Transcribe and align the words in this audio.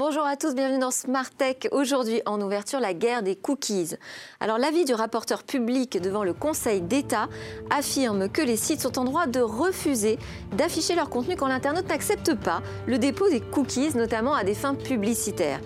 Bonjour 0.00 0.24
à 0.24 0.38
tous, 0.38 0.54
bienvenue 0.54 0.78
dans 0.78 0.90
Smart 0.90 1.28
Tech. 1.28 1.68
Aujourd'hui, 1.72 2.22
en 2.24 2.40
ouverture, 2.40 2.80
la 2.80 2.94
guerre 2.94 3.22
des 3.22 3.36
cookies. 3.36 3.96
Alors, 4.40 4.56
l'avis 4.56 4.86
du 4.86 4.94
rapporteur 4.94 5.42
public 5.42 6.00
devant 6.00 6.24
le 6.24 6.32
Conseil 6.32 6.80
d'État 6.80 7.28
affirme 7.68 8.30
que 8.30 8.40
les 8.40 8.56
sites 8.56 8.80
sont 8.80 8.98
en 8.98 9.04
droit 9.04 9.26
de 9.26 9.40
refuser 9.40 10.18
d'afficher 10.56 10.94
leur 10.94 11.10
contenu 11.10 11.36
quand 11.36 11.48
l'internaute 11.48 11.86
n'accepte 11.90 12.34
pas 12.34 12.62
le 12.86 12.96
dépôt 12.96 13.28
des 13.28 13.42
cookies, 13.42 13.94
notamment 13.94 14.32
à 14.32 14.42
des 14.42 14.54
fins 14.54 14.74
publicitaires. 14.74 15.60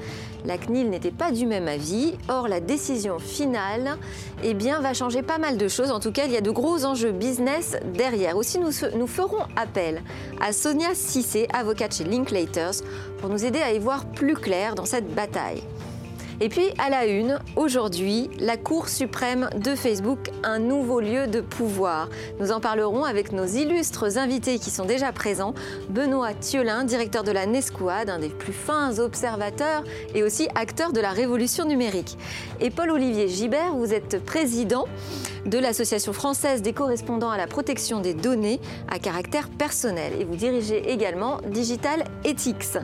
La 0.44 0.58
CNIL 0.58 0.90
n'était 0.90 1.10
pas 1.10 1.30
du 1.30 1.46
même 1.46 1.68
avis. 1.68 2.14
Or, 2.28 2.48
la 2.48 2.60
décision 2.60 3.18
finale 3.18 3.96
eh 4.42 4.54
bien, 4.54 4.80
va 4.80 4.92
changer 4.92 5.22
pas 5.22 5.38
mal 5.38 5.56
de 5.56 5.68
choses. 5.68 5.90
En 5.90 6.00
tout 6.00 6.12
cas, 6.12 6.26
il 6.26 6.32
y 6.32 6.36
a 6.36 6.42
de 6.42 6.50
gros 6.50 6.84
enjeux 6.84 7.12
business 7.12 7.76
derrière. 7.94 8.36
Aussi, 8.36 8.58
nous, 8.58 8.70
nous 8.96 9.06
ferons 9.06 9.42
appel 9.56 10.02
à 10.40 10.52
Sonia 10.52 10.94
Cissé, 10.94 11.48
avocate 11.52 11.94
chez 11.94 12.04
Linklaters, 12.04 12.82
pour 13.20 13.30
nous 13.30 13.44
aider 13.44 13.60
à 13.60 13.72
y 13.72 13.78
voir 13.78 14.04
plus 14.06 14.34
clair 14.34 14.74
dans 14.74 14.84
cette 14.84 15.14
bataille. 15.14 15.62
Et 16.44 16.50
puis 16.50 16.66
à 16.76 16.90
la 16.90 17.06
une, 17.06 17.38
aujourd'hui, 17.56 18.28
la 18.38 18.58
Cour 18.58 18.90
suprême 18.90 19.48
de 19.56 19.74
Facebook, 19.74 20.28
un 20.42 20.58
nouveau 20.58 21.00
lieu 21.00 21.26
de 21.26 21.40
pouvoir. 21.40 22.10
Nous 22.38 22.52
en 22.52 22.60
parlerons 22.60 23.02
avec 23.02 23.32
nos 23.32 23.46
illustres 23.46 24.18
invités 24.18 24.58
qui 24.58 24.68
sont 24.68 24.84
déjà 24.84 25.10
présents. 25.10 25.54
Benoît 25.88 26.34
Thiolin, 26.34 26.84
directeur 26.84 27.24
de 27.24 27.32
la 27.32 27.46
Nesquad, 27.46 28.10
un 28.10 28.18
des 28.18 28.28
plus 28.28 28.52
fins 28.52 28.98
observateurs 28.98 29.84
et 30.14 30.22
aussi 30.22 30.46
acteur 30.54 30.92
de 30.92 31.00
la 31.00 31.12
révolution 31.12 31.64
numérique. 31.64 32.18
Et 32.60 32.68
Paul-Olivier 32.68 33.26
Gibert, 33.26 33.74
vous 33.74 33.94
êtes 33.94 34.22
président 34.22 34.84
de 35.46 35.56
l'Association 35.56 36.12
française 36.12 36.60
des 36.60 36.74
correspondants 36.74 37.30
à 37.30 37.38
la 37.38 37.46
protection 37.46 38.00
des 38.00 38.12
données 38.12 38.60
à 38.90 38.98
caractère 38.98 39.48
personnel. 39.48 40.12
Et 40.20 40.24
vous 40.24 40.36
dirigez 40.36 40.92
également 40.92 41.38
Digital 41.48 42.04
Ethics. 42.22 42.76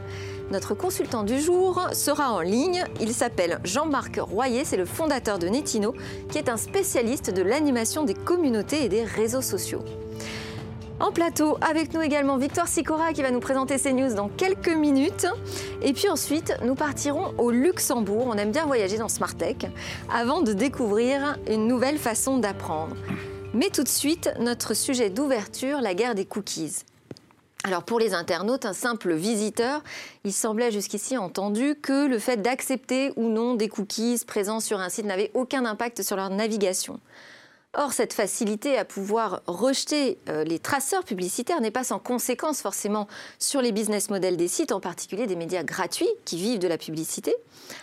Notre 0.50 0.74
consultant 0.74 1.22
du 1.22 1.38
jour 1.38 1.80
sera 1.92 2.32
en 2.32 2.40
ligne. 2.40 2.84
Il 3.00 3.14
s'appelle 3.14 3.60
Jean-Marc 3.62 4.18
Royer, 4.18 4.64
c'est 4.64 4.76
le 4.76 4.84
fondateur 4.84 5.38
de 5.38 5.46
Netino, 5.46 5.94
qui 6.28 6.38
est 6.38 6.48
un 6.48 6.56
spécialiste 6.56 7.32
de 7.32 7.42
l'animation 7.42 8.02
des 8.02 8.14
communautés 8.14 8.84
et 8.84 8.88
des 8.88 9.04
réseaux 9.04 9.42
sociaux. 9.42 9.84
En 10.98 11.12
plateau, 11.12 11.56
avec 11.60 11.94
nous 11.94 12.02
également 12.02 12.36
Victoire 12.36 12.66
Sicora 12.66 13.12
qui 13.12 13.22
va 13.22 13.30
nous 13.30 13.38
présenter 13.38 13.78
ces 13.78 13.92
news 13.92 14.12
dans 14.12 14.28
quelques 14.28 14.74
minutes. 14.74 15.26
Et 15.82 15.92
puis 15.92 16.08
ensuite, 16.08 16.52
nous 16.64 16.74
partirons 16.74 17.32
au 17.38 17.52
Luxembourg. 17.52 18.26
On 18.28 18.34
aime 18.36 18.50
bien 18.50 18.66
voyager 18.66 18.98
dans 18.98 19.08
Smart 19.08 19.34
Tech 19.34 19.56
avant 20.12 20.42
de 20.42 20.52
découvrir 20.52 21.38
une 21.48 21.68
nouvelle 21.68 21.96
façon 21.96 22.38
d'apprendre. 22.38 22.96
Mais 23.54 23.70
tout 23.70 23.84
de 23.84 23.88
suite, 23.88 24.30
notre 24.40 24.74
sujet 24.74 25.10
d'ouverture, 25.10 25.80
la 25.80 25.94
guerre 25.94 26.16
des 26.16 26.24
cookies. 26.24 26.84
Alors 27.64 27.82
pour 27.82 27.98
les 27.98 28.14
internautes, 28.14 28.64
un 28.64 28.72
simple 28.72 29.12
visiteur, 29.12 29.82
il 30.24 30.32
semblait 30.32 30.70
jusqu'ici 30.70 31.18
entendu 31.18 31.74
que 31.74 32.08
le 32.08 32.18
fait 32.18 32.38
d'accepter 32.38 33.12
ou 33.16 33.28
non 33.28 33.54
des 33.54 33.68
cookies 33.68 34.22
présents 34.26 34.60
sur 34.60 34.80
un 34.80 34.88
site 34.88 35.04
n'avait 35.04 35.30
aucun 35.34 35.66
impact 35.66 36.02
sur 36.02 36.16
leur 36.16 36.30
navigation. 36.30 37.00
Or, 37.74 37.92
cette 37.92 38.14
facilité 38.14 38.76
à 38.76 38.84
pouvoir 38.84 39.42
rejeter 39.46 40.18
euh, 40.28 40.42
les 40.42 40.58
traceurs 40.58 41.04
publicitaires 41.04 41.60
n'est 41.60 41.70
pas 41.70 41.84
sans 41.84 42.00
conséquence 42.00 42.60
forcément 42.60 43.06
sur 43.38 43.62
les 43.62 43.70
business 43.70 44.10
models 44.10 44.36
des 44.36 44.48
sites, 44.48 44.72
en 44.72 44.80
particulier 44.80 45.28
des 45.28 45.36
médias 45.36 45.62
gratuits 45.62 46.10
qui 46.24 46.36
vivent 46.36 46.58
de 46.58 46.66
la 46.66 46.78
publicité. 46.78 47.32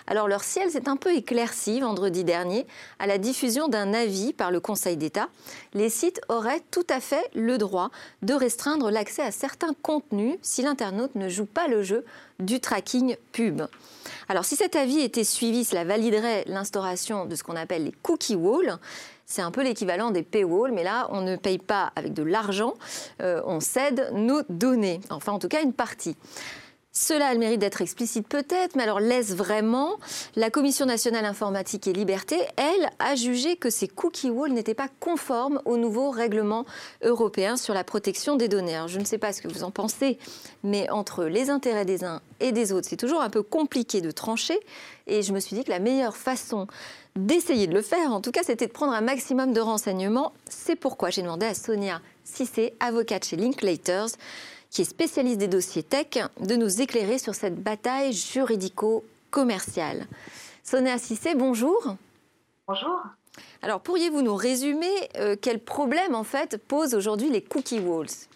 Alors, 0.05 0.27
leur 0.27 0.43
ciel 0.43 0.69
s'est 0.69 0.89
un 0.89 0.97
peu 0.97 1.15
éclairci 1.15 1.79
vendredi 1.79 2.25
dernier 2.25 2.67
à 2.99 3.07
la 3.07 3.17
diffusion 3.17 3.69
d'un 3.69 3.93
avis 3.93 4.33
par 4.33 4.51
le 4.51 4.59
Conseil 4.59 4.97
d'État. 4.97 5.29
Les 5.73 5.89
sites 5.89 6.19
auraient 6.27 6.63
tout 6.69 6.85
à 6.89 6.99
fait 6.99 7.25
le 7.33 7.57
droit 7.57 7.89
de 8.23 8.33
restreindre 8.33 8.91
l'accès 8.91 9.21
à 9.21 9.31
certains 9.31 9.73
contenus 9.83 10.37
si 10.41 10.63
l'internaute 10.63 11.15
ne 11.15 11.29
joue 11.29 11.45
pas 11.45 11.69
le 11.69 11.81
jeu 11.81 12.03
du 12.39 12.59
tracking 12.59 13.15
pub. 13.31 13.61
Alors, 14.27 14.43
si 14.43 14.57
cet 14.57 14.75
avis 14.75 14.99
était 14.99 15.23
suivi, 15.23 15.63
cela 15.63 15.85
validerait 15.85 16.43
l'instauration 16.47 17.25
de 17.25 17.35
ce 17.35 17.43
qu'on 17.43 17.55
appelle 17.55 17.85
les 17.85 17.93
cookie 18.03 18.35
walls 18.35 18.77
c'est 19.27 19.41
un 19.41 19.51
peu 19.51 19.61
l'équivalent 19.61 20.09
des 20.09 20.23
paywalls, 20.23 20.71
mais 20.71 20.83
là, 20.83 21.07
on 21.11 21.21
ne 21.21 21.35
paye 21.35 21.57
pas 21.59 21.91
avec 21.97 22.13
de 22.13 22.23
l'argent, 22.23 22.73
euh, 23.21 23.41
on 23.45 23.59
cède 23.59 24.09
nos 24.13 24.41
données, 24.49 25.01
enfin 25.09 25.33
en 25.33 25.39
tout 25.39 25.49
cas 25.49 25.61
une 25.61 25.73
partie. 25.73 26.15
Cela 26.99 27.27
a 27.27 27.33
le 27.33 27.39
mérite 27.39 27.59
d'être 27.59 27.83
explicite 27.83 28.27
peut-être, 28.27 28.75
mais 28.75 28.81
alors 28.81 28.99
laisse 28.99 29.35
vraiment 29.35 29.97
La 30.35 30.49
Commission 30.49 30.87
nationale 30.87 31.25
informatique 31.25 31.85
et 31.85 31.93
liberté, 31.93 32.39
elle, 32.55 32.89
a 32.97 33.13
jugé 33.13 33.55
que 33.55 33.69
ces 33.69 33.87
cookie 33.87 34.31
walls 34.31 34.51
n'étaient 34.51 34.73
pas 34.73 34.87
conformes 34.99 35.61
au 35.65 35.77
nouveau 35.77 36.09
règlement 36.09 36.65
européen 37.03 37.55
sur 37.55 37.75
la 37.75 37.83
protection 37.83 38.35
des 38.35 38.47
données. 38.47 38.81
je 38.87 38.97
ne 38.97 39.05
sais 39.05 39.19
pas 39.19 39.31
ce 39.31 39.43
que 39.43 39.47
vous 39.47 39.63
en 39.63 39.69
pensez, 39.69 40.17
mais 40.63 40.89
entre 40.89 41.25
les 41.25 41.51
intérêts 41.51 41.85
des 41.85 42.03
uns 42.03 42.19
et 42.39 42.51
des 42.51 42.71
autres, 42.71 42.87
c'est 42.89 42.97
toujours 42.97 43.21
un 43.21 43.29
peu 43.29 43.43
compliqué 43.43 44.01
de 44.01 44.09
trancher. 44.09 44.59
Et 45.05 45.21
je 45.21 45.33
me 45.33 45.39
suis 45.39 45.55
dit 45.55 45.63
que 45.63 45.69
la 45.69 45.79
meilleure 45.79 46.17
façon 46.17 46.65
d'essayer 47.15 47.67
de 47.67 47.75
le 47.75 47.83
faire, 47.83 48.11
en 48.11 48.21
tout 48.21 48.31
cas, 48.31 48.41
c'était 48.43 48.65
de 48.65 48.71
prendre 48.71 48.93
un 48.93 49.01
maximum 49.01 49.53
de 49.53 49.61
renseignements. 49.61 50.33
C'est 50.49 50.75
pourquoi 50.75 51.11
j'ai 51.11 51.21
demandé 51.21 51.45
à 51.45 51.53
Sonia 51.53 52.01
Cissé, 52.23 52.73
avocate 52.79 53.25
chez 53.25 53.35
Linklaters, 53.35 54.09
qui 54.69 54.81
est 54.81 54.85
spécialiste 54.85 55.37
des 55.37 55.47
dossiers 55.47 55.83
tech, 55.83 56.23
de 56.39 56.55
nous 56.55 56.81
éclairer 56.81 57.17
sur 57.17 57.35
cette 57.35 57.61
bataille 57.61 58.13
juridico-commerciale. 58.13 60.05
Sonia 60.63 60.97
Cissé, 60.97 61.35
bonjour. 61.35 61.95
Bonjour. 62.67 63.01
Alors, 63.61 63.81
pourriez-vous 63.81 64.21
nous 64.21 64.35
résumer 64.35 64.91
euh, 65.17 65.35
quel 65.41 65.59
problème, 65.59 66.15
en 66.15 66.23
fait, 66.23 66.57
posent 66.67 66.95
aujourd'hui 66.95 67.29
les 67.29 67.41
cookie 67.41 67.79
walls? 67.79 68.27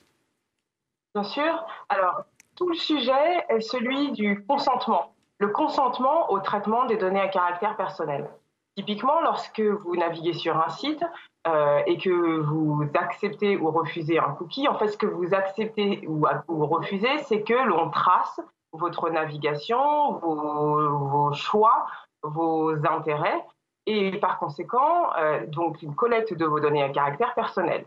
Bien 1.13 1.23
sûr. 1.23 1.65
Alors, 1.89 2.23
tout 2.55 2.69
le 2.69 2.75
sujet 2.75 3.45
est 3.49 3.61
celui 3.61 4.11
du 4.11 4.43
consentement. 4.47 5.13
Le 5.39 5.49
consentement 5.49 6.31
au 6.31 6.39
traitement 6.39 6.85
des 6.85 6.97
données 6.97 7.19
à 7.19 7.27
caractère 7.27 7.75
personnel. 7.75 8.29
Typiquement, 8.75 9.19
lorsque 9.21 9.59
vous 9.59 9.95
naviguez 9.95 10.33
sur 10.33 10.55
un 10.55 10.69
site 10.69 11.03
euh, 11.47 11.81
et 11.87 11.97
que 11.97 12.39
vous 12.39 12.83
acceptez 12.93 13.57
ou 13.57 13.71
refusez 13.71 14.19
un 14.19 14.31
cookie, 14.33 14.67
en 14.67 14.77
fait, 14.77 14.89
ce 14.89 14.97
que 14.97 15.07
vous 15.07 15.33
acceptez 15.33 16.07
ou, 16.07 16.25
refusez, 16.47 17.17
c'est 17.25 17.41
que 17.41 17.53
l'on 17.53 17.89
trace 17.89 18.39
votre 18.73 19.09
navigation, 19.09 20.19
vos, 20.19 21.33
choix, 21.33 21.87
vos 22.21 22.73
intérêts, 22.85 23.43
et 23.87 24.17
par 24.19 24.37
conséquent, 24.37 25.11
euh, 25.17 25.45
donc 25.47 25.81
une 25.81 25.95
collecte 25.95 26.33
de 26.33 26.45
vos 26.45 26.59
données 26.59 26.83
à 26.83 26.89
caractère 26.89 27.33
personnel. 27.33 27.85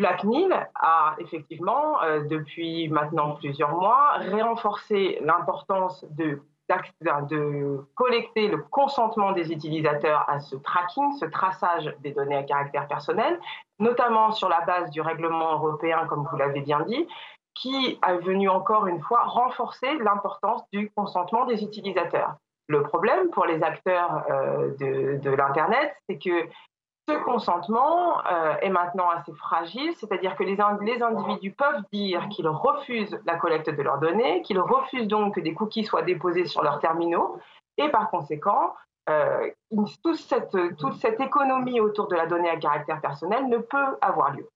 La 0.00 0.16
CNIL 0.16 0.52
a 0.74 1.14
effectivement, 1.18 2.02
euh, 2.02 2.24
depuis 2.24 2.88
maintenant 2.88 3.36
plusieurs 3.36 3.76
mois, 3.76 4.18
renforcé 4.42 5.18
l'importance 5.22 6.04
de 6.10 6.42
de 7.28 7.84
collecter 7.94 8.48
le 8.48 8.58
consentement 8.58 9.32
des 9.32 9.52
utilisateurs 9.52 10.24
à 10.28 10.40
ce 10.40 10.56
tracking, 10.56 11.12
ce 11.18 11.24
traçage 11.26 11.94
des 12.00 12.12
données 12.12 12.36
à 12.36 12.42
caractère 12.42 12.86
personnel, 12.86 13.38
notamment 13.78 14.32
sur 14.32 14.48
la 14.48 14.60
base 14.62 14.90
du 14.90 15.00
règlement 15.00 15.52
européen, 15.52 16.06
comme 16.08 16.26
vous 16.30 16.36
l'avez 16.36 16.60
bien 16.60 16.80
dit, 16.80 17.06
qui 17.54 17.98
a 18.02 18.14
venu 18.14 18.48
encore 18.48 18.86
une 18.86 19.00
fois 19.00 19.24
renforcer 19.24 19.98
l'importance 19.98 20.62
du 20.72 20.90
consentement 20.90 21.44
des 21.46 21.62
utilisateurs. 21.62 22.36
Le 22.68 22.82
problème 22.84 23.30
pour 23.30 23.46
les 23.46 23.62
acteurs 23.62 24.24
euh, 24.30 24.70
de 24.78 25.30
l'Internet, 25.30 25.92
c'est 26.08 26.18
que 26.18 26.48
ce 27.08 27.14
consentement 27.24 28.24
euh, 28.26 28.54
est 28.60 28.70
maintenant 28.70 29.08
assez 29.10 29.32
fragile, 29.32 29.92
c'est-à-dire 29.96 30.36
que 30.36 30.44
les, 30.44 30.60
individus 30.60 31.52
peuvent 31.52 31.82
dire 31.92 32.28
qu'ils 32.28 32.48
refusent 32.48 33.18
la 33.26 33.36
collecte 33.36 33.70
de 33.70 33.82
leurs 33.82 33.98
données, 33.98 34.42
qu'ils 34.42 34.60
refusent 34.60 35.08
donc 35.08 35.34
que 35.34 35.40
des 35.40 35.54
cookies 35.54 35.84
soient 35.84 36.02
déposés 36.02 36.46
sur 36.46 36.62
leurs 36.62 36.78
terminaux, 36.78 37.38
et 37.78 37.88
par 37.88 38.10
conséquent, 38.10 38.74
euh, 39.08 39.50
toute, 40.02 40.16
cette, 40.16 41.20
économie 41.20 41.80
autour 41.80 42.06
de 42.08 42.16
la 42.16 42.26
donnée 42.26 42.50
à 42.50 42.56
caractère 42.56 43.00
personnel 43.00 43.48
ne 43.48 43.58
peut 43.58 43.96
avoir 44.00 44.32
lieu. 44.32 44.48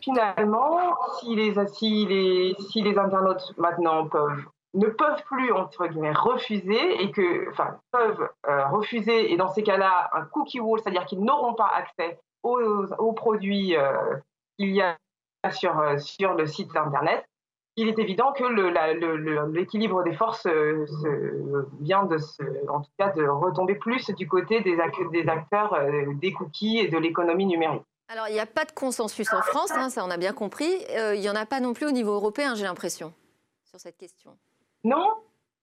Finalement, 0.00 0.96
si 1.20 1.34
les 1.34 2.98
internautes 2.98 3.52
maintenant 3.58 4.06
peuvent 4.06 4.44
ne 4.74 4.86
peuvent 4.86 5.22
plus 5.24 5.52
entre 5.52 5.86
guillemets 5.86 6.12
refuser 6.12 7.02
et 7.02 7.10
que 7.10 7.50
peuvent 7.90 8.28
euh, 8.46 8.66
refuser 8.68 9.32
et 9.32 9.36
dans 9.36 9.48
ces 9.48 9.62
cas-là 9.62 10.10
un 10.12 10.22
cookie 10.22 10.60
wall, 10.60 10.80
c'est-à-dire 10.80 11.06
qu'ils 11.06 11.20
n'auront 11.20 11.54
pas 11.54 11.70
accès 11.74 12.20
aux, 12.42 13.12
produits 13.12 13.76
euh, 13.76 13.92
qu'il 14.58 14.70
y 14.70 14.80
a 14.80 14.96
sur 15.50 15.78
euh, 15.78 15.98
sur 15.98 16.34
le 16.34 16.46
site 16.46 16.76
internet. 16.76 17.24
Il 17.76 17.88
est 17.88 17.98
évident 18.00 18.32
que 18.32 18.42
l'équilibre 19.52 20.02
des 20.02 20.12
forces 20.12 20.48
vient 21.80 22.04
de 22.06 22.18
se, 22.18 22.42
en 22.68 22.80
tout 22.80 22.90
cas 22.98 23.10
de 23.10 23.24
retomber 23.24 23.76
plus 23.76 24.10
du 24.10 24.26
côté 24.26 24.60
des, 24.62 24.76
des 25.12 25.28
acteurs 25.28 25.78
des 26.14 26.32
cookies 26.32 26.78
et 26.78 26.88
de 26.88 26.98
l'économie 26.98 27.46
numérique. 27.46 27.84
Alors 28.08 28.26
il 28.26 28.32
n'y 28.32 28.40
a 28.40 28.46
pas 28.46 28.64
de 28.64 28.72
consensus 28.72 29.32
en 29.32 29.42
France, 29.42 29.70
hein, 29.76 29.90
ça 29.90 30.04
on 30.04 30.10
a 30.10 30.16
bien 30.16 30.32
compris. 30.32 30.72
il 31.14 31.20
n'y 31.20 31.30
en 31.30 31.36
a 31.36 31.46
pas 31.46 31.60
non 31.60 31.72
plus 31.72 31.86
au 31.86 31.92
niveau 31.92 32.14
européen, 32.14 32.56
j'ai 32.56 32.64
l'impression, 32.64 33.12
sur 33.62 33.78
cette 33.78 33.96
question. 33.96 34.36
Non, 34.84 35.06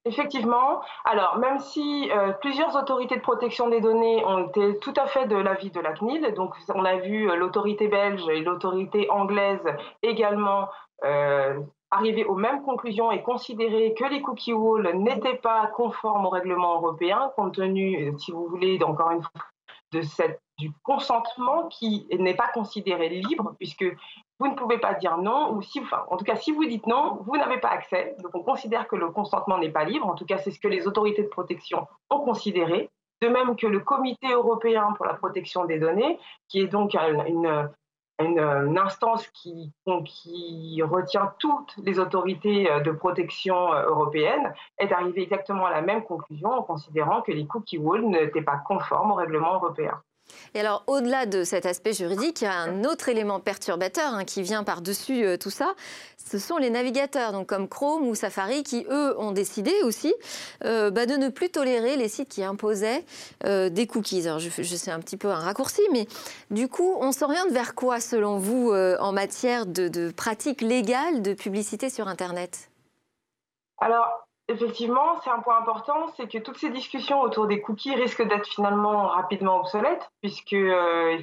Effectivement. 0.06 0.82
Alors, 1.04 1.38
même 1.38 1.58
si 1.58 2.08
euh, 2.12 2.30
plusieurs 2.40 2.76
autorités 2.76 3.16
de 3.16 3.20
protection 3.20 3.68
des 3.68 3.80
données 3.80 4.24
ont 4.24 4.46
été 4.46 4.78
tout 4.78 4.94
à 4.96 5.06
fait 5.06 5.26
de 5.26 5.34
l'avis 5.34 5.72
de 5.72 5.80
la 5.80 5.94
CNIL, 5.94 6.32
donc 6.34 6.54
on 6.72 6.84
a 6.84 6.94
vu 6.98 7.28
euh, 7.28 7.34
l'autorité 7.34 7.88
belge 7.88 8.22
et 8.28 8.40
l'autorité 8.40 9.10
anglaise 9.10 9.66
également 10.04 10.68
euh, 11.04 11.58
arriver 11.90 12.24
aux 12.24 12.36
mêmes 12.36 12.62
conclusions 12.62 13.10
et 13.10 13.20
considérer 13.22 13.94
que 13.94 14.04
les 14.04 14.22
cookie 14.22 14.52
walls 14.52 14.92
n'étaient 14.94 15.38
pas 15.38 15.66
conformes 15.74 16.24
au 16.24 16.30
règlement 16.30 16.76
européen, 16.76 17.32
compte 17.34 17.54
tenu, 17.54 18.14
si 18.18 18.30
vous 18.30 18.46
voulez, 18.46 18.80
encore 18.84 19.10
une 19.10 19.22
fois, 19.22 19.42
du 20.58 20.72
consentement 20.82 21.68
qui 21.68 22.06
n'est 22.18 22.34
pas 22.34 22.48
considéré 22.48 23.08
libre, 23.08 23.54
puisque 23.58 23.84
vous 24.38 24.48
ne 24.48 24.54
pouvez 24.54 24.78
pas 24.78 24.94
dire 24.94 25.18
non, 25.18 25.52
ou 25.52 25.62
si, 25.62 25.80
en 26.10 26.16
tout 26.16 26.24
cas, 26.24 26.36
si 26.36 26.52
vous 26.52 26.64
dites 26.64 26.86
non, 26.86 27.18
vous 27.26 27.36
n'avez 27.36 27.58
pas 27.58 27.68
accès. 27.68 28.16
Donc, 28.22 28.34
on 28.34 28.42
considère 28.42 28.88
que 28.88 28.96
le 28.96 29.10
consentement 29.10 29.58
n'est 29.58 29.70
pas 29.70 29.84
libre. 29.84 30.06
En 30.06 30.14
tout 30.14 30.26
cas, 30.26 30.38
c'est 30.38 30.50
ce 30.50 30.60
que 30.60 30.68
les 30.68 30.86
autorités 30.86 31.22
de 31.22 31.28
protection 31.28 31.86
ont 32.10 32.20
considéré. 32.20 32.90
De 33.22 33.28
même 33.28 33.56
que 33.56 33.66
le 33.66 33.80
Comité 33.80 34.30
européen 34.30 34.92
pour 34.96 35.06
la 35.06 35.14
protection 35.14 35.64
des 35.64 35.78
données, 35.78 36.18
qui 36.48 36.60
est 36.60 36.66
donc 36.66 36.94
une, 36.94 37.70
une, 38.18 38.78
instance 38.78 39.26
qui, 39.28 39.72
retient 40.82 41.32
toutes 41.38 41.76
les 41.78 41.98
autorités 41.98 42.68
de 42.84 42.90
protection 42.90 43.72
européennes, 43.72 44.54
est 44.78 44.92
arrivé 44.92 45.22
exactement 45.22 45.66
à 45.66 45.70
la 45.70 45.82
même 45.82 46.04
conclusion 46.04 46.50
en 46.50 46.62
considérant 46.62 47.22
que 47.22 47.32
les 47.32 47.46
cookie 47.46 47.78
walls 47.78 48.06
n'étaient 48.06 48.42
pas 48.42 48.58
conformes 48.58 49.12
au 49.12 49.14
règlement 49.14 49.54
européen. 49.54 50.02
Et 50.54 50.60
alors, 50.60 50.84
au-delà 50.86 51.26
de 51.26 51.44
cet 51.44 51.66
aspect 51.66 51.92
juridique, 51.92 52.40
il 52.40 52.44
y 52.44 52.48
a 52.48 52.54
un 52.54 52.84
autre 52.84 53.08
élément 53.08 53.40
perturbateur 53.40 54.14
hein, 54.14 54.24
qui 54.24 54.42
vient 54.42 54.64
par-dessus 54.64 55.24
euh, 55.24 55.36
tout 55.36 55.50
ça. 55.50 55.74
Ce 56.16 56.38
sont 56.38 56.56
les 56.56 56.70
navigateurs, 56.70 57.32
donc 57.32 57.46
comme 57.46 57.68
Chrome 57.68 58.08
ou 58.08 58.14
Safari, 58.14 58.62
qui, 58.62 58.86
eux, 58.90 59.18
ont 59.18 59.32
décidé 59.32 59.72
aussi 59.84 60.14
euh, 60.64 60.90
bah, 60.90 61.06
de 61.06 61.14
ne 61.14 61.28
plus 61.28 61.50
tolérer 61.50 61.96
les 61.96 62.08
sites 62.08 62.28
qui 62.28 62.42
imposaient 62.42 63.04
euh, 63.44 63.68
des 63.68 63.86
cookies. 63.86 64.26
Alors, 64.26 64.40
je, 64.40 64.48
sais 64.76 64.90
un 64.90 65.00
petit 65.00 65.16
peu 65.16 65.28
un 65.28 65.38
raccourci, 65.38 65.82
mais 65.92 66.06
du 66.50 66.68
coup, 66.68 66.96
on 67.00 67.12
s'oriente 67.12 67.50
vers 67.50 67.74
quoi, 67.74 68.00
selon 68.00 68.38
vous, 68.38 68.72
en 68.72 69.12
matière 69.12 69.66
de, 69.66 69.88
de 69.88 70.10
pratiques 70.10 70.60
légales 70.60 71.22
de 71.22 71.32
publicité 71.34 71.90
sur 71.90 72.08
Internet? 72.08 72.70
Alors, 73.78 74.25
Effectivement, 74.48 75.20
c'est 75.24 75.30
un 75.30 75.40
point 75.40 75.58
important, 75.58 76.06
c'est 76.16 76.30
que 76.30 76.38
toutes 76.38 76.58
ces 76.58 76.70
discussions 76.70 77.20
autour 77.20 77.48
des 77.48 77.60
cookies 77.60 77.96
risquent 77.96 78.26
d'être 78.28 78.46
finalement 78.46 79.08
rapidement 79.08 79.58
obsolètes, 79.58 80.08
puisque 80.22 80.52
euh, 80.52 81.18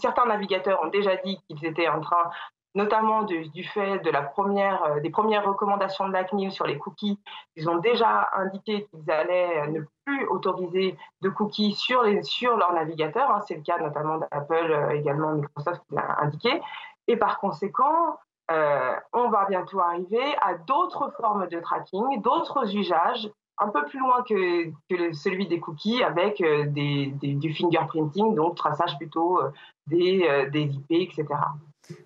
certains 0.00 0.26
navigateurs 0.26 0.80
ont 0.84 0.88
déjà 0.88 1.16
dit 1.16 1.40
qu'ils 1.48 1.64
étaient 1.66 1.88
en 1.88 2.00
train, 2.00 2.30
notamment 2.76 3.24
du 3.24 3.64
fait 3.64 3.98
de 3.98 4.10
la 4.10 4.22
première, 4.22 4.84
euh, 4.84 5.00
des 5.00 5.10
premières 5.10 5.44
recommandations 5.44 6.06
de 6.06 6.12
la 6.12 6.22
CNIL 6.22 6.52
sur 6.52 6.66
les 6.66 6.78
cookies, 6.78 7.18
ils 7.56 7.68
ont 7.68 7.78
déjà 7.78 8.30
indiqué 8.34 8.86
qu'ils 8.86 9.10
allaient 9.10 9.66
ne 9.68 9.80
plus 10.04 10.24
autoriser 10.26 10.96
de 11.22 11.28
cookies 11.30 11.74
sur, 11.74 12.04
les, 12.04 12.22
sur 12.22 12.56
leurs 12.56 12.72
navigateurs. 12.72 13.30
Hein. 13.32 13.40
c'est 13.48 13.56
le 13.56 13.62
cas 13.62 13.78
notamment 13.78 14.18
d'Apple, 14.18 14.70
euh, 14.70 14.90
également 14.90 15.32
Microsoft 15.32 15.82
l'a 15.90 16.20
indiqué. 16.20 16.60
Et 17.08 17.16
par 17.16 17.38
conséquent, 17.40 18.16
euh, 18.50 18.94
on 19.12 19.30
va 19.30 19.46
bientôt 19.48 19.80
arriver 19.80 20.34
à 20.40 20.54
d'autres 20.54 21.12
formes 21.18 21.48
de 21.48 21.60
tracking, 21.60 22.20
d'autres 22.22 22.74
usages, 22.76 23.30
un 23.58 23.68
peu 23.68 23.84
plus 23.86 23.98
loin 23.98 24.22
que, 24.28 25.14
celui 25.14 25.46
des 25.46 25.60
cookies, 25.60 26.02
avec 26.02 26.40
euh, 26.40 26.66
du 26.66 27.54
fingerprinting, 27.54 28.34
donc 28.34 28.56
traçage 28.56 28.96
plutôt 28.98 29.40
euh, 29.40 29.50
des, 29.86 30.48
des, 30.52 30.62
IP, 30.62 30.90
etc. 30.90 31.26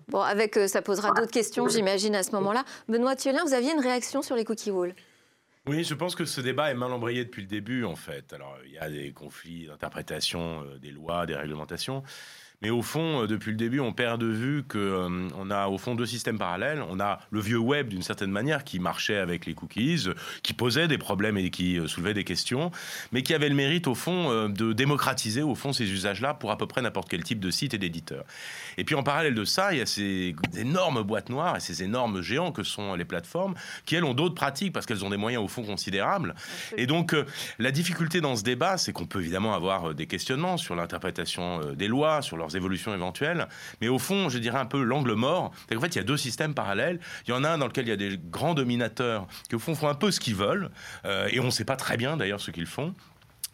Bon, 0.07 0.21
avec, 0.21 0.55
ça 0.55 0.81
posera 0.81 1.11
d'autres 1.11 1.31
questions, 1.31 1.67
j'imagine, 1.67 2.15
à 2.15 2.23
ce 2.23 2.31
moment-là. 2.33 2.63
Benoît 2.87 3.15
Thiolin, 3.15 3.43
vous 3.43 3.53
aviez 3.53 3.73
une 3.73 3.81
réaction 3.81 4.21
sur 4.21 4.35
les 4.35 4.45
cookie 4.45 4.71
walls 4.71 4.93
oui, 5.67 5.83
je 5.83 5.93
pense 5.93 6.15
que 6.15 6.25
ce 6.25 6.41
débat 6.41 6.71
est 6.71 6.73
mal 6.73 6.91
embrayé 6.91 7.25
depuis 7.25 7.43
le 7.43 7.47
début, 7.47 7.83
en 7.83 7.95
fait. 7.95 8.33
Alors, 8.33 8.57
il 8.65 8.71
y 8.71 8.79
a 8.79 8.89
des 8.89 9.11
conflits 9.11 9.67
d'interprétation 9.67 10.65
des 10.81 10.89
lois, 10.89 11.27
des 11.27 11.35
réglementations. 11.35 12.01
Mais 12.61 12.71
au 12.71 12.81
fond, 12.81 13.23
euh, 13.23 13.27
depuis 13.27 13.51
le 13.51 13.57
début, 13.57 13.79
on 13.79 13.93
perd 13.93 14.19
de 14.19 14.27
vue 14.27 14.63
qu'on 14.63 14.77
euh, 14.77 15.49
a 15.49 15.69
au 15.69 15.77
fond 15.77 15.95
deux 15.95 16.05
systèmes 16.05 16.37
parallèles. 16.37 16.83
On 16.89 16.99
a 16.99 17.19
le 17.31 17.39
vieux 17.39 17.57
web 17.57 17.87
d'une 17.87 18.01
certaine 18.01 18.31
manière 18.31 18.65
qui 18.65 18.79
marchait 18.79 19.17
avec 19.17 19.45
les 19.45 19.53
cookies, 19.53 20.07
qui 20.43 20.53
posait 20.53 20.89
des 20.89 20.97
problèmes 20.97 21.37
et 21.37 21.51
qui 21.51 21.79
euh, 21.79 21.87
soulevait 21.87 22.13
des 22.13 22.25
questions, 22.25 22.71
mais 23.13 23.23
qui 23.23 23.33
avait 23.33 23.47
le 23.47 23.55
mérite 23.55 23.87
au 23.87 23.95
fond 23.95 24.49
de 24.49 24.73
démocratiser 24.73 25.41
au 25.41 25.55
fond 25.55 25.71
ces 25.71 25.89
usages-là 25.89 26.33
pour 26.33 26.51
à 26.51 26.57
peu 26.57 26.67
près 26.67 26.81
n'importe 26.81 27.09
quel 27.09 27.23
type 27.23 27.39
de 27.39 27.49
site 27.49 27.73
et 27.73 27.77
d'éditeur. 27.77 28.25
Et 28.77 28.83
puis 28.83 28.95
en 28.95 29.03
parallèle 29.03 29.35
de 29.35 29.45
ça, 29.45 29.71
il 29.71 29.79
y 29.79 29.81
a 29.81 29.85
ces 29.85 30.35
énormes 30.57 31.03
boîtes 31.03 31.29
noires 31.29 31.55
et 31.55 31.59
ces 31.61 31.83
énormes 31.83 32.21
géants 32.21 32.51
que 32.51 32.63
sont 32.63 32.95
les 32.95 33.05
plateformes 33.05 33.53
qui 33.85 33.95
elles 33.95 34.03
ont 34.03 34.13
d'autres 34.13 34.35
pratiques 34.35 34.73
parce 34.73 34.85
qu'elles 34.85 35.05
ont 35.05 35.09
des 35.09 35.17
moyens 35.17 35.43
au 35.43 35.47
fond 35.47 35.63
considérables. 35.63 36.35
Et 36.77 36.87
donc 36.87 37.15
la 37.57 37.71
difficulté 37.71 38.19
dans 38.19 38.35
ce 38.35 38.43
débat, 38.43 38.77
c'est 38.77 38.91
qu'on 38.91 39.05
peut 39.05 39.21
évidemment 39.21 39.55
avoir 39.55 39.93
des 39.95 40.07
questionnements 40.07 40.57
sur 40.57 40.75
l'interprétation 40.75 41.73
des 41.73 41.87
lois, 41.87 42.21
sur 42.21 42.35
leur 42.37 42.48
évolutions 42.55 42.93
éventuelles. 42.93 43.47
Mais 43.81 43.87
au 43.87 43.99
fond, 43.99 44.29
je 44.29 44.37
dirais 44.37 44.59
un 44.59 44.65
peu 44.65 44.81
l'angle 44.81 45.13
mort. 45.13 45.51
C'est 45.67 45.75
qu'en 45.75 45.81
fait, 45.81 45.95
il 45.95 45.97
y 45.97 46.01
a 46.01 46.03
deux 46.03 46.17
systèmes 46.17 46.53
parallèles. 46.53 46.99
Il 47.27 47.31
y 47.31 47.33
en 47.33 47.43
a 47.43 47.49
un 47.49 47.57
dans 47.57 47.67
lequel 47.67 47.85
il 47.85 47.89
y 47.89 47.93
a 47.93 47.97
des 47.97 48.17
grands 48.17 48.53
dominateurs 48.53 49.27
qui, 49.47 49.55
au 49.55 49.59
fond, 49.59 49.75
font 49.75 49.87
un 49.87 49.95
peu 49.95 50.11
ce 50.11 50.19
qu'ils 50.19 50.35
veulent. 50.35 50.69
Euh, 51.05 51.29
et 51.31 51.39
on 51.39 51.45
ne 51.45 51.51
sait 51.51 51.65
pas 51.65 51.75
très 51.75 51.97
bien, 51.97 52.17
d'ailleurs, 52.17 52.41
ce 52.41 52.51
qu'ils 52.51 52.65
font 52.65 52.93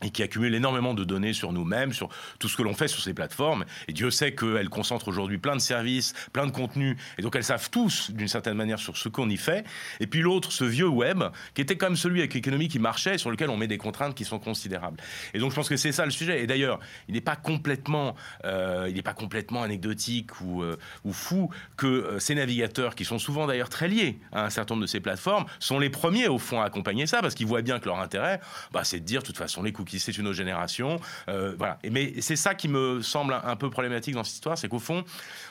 et 0.04 0.10
qui 0.10 0.24
accumule 0.24 0.54
énormément 0.54 0.94
de 0.94 1.04
données 1.04 1.34
sur 1.34 1.54
nous-mêmes, 1.54 1.94
sur 1.94 2.10
tout 2.40 2.50
ce 2.50 2.58
que 2.58 2.62
l'on 2.62 2.74
fait 2.74 2.88
sur 2.88 3.02
ces 3.02 3.14
plateformes. 3.14 3.66
Et 3.88 3.94
Dieu 3.94 4.12
sait 4.12 4.36
qu'elles 4.36 4.70
concentrent 4.70 5.08
aujourd'hui 5.08 5.38
plein 5.38 5.56
de 5.56 5.62
services, 5.62 6.14
plein 6.34 6.46
de 6.46 6.52
contenus, 6.52 6.98
et 7.18 7.22
donc 7.22 7.36
elles 7.36 7.44
savent 7.44 7.70
tous, 7.70 8.12
d'une 8.12 8.28
certaine 8.28 8.56
manière, 8.56 8.80
sur 8.80 8.98
ce 8.98 9.10
qu'on 9.10 9.30
y 9.30 9.38
fait. 9.38 9.66
Et 10.00 10.08
puis 10.08 10.22
l'autre, 10.22 10.52
ce 10.52 10.66
vieux 10.66 10.88
web, 10.88 11.24
qui 11.54 11.62
était 11.62 11.78
comme 11.78 11.96
celui 11.96 12.20
avec 12.20 12.34
l'économie 12.34 12.68
qui 12.68 12.80
marchait, 12.80 13.18
sur 13.18 13.32
lequel 13.32 13.50
on 13.50 13.58
met 13.58 13.68
des 13.68 13.78
contraintes 13.78 14.16
qui 14.16 14.26
sont 14.26 14.40
considérables. 14.40 14.98
Et 15.34 15.40
donc 15.40 15.52
je 15.52 15.56
pense 15.56 15.70
que 15.70 15.78
c'est 15.78 15.92
ça 15.92 16.06
le 16.06 16.12
sujet. 16.12 16.44
Et 16.44 16.48
d'ailleurs, 16.48 16.80
il 17.08 17.14
n'est 17.14 17.22
pas 17.22 17.36
complètement, 17.36 18.16
euh, 18.44 18.92
pas 19.02 19.14
complètement 19.14 19.64
anecdotique 19.64 20.42
ou, 20.42 20.64
euh, 20.64 20.78
ou 21.04 21.14
fou 21.14 21.50
que 21.78 21.86
euh, 21.86 22.20
ces 22.20 22.36
navigateurs, 22.36 22.96
qui 22.96 23.06
sont 23.06 23.20
souvent 23.20 23.48
d'ailleurs 23.48 23.70
très 23.70 23.88
liés 23.88 24.20
à 24.32 24.46
un 24.46 24.50
certain 24.50 24.74
nombre 24.74 24.84
de 24.84 24.90
ces 24.90 25.00
plateformes, 25.00 25.46
sont 25.60 25.80
les 25.80 25.90
premiers 25.90 26.28
au 26.28 26.38
fond 26.38 26.62
à 26.62 26.66
accompagner 26.66 27.06
ça, 27.08 27.22
parce 27.22 27.36
qu'ils 27.36 27.46
voient 27.46 27.62
bien 27.62 27.80
que 27.80 27.86
leur 27.86 28.00
intérêt, 28.00 28.42
bah, 28.72 28.84
c'est 28.84 29.00
de 29.00 29.06
dire, 29.06 29.22
de 29.22 29.28
toute 29.28 29.38
façon, 29.38 29.64
les 29.64 29.72
qui 29.86 30.00
c'est 30.00 30.18
une 30.18 30.28
autre 30.28 30.38
génération. 30.38 31.00
Euh, 31.30 31.56
voilà. 31.58 31.80
Mais 31.90 32.14
c'est 32.22 32.36
ça 32.36 32.56
qui 32.56 32.68
me 32.68 33.02
semble 33.02 33.40
un 33.44 33.56
peu 33.56 33.70
problématique 33.70 34.16
dans 34.16 34.24
cette 34.24 34.36
histoire, 34.36 34.58
c'est 34.58 34.68
qu'au 34.68 34.80
fond, 34.80 35.04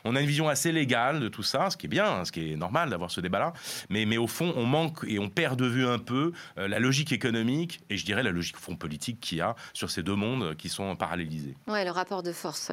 on 0.04 0.16
a 0.16 0.20
une 0.20 0.26
vision 0.26 0.48
assez 0.48 0.72
légale 0.72 1.20
de 1.20 1.28
tout 1.28 1.42
ça, 1.42 1.70
ce 1.70 1.76
qui 1.76 1.86
est 1.86 1.88
bien, 1.88 2.24
ce 2.24 2.32
qui 2.32 2.52
est 2.52 2.56
normal 2.56 2.90
d'avoir 2.90 3.10
ce 3.10 3.20
débat-là. 3.20 3.52
Mais, 3.88 4.06
mais 4.06 4.16
au 4.16 4.26
fond, 4.26 4.52
on 4.56 4.66
manque 4.66 5.04
et 5.06 5.18
on 5.18 5.28
perd 5.28 5.58
de 5.58 5.66
vue 5.66 5.86
un 5.86 5.98
peu 5.98 6.32
euh, 6.58 6.68
la 6.68 6.78
logique 6.78 7.12
économique 7.12 7.80
et 7.90 7.96
je 7.96 8.04
dirais 8.04 8.22
la 8.22 8.30
logique 8.30 8.56
fond 8.56 8.76
politique 8.76 9.20
qu'il 9.20 9.38
y 9.38 9.40
a 9.40 9.54
sur 9.72 9.90
ces 9.90 10.02
deux 10.02 10.14
mondes 10.14 10.56
qui 10.56 10.68
sont 10.68 10.96
parallélisés. 10.96 11.56
Oui, 11.68 11.84
le 11.84 11.90
rapport 11.90 12.22
de 12.22 12.32
force. 12.32 12.72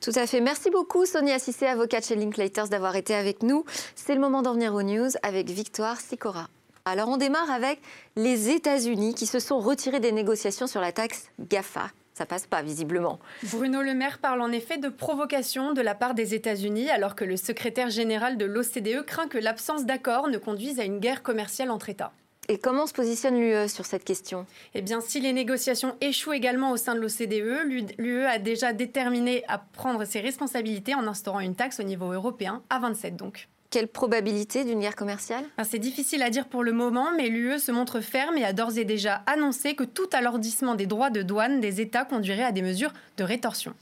Tout 0.00 0.12
à 0.14 0.26
fait. 0.26 0.40
Merci 0.40 0.70
beaucoup, 0.70 1.06
Sonia 1.06 1.38
Cissé, 1.38 1.66
avocate 1.66 2.06
chez 2.06 2.16
Linklaters, 2.16 2.68
d'avoir 2.68 2.96
été 2.96 3.14
avec 3.14 3.42
nous. 3.42 3.64
C'est 3.94 4.14
le 4.14 4.20
moment 4.20 4.42
d'en 4.42 4.54
venir 4.54 4.74
aux 4.74 4.82
news 4.82 5.10
avec 5.22 5.50
Victoire 5.50 6.00
Sicora. 6.00 6.48
Alors 6.88 7.08
on 7.08 7.16
démarre 7.16 7.50
avec 7.50 7.80
les 8.14 8.48
États-Unis 8.48 9.14
qui 9.14 9.26
se 9.26 9.40
sont 9.40 9.58
retirés 9.58 9.98
des 9.98 10.12
négociations 10.12 10.68
sur 10.68 10.80
la 10.80 10.92
taxe 10.92 11.30
GAFA 11.40 11.90
ça 12.14 12.24
passe 12.24 12.46
pas 12.46 12.62
visiblement. 12.62 13.18
Bruno 13.42 13.82
Le 13.82 13.92
Maire 13.92 14.20
parle 14.20 14.40
en 14.40 14.50
effet 14.50 14.78
de 14.78 14.88
provocation 14.88 15.74
de 15.74 15.82
la 15.82 15.94
part 15.94 16.14
des 16.14 16.34
États-Unis, 16.34 16.88
alors 16.88 17.14
que 17.14 17.26
le 17.26 17.36
secrétaire 17.36 17.90
général 17.90 18.38
de 18.38 18.46
l'OCDE 18.46 19.04
craint 19.04 19.28
que 19.28 19.36
l'absence 19.36 19.84
d'accord 19.84 20.28
ne 20.28 20.38
conduise 20.38 20.80
à 20.80 20.84
une 20.84 20.98
guerre 20.98 21.22
commerciale 21.22 21.70
entre 21.70 21.90
États. 21.90 22.12
Et 22.48 22.56
comment 22.56 22.86
se 22.86 22.94
positionne 22.94 23.38
l'UE 23.38 23.68
sur 23.68 23.84
cette 23.84 24.04
question? 24.04 24.46
Eh 24.72 24.80
bien, 24.80 25.02
si 25.02 25.20
les 25.20 25.34
négociations 25.34 25.94
échouent 26.00 26.32
également 26.32 26.70
au 26.70 26.78
sein 26.78 26.94
de 26.94 27.00
l'OCDE, 27.00 27.94
l'UE 27.98 28.24
a 28.24 28.38
déjà 28.38 28.72
déterminé 28.72 29.44
à 29.46 29.58
prendre 29.58 30.06
ses 30.06 30.20
responsabilités 30.20 30.94
en 30.94 31.06
instaurant 31.06 31.40
une 31.40 31.54
taxe 31.54 31.80
au 31.80 31.82
niveau 31.82 32.10
européen, 32.12 32.62
à 32.70 32.78
27 32.78 33.14
donc. 33.14 33.48
Quelle 33.70 33.88
probabilité 33.88 34.64
d'une 34.64 34.80
guerre 34.80 34.96
commerciale? 34.96 35.44
C'est 35.64 35.78
difficile 35.78 36.22
à 36.22 36.30
dire 36.30 36.46
pour 36.46 36.62
le 36.62 36.72
moment, 36.72 37.08
mais 37.16 37.28
l'UE 37.28 37.58
se 37.58 37.72
montre 37.72 38.00
ferme 38.00 38.36
et 38.36 38.44
a 38.44 38.52
d'ores 38.52 38.78
et 38.78 38.84
déjà 38.84 39.22
annoncé 39.26 39.74
que 39.74 39.84
tout 39.84 40.08
alourdissement 40.12 40.74
des 40.74 40.86
droits 40.86 41.10
de 41.10 41.22
douane 41.22 41.60
des 41.60 41.80
États 41.80 42.04
conduirait 42.04 42.44
à 42.44 42.52
des 42.52 42.62
mesures 42.62 42.92
de 43.16 43.24
rétorsion. 43.24 43.74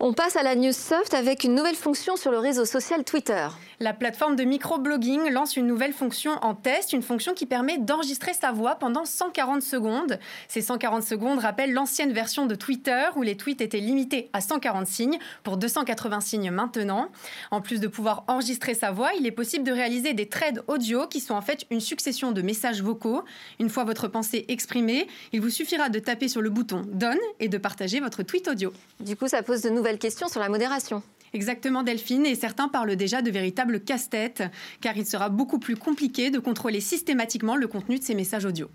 On 0.00 0.12
passe 0.12 0.36
à 0.36 0.42
la 0.42 0.54
news 0.54 0.72
soft 0.72 1.14
avec 1.14 1.44
une 1.44 1.54
nouvelle 1.54 1.74
fonction 1.74 2.16
sur 2.16 2.30
le 2.30 2.38
réseau 2.38 2.64
social 2.64 3.04
Twitter. 3.04 3.48
La 3.80 3.92
plateforme 3.92 4.34
de 4.34 4.42
microblogging 4.42 5.30
lance 5.30 5.56
une 5.56 5.68
nouvelle 5.68 5.92
fonction 5.92 6.32
en 6.42 6.56
test, 6.56 6.92
une 6.92 7.02
fonction 7.02 7.32
qui 7.32 7.46
permet 7.46 7.78
d'enregistrer 7.78 8.34
sa 8.34 8.50
voix 8.50 8.74
pendant 8.74 9.04
140 9.04 9.62
secondes. 9.62 10.18
Ces 10.48 10.62
140 10.62 11.04
secondes 11.04 11.38
rappellent 11.38 11.72
l'ancienne 11.72 12.12
version 12.12 12.46
de 12.46 12.56
Twitter 12.56 13.04
où 13.14 13.22
les 13.22 13.36
tweets 13.36 13.60
étaient 13.60 13.78
limités 13.78 14.30
à 14.32 14.40
140 14.40 14.88
signes 14.88 15.18
pour 15.44 15.58
280 15.58 16.20
signes 16.20 16.50
maintenant. 16.50 17.12
En 17.52 17.60
plus 17.60 17.78
de 17.78 17.86
pouvoir 17.86 18.24
enregistrer 18.26 18.74
sa 18.74 18.90
voix, 18.90 19.10
il 19.16 19.26
est 19.26 19.30
possible 19.30 19.64
de 19.64 19.70
réaliser 19.70 20.12
des 20.12 20.28
threads 20.28 20.60
audio 20.66 21.06
qui 21.06 21.20
sont 21.20 21.34
en 21.34 21.42
fait 21.42 21.64
une 21.70 21.80
succession 21.80 22.32
de 22.32 22.42
messages 22.42 22.82
vocaux. 22.82 23.22
Une 23.60 23.70
fois 23.70 23.84
votre 23.84 24.08
pensée 24.08 24.44
exprimée, 24.48 25.06
il 25.32 25.40
vous 25.40 25.50
suffira 25.50 25.88
de 25.88 26.00
taper 26.00 26.26
sur 26.26 26.42
le 26.42 26.50
bouton 26.50 26.82
Done 26.88 27.16
et 27.38 27.48
de 27.48 27.58
partager 27.58 28.00
votre 28.00 28.24
tweet 28.24 28.48
audio. 28.48 28.72
Du 28.98 29.14
coup, 29.14 29.28
ça 29.28 29.44
pose 29.44 29.62
de 29.62 29.70
nouvelles 29.70 29.98
questions 29.98 30.26
sur 30.26 30.40
la 30.40 30.48
modération. 30.48 31.00
Exactement 31.32 31.82
Delphine, 31.82 32.26
et 32.26 32.34
certains 32.34 32.68
parlent 32.68 32.96
déjà 32.96 33.22
de 33.22 33.30
véritables 33.30 33.80
casse-tête, 33.80 34.42
car 34.80 34.96
il 34.96 35.06
sera 35.06 35.28
beaucoup 35.28 35.58
plus 35.58 35.76
compliqué 35.76 36.30
de 36.30 36.38
contrôler 36.38 36.80
systématiquement 36.80 37.56
le 37.56 37.68
contenu 37.68 37.98
de 37.98 38.04
ces 38.04 38.14
messages 38.14 38.44
audio. 38.44 38.68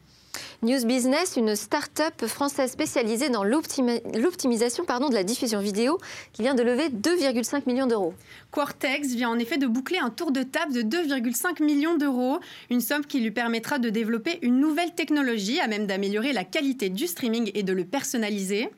News 0.64 0.86
Business, 0.86 1.36
une 1.36 1.58
start-up 1.58 2.26
française 2.26 2.72
spécialisée 2.72 3.28
dans 3.28 3.44
l'optimisation 3.44 4.86
de 4.86 5.14
la 5.14 5.26
diffusion 5.26 5.60
vidéo 5.60 5.98
qui 6.32 6.42
vient 6.42 6.56
de 6.56 6.64
lever 6.64 6.88
2,5 6.88 7.64
millions 7.68 7.86
d'euros. 7.86 8.14
Quartex 8.50 9.10
vient 9.10 9.30
en 9.30 9.40
effet 9.40 9.58
de 9.58 9.68
boucler 9.68 9.98
un 9.98 10.10
tour 10.10 10.32
de 10.32 10.42
table 10.42 10.72
de 10.72 10.82
2,5 10.82 11.62
millions 11.62 11.98
d'euros, 11.98 12.40
une 12.70 12.80
somme 12.80 13.06
qui 13.06 13.20
lui 13.20 13.32
permettra 13.32 13.78
de 13.78 13.90
développer 13.90 14.40
une 14.42 14.62
nouvelle 14.62 14.96
technologie 14.96 15.60
à 15.60 15.68
même 15.68 15.86
d'améliorer 15.86 16.32
la 16.32 16.46
qualité 16.46 16.90
du 16.90 17.08
streaming 17.08 17.52
et 17.56 17.64
de 17.64 17.74
le 17.74 17.84
personnaliser. 17.84 18.70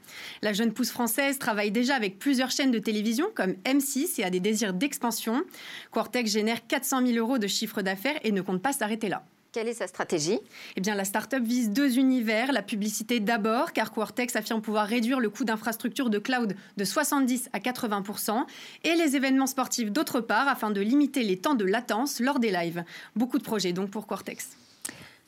La 0.42 0.54
jeune 0.54 0.74
pousse 0.74 0.90
française 0.90 1.38
travaille 1.38 1.70
déjà 1.70 1.94
avec 1.94 2.18
plusieurs 2.18 2.50
chaînes 2.50 2.72
de 2.72 2.80
télévision 2.80 3.28
comme 3.36 3.54
M6 3.64 4.20
et 4.20 4.24
a 4.24 4.32
des 4.32 4.40
désirs 4.40 4.74
d'expansion. 4.74 5.44
Quartex 5.92 6.32
génère 6.32 6.66
400 6.66 7.06
000 7.06 7.20
euros 7.20 7.38
de 7.38 7.46
chiffre 7.46 7.84
d'affaires 7.84 8.20
et 8.24 8.32
ne 8.32 8.42
compte 8.42 8.64
pas 8.64 8.74
s'arrêter 8.74 9.08
là. 9.08 9.24
Quelle 9.56 9.70
est 9.70 9.76
sa 9.76 9.88
stratégie? 9.88 10.38
Eh 10.76 10.82
bien, 10.82 10.96
la 10.96 11.06
start-up 11.06 11.42
vise 11.42 11.70
deux 11.70 11.98
univers. 11.98 12.52
La 12.52 12.62
publicité 12.62 13.22
d'abord, 13.22 13.72
car 13.72 13.94
Quartex 13.94 14.36
affirme 14.36 14.62
pouvoir 14.62 14.86
réduire 14.86 15.22
le 15.22 15.30
coût 15.30 15.46
d'infrastructure 15.46 16.10
de 16.10 16.20
cloud 16.20 16.58
de 16.76 16.84
70 16.84 17.48
à 17.54 17.60
80% 17.60 18.44
et 18.84 18.96
les 18.96 19.16
événements 19.16 19.48
sportifs 19.48 19.94
d'autre 19.94 20.20
part, 20.20 20.50
afin 20.50 20.72
de 20.72 20.82
limiter 20.82 21.24
les 21.24 21.38
temps 21.38 21.56
de 21.56 21.64
latence 21.64 22.20
lors 22.20 22.40
des 22.40 22.52
lives. 22.52 22.84
Beaucoup 23.16 23.38
de 23.38 23.46
projets 23.46 23.72
donc 23.72 23.92
pour 23.92 24.08
Quartex. 24.08 24.58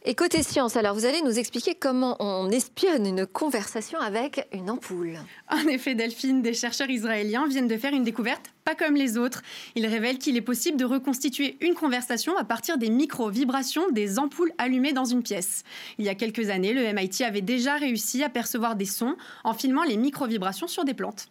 Et 0.10 0.16
côté 0.16 0.42
science, 0.42 0.78
alors 0.78 0.96
vous 0.96 1.04
allez 1.04 1.22
nous 1.22 1.38
expliquer 1.38 1.76
comment 1.76 2.16
on 2.22 2.50
espionne 2.50 3.06
une 3.06 3.26
conversation 3.26 4.00
avec 4.00 4.48
une 4.54 4.70
ampoule. 4.70 5.20
En 5.50 5.68
effet, 5.68 5.96
Delphine, 5.96 6.42
des 6.42 6.54
chercheurs 6.54 6.90
israéliens 6.90 7.46
viennent 7.46 7.68
de 7.68 7.76
faire 7.76 7.92
une 7.92 8.06
découverte 8.06 8.54
pas 8.64 8.74
comme 8.74 8.96
les 8.96 9.18
autres. 9.18 9.44
Ils 9.76 9.86
révèlent 9.86 10.18
qu'il 10.18 10.38
est 10.38 10.42
possible 10.42 10.78
de 10.78 10.86
reconstituer 10.86 11.58
une 11.60 11.74
conversation 11.74 12.38
à 12.38 12.46
partir 12.46 12.78
des 12.78 12.90
micro-vibrations 12.90 13.90
des 13.92 14.18
ampoules 14.18 14.54
allumées 14.58 14.94
dans 14.94 15.06
une 15.06 15.24
pièce. 15.24 15.64
Il 15.98 16.06
y 16.06 16.10
a 16.10 16.16
quelques 16.16 16.50
années, 16.50 16.74
le 16.74 16.94
MIT 16.94 17.24
avait 17.26 17.42
déjà 17.42 17.76
réussi 17.76 18.24
à 18.24 18.30
percevoir 18.30 18.78
des 18.78 18.86
sons 18.86 19.18
en 19.44 19.54
filmant 19.54 19.84
les 19.84 19.98
micro-vibrations 19.98 20.68
sur 20.68 20.86
des 20.86 20.94
plantes. 20.94 21.30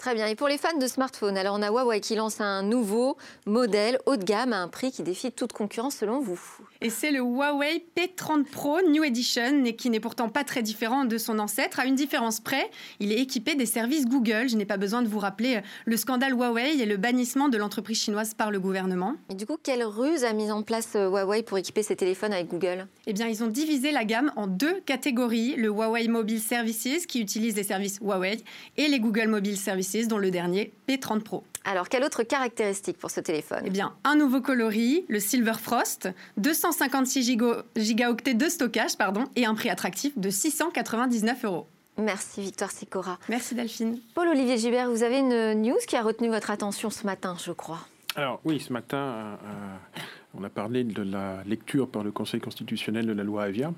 Très 0.00 0.14
bien. 0.14 0.28
Et 0.28 0.34
pour 0.34 0.48
les 0.48 0.56
fans 0.56 0.78
de 0.78 0.86
smartphones, 0.86 1.36
alors 1.36 1.54
on 1.58 1.60
a 1.60 1.68
Huawei 1.68 2.00
qui 2.00 2.14
lance 2.14 2.40
un 2.40 2.62
nouveau 2.62 3.18
modèle 3.44 3.98
haut 4.06 4.16
de 4.16 4.24
gamme 4.24 4.54
à 4.54 4.56
un 4.56 4.68
prix 4.68 4.92
qui 4.92 5.02
défie 5.02 5.30
toute 5.30 5.52
concurrence 5.52 5.96
selon 5.96 6.20
vous. 6.20 6.40
Et 6.80 6.88
c'est 6.88 7.10
le 7.10 7.18
Huawei 7.18 7.84
P30 7.94 8.44
Pro 8.44 8.80
New 8.80 9.04
Edition, 9.04 9.62
qui 9.76 9.90
n'est 9.90 10.00
pourtant 10.00 10.30
pas 10.30 10.42
très 10.42 10.62
différent 10.62 11.04
de 11.04 11.18
son 11.18 11.38
ancêtre. 11.38 11.80
À 11.80 11.84
une 11.84 11.96
différence 11.96 12.40
près, 12.40 12.70
il 12.98 13.12
est 13.12 13.18
équipé 13.20 13.56
des 13.56 13.66
services 13.66 14.06
Google. 14.06 14.48
Je 14.48 14.56
n'ai 14.56 14.64
pas 14.64 14.78
besoin 14.78 15.02
de 15.02 15.06
vous 15.06 15.18
rappeler 15.18 15.56
euh, 15.56 15.60
le 15.84 15.98
scandale 15.98 16.32
Huawei 16.32 16.78
et 16.80 16.86
le 16.86 16.96
bannissement 16.96 17.50
de 17.50 17.58
l'entreprise 17.58 18.00
chinoise 18.00 18.32
par 18.32 18.50
le 18.50 18.58
gouvernement. 18.58 19.16
Et 19.28 19.34
du 19.34 19.44
coup, 19.44 19.58
quelle 19.62 19.84
ruse 19.84 20.24
a 20.24 20.32
mis 20.32 20.50
en 20.50 20.62
place 20.62 20.94
euh, 20.96 21.10
Huawei 21.10 21.42
pour 21.42 21.58
équiper 21.58 21.82
ses 21.82 21.96
téléphones 21.96 22.32
avec 22.32 22.48
Google? 22.48 22.86
Eh 23.06 23.12
bien, 23.12 23.28
ils 23.28 23.44
ont 23.44 23.48
divisé 23.48 23.92
la 23.92 24.06
gamme 24.06 24.32
en 24.36 24.46
deux 24.46 24.80
catégories 24.86 25.56
le 25.56 25.68
Huawei 25.68 26.08
Mobile 26.08 26.40
Services, 26.40 27.04
qui 27.04 27.20
utilise 27.20 27.54
les 27.54 27.64
services 27.64 27.98
Huawei, 28.00 28.38
et 28.78 28.88
les 28.88 28.98
Google 28.98 29.28
Mobile 29.28 29.58
Services 29.58 29.89
dont 30.08 30.18
le 30.18 30.30
dernier 30.30 30.72
P30 30.88 31.20
Pro. 31.20 31.44
Alors, 31.64 31.88
quelle 31.88 32.04
autre 32.04 32.22
caractéristique 32.22 32.98
pour 32.98 33.10
ce 33.10 33.20
téléphone? 33.20 33.62
Eh 33.64 33.70
bien, 33.70 33.94
un 34.04 34.16
nouveau 34.16 34.40
coloris, 34.40 35.04
le 35.08 35.20
Silver 35.20 35.54
Frost, 35.60 36.08
256 36.38 37.36
gigaoctets 37.76 38.34
de 38.34 38.48
stockage 38.48 38.96
pardon, 38.96 39.24
et 39.36 39.44
un 39.44 39.54
prix 39.54 39.68
attractif 39.68 40.18
de 40.18 40.30
699 40.30 41.44
euros. 41.44 41.66
Merci 41.98 42.40
Victoire 42.40 42.70
Sicora. 42.70 43.18
Merci 43.28 43.54
Delphine. 43.54 43.98
Paul-Olivier 44.14 44.56
Gibert, 44.56 44.90
vous 44.90 45.02
avez 45.02 45.18
une 45.18 45.60
news 45.60 45.78
qui 45.86 45.96
a 45.96 46.02
retenu 46.02 46.28
votre 46.28 46.50
attention 46.50 46.88
ce 46.88 47.04
matin, 47.04 47.36
je 47.44 47.52
crois? 47.52 47.80
Alors 48.16 48.40
oui, 48.44 48.58
ce 48.58 48.72
matin, 48.72 48.96
euh, 48.96 49.36
euh, 49.44 50.00
on 50.34 50.44
a 50.44 50.48
parlé 50.48 50.84
de 50.84 51.02
la 51.02 51.42
lecture 51.44 51.88
par 51.88 52.04
le 52.04 52.12
Conseil 52.12 52.40
constitutionnel 52.40 53.06
de 53.06 53.12
la 53.12 53.24
loi 53.24 53.44
Avia, 53.44 53.72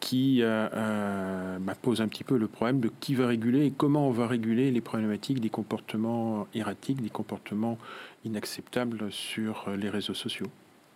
qui 0.00 0.42
euh, 0.42 0.68
euh 0.72 1.58
bah, 1.60 1.74
pose 1.80 2.00
un 2.00 2.08
petit 2.08 2.24
peu 2.24 2.38
le 2.38 2.48
problème 2.48 2.80
de 2.80 2.90
qui 3.00 3.14
va 3.14 3.26
réguler 3.26 3.66
et 3.66 3.70
comment 3.70 4.08
on 4.08 4.10
va 4.10 4.26
réguler 4.26 4.70
les 4.70 4.80
problématiques 4.80 5.40
des 5.40 5.50
comportements 5.50 6.46
erratiques, 6.54 7.02
des 7.02 7.10
comportements 7.10 7.78
inacceptables 8.24 9.12
sur 9.12 9.70
les 9.76 9.90
réseaux 9.90 10.14
sociaux. 10.14 10.48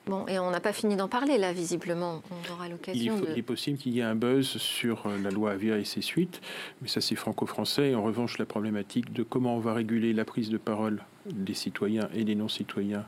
Bon, 0.07 0.25
et 0.29 0.39
on 0.39 0.51
n'a 0.51 0.61
pas 0.61 0.73
fini 0.73 0.95
d'en 0.95 1.09
parler 1.09 1.37
là, 1.37 1.53
visiblement. 1.53 2.23
On 2.31 2.53
aura 2.53 2.69
l'occasion. 2.69 3.21
Il, 3.29 3.39
est 3.39 3.43
possible 3.43 3.77
qu'il 3.77 3.93
y 3.93 3.99
ait 3.99 4.05
un 4.05 4.15
buzz 4.15 4.47
sur 4.57 5.07
euh, 5.07 5.19
la 5.23 5.31
loi 5.31 5.51
Avia 5.51 5.79
et 5.79 5.85
ses 5.85 6.01
suites, 6.01 6.41
mais 6.81 6.87
ça 6.89 7.01
c'est 7.01 7.17
franco-français. 7.17 7.95
En 7.97 8.03
revanche, 8.03 8.39
la 8.39 8.47
problématique 8.47 9.13
de 9.13 9.25
comment 9.25 9.57
on 9.57 9.61
va 9.61 9.75
réguler 9.75 10.13
la 10.13 10.25
prise 10.25 10.49
de 10.49 10.59
parole 10.59 11.03
des 11.27 11.55
citoyens 11.55 12.09
et 12.15 12.23
des 12.23 12.37
non-citoyens 12.37 13.05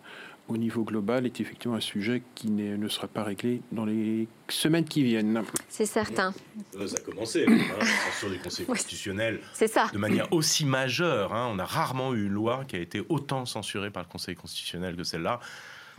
au 0.48 0.56
niveau 0.56 0.82
global 0.82 1.26
est 1.26 1.40
effectivement 1.40 1.76
un 1.76 1.80
sujet 1.80 2.22
qui 2.34 2.50
ne 2.50 2.88
sera 2.88 3.06
pas 3.06 3.22
réglé 3.22 3.60
dans 3.70 3.84
les 3.84 4.26
semaines 4.48 4.84
qui 4.84 5.02
viennent. 5.02 5.42
C'est 5.68 5.86
certain. 5.86 6.32
Ça 6.72 6.96
a 6.96 7.00
commencé, 7.00 7.44
hein, 7.46 7.58
la 7.78 7.84
censure 7.84 8.30
du 8.30 8.38
Conseil 8.38 8.66
constitutionnel. 8.66 9.40
C'est 9.52 9.68
ça. 9.68 9.88
De 9.92 9.98
manière 9.98 10.32
aussi 10.32 10.64
majeure. 10.64 11.34
Hein. 11.34 11.48
on 11.52 11.58
a 11.58 11.64
rarement 11.64 12.14
eu 12.14 12.26
une 12.26 12.32
loi 12.32 12.64
qui 12.66 12.76
a 12.76 12.80
été 12.80 13.02
autant 13.08 13.44
censurée 13.44 13.90
par 13.90 14.02
le 14.02 14.08
Conseil 14.08 14.34
constitutionnel 14.34 14.96
que 14.96 15.04
celle-là. 15.04 15.38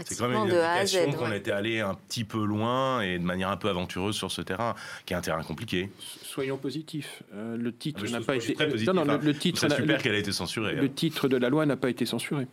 C'est 0.05 0.17
quand 0.17 0.27
même 0.27 0.47
une 0.47 0.55
indication 0.55 1.11
qu'on 1.13 1.31
était 1.31 1.51
allé 1.51 1.79
un 1.79 1.93
petit 1.93 2.23
peu 2.23 2.43
loin 2.43 3.01
et 3.01 3.17
de 3.19 3.23
manière 3.23 3.49
un 3.49 3.57
peu 3.57 3.69
aventureuse 3.69 4.15
sur 4.15 4.31
ce 4.31 4.41
terrain, 4.41 4.75
qui 5.05 5.13
est 5.13 5.17
un 5.17 5.21
terrain 5.21 5.43
compliqué. 5.43 5.89
Soyons 6.23 6.57
positifs. 6.57 7.23
Euh, 7.33 7.57
le 7.57 7.73
titre 7.75 8.03
ah, 8.07 8.11
n'a 8.11 8.21
pas 8.21 8.35
été. 8.35 8.53
Très 8.53 8.69
positif, 8.69 8.93
non, 8.93 9.05
non, 9.05 9.19
le, 9.21 9.33
titre. 9.33 9.59
C'est 9.59 9.75
super 9.75 10.01
qu'elle 10.01 10.15
ait 10.15 10.19
été 10.19 10.31
censurée. 10.31 10.75
Le 10.75 10.91
titre 10.91 11.27
de 11.27 11.37
la 11.37 11.49
loi 11.49 11.65
n'a 11.65 11.75
pas 11.75 11.89
été 11.89 12.05
censuré. 12.05 12.47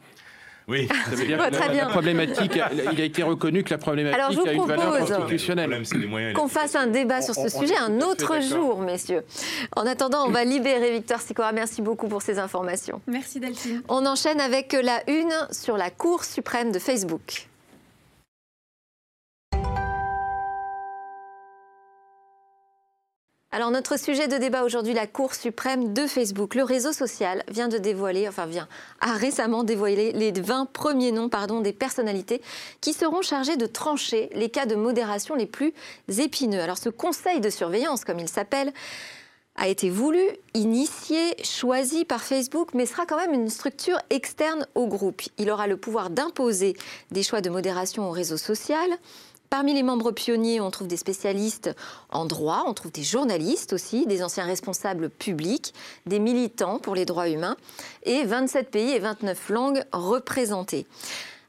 Oui, 0.68 0.88
ça 0.88 1.14
veut 1.14 1.26
dire 1.26 1.38
très 1.50 1.68
bien. 1.68 1.84
La 1.84 1.90
problématique, 1.90 2.58
il 2.92 3.00
a 3.00 3.04
été 3.04 3.22
reconnu 3.22 3.62
que 3.62 3.70
la 3.70 3.78
problématique 3.78 4.46
a 4.46 4.52
une 4.52 4.66
valeur 4.66 4.98
constitutionnelle. 4.98 5.82
Qu'on 6.34 6.48
fasse 6.48 6.74
un 6.74 6.88
débat 6.88 7.22
sur 7.22 7.34
ce 7.34 7.48
sujet 7.48 7.76
un 7.76 8.00
autre 8.00 8.40
jour, 8.42 8.80
messieurs. 8.80 9.22
En 9.76 9.86
attendant, 9.86 10.26
on 10.26 10.30
va 10.30 10.44
libérer 10.44 10.90
Victor 10.92 11.20
Sicora. 11.20 11.52
Merci 11.52 11.82
beaucoup 11.82 12.08
pour 12.08 12.22
ces 12.22 12.38
informations. 12.38 13.00
Merci 13.06 13.40
Delphine. 13.40 13.82
On 13.88 14.06
enchaîne 14.06 14.40
avec 14.40 14.72
la 14.72 15.02
une 15.08 15.32
sur 15.52 15.76
la 15.76 15.90
Cour 15.90 16.24
suprême 16.24 16.72
de 16.72 16.78
Facebook. 16.78 17.46
Alors 23.52 23.70
notre 23.70 23.98
sujet 23.98 24.26
de 24.26 24.36
débat 24.38 24.64
aujourd'hui, 24.64 24.92
la 24.92 25.06
Cour 25.06 25.34
suprême 25.34 25.94
de 25.94 26.06
Facebook. 26.06 26.56
Le 26.56 26.64
réseau 26.64 26.92
social 26.92 27.44
vient 27.48 27.68
de 27.68 27.78
dévoiler, 27.78 28.28
enfin 28.28 28.44
vient, 28.44 28.66
a 29.00 29.12
récemment 29.12 29.62
dévoilé 29.62 30.12
les 30.12 30.32
20 30.32 30.66
premiers 30.72 31.12
noms 31.12 31.28
pardon, 31.28 31.60
des 31.60 31.72
personnalités 31.72 32.42
qui 32.80 32.92
seront 32.92 33.22
chargées 33.22 33.56
de 33.56 33.66
trancher 33.66 34.30
les 34.34 34.50
cas 34.50 34.66
de 34.66 34.74
modération 34.74 35.36
les 35.36 35.46
plus 35.46 35.72
épineux. 36.18 36.60
Alors 36.60 36.76
ce 36.76 36.88
conseil 36.88 37.40
de 37.40 37.48
surveillance, 37.48 38.04
comme 38.04 38.18
il 38.18 38.28
s'appelle, 38.28 38.72
a 39.54 39.68
été 39.68 39.90
voulu, 39.90 40.20
initié, 40.52 41.42
choisi 41.42 42.04
par 42.04 42.22
Facebook, 42.22 42.74
mais 42.74 42.84
sera 42.84 43.06
quand 43.06 43.16
même 43.16 43.32
une 43.32 43.48
structure 43.48 43.98
externe 44.10 44.66
au 44.74 44.86
groupe. 44.86 45.22
Il 45.38 45.50
aura 45.50 45.66
le 45.66 45.76
pouvoir 45.76 46.10
d'imposer 46.10 46.76
des 47.10 47.22
choix 47.22 47.40
de 47.40 47.48
modération 47.48 48.08
au 48.08 48.10
réseau 48.10 48.36
social, 48.36 48.90
Parmi 49.50 49.74
les 49.74 49.82
membres 49.82 50.10
pionniers, 50.10 50.60
on 50.60 50.70
trouve 50.70 50.88
des 50.88 50.96
spécialistes 50.96 51.70
en 52.10 52.24
droit, 52.24 52.64
on 52.66 52.74
trouve 52.74 52.92
des 52.92 53.02
journalistes 53.02 53.72
aussi, 53.72 54.06
des 54.06 54.22
anciens 54.22 54.44
responsables 54.44 55.08
publics, 55.08 55.72
des 56.06 56.18
militants 56.18 56.78
pour 56.78 56.94
les 56.94 57.04
droits 57.04 57.28
humains 57.28 57.56
et 58.02 58.24
27 58.24 58.70
pays 58.70 58.90
et 58.90 58.98
29 58.98 59.48
langues 59.50 59.82
représentées. 59.92 60.86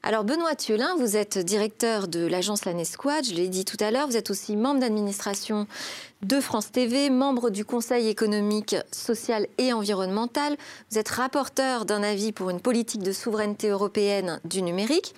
Alors 0.04 0.22
Benoît 0.22 0.54
Thiolin, 0.54 0.94
vous 0.96 1.16
êtes 1.16 1.38
directeur 1.38 2.06
de 2.06 2.24
l'agence 2.24 2.64
Lanesquad, 2.64 3.24
je 3.24 3.34
l'ai 3.34 3.48
dit 3.48 3.64
tout 3.64 3.76
à 3.80 3.90
l'heure, 3.90 4.06
vous 4.06 4.16
êtes 4.16 4.30
aussi 4.30 4.56
membre 4.56 4.80
d'administration 4.80 5.66
de 6.22 6.40
France 6.40 6.70
TV, 6.70 7.10
membre 7.10 7.50
du 7.50 7.64
Conseil 7.64 8.06
économique, 8.06 8.76
social 8.92 9.48
et 9.58 9.72
environnemental, 9.72 10.56
vous 10.90 10.98
êtes 10.98 11.08
rapporteur 11.08 11.84
d'un 11.84 12.04
avis 12.04 12.30
pour 12.30 12.48
une 12.50 12.60
politique 12.60 13.02
de 13.02 13.10
souveraineté 13.10 13.68
européenne 13.68 14.40
du 14.44 14.62
numérique 14.62 15.14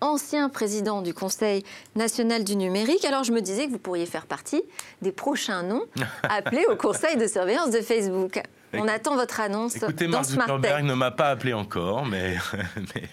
ancien 0.00 0.48
président 0.48 1.02
du 1.02 1.14
Conseil 1.14 1.64
national 1.96 2.44
du 2.44 2.56
numérique. 2.56 3.04
Alors 3.04 3.24
je 3.24 3.32
me 3.32 3.40
disais 3.40 3.66
que 3.66 3.72
vous 3.72 3.78
pourriez 3.78 4.06
faire 4.06 4.26
partie 4.26 4.62
des 5.02 5.12
prochains 5.12 5.62
noms 5.62 5.84
appelés 6.22 6.64
au 6.68 6.76
Conseil 6.76 7.16
de 7.16 7.26
surveillance 7.26 7.70
de 7.70 7.80
Facebook. 7.80 8.40
On 8.76 8.88
attend 8.88 9.14
votre 9.14 9.40
annonce. 9.40 9.76
Écoutez, 9.76 10.08
Mark 10.08 10.24
Zuckerberg 10.24 10.84
ne 10.84 10.94
m'a 10.94 11.10
pas 11.10 11.30
appelé 11.30 11.52
encore, 11.52 12.04
mais, 12.06 12.36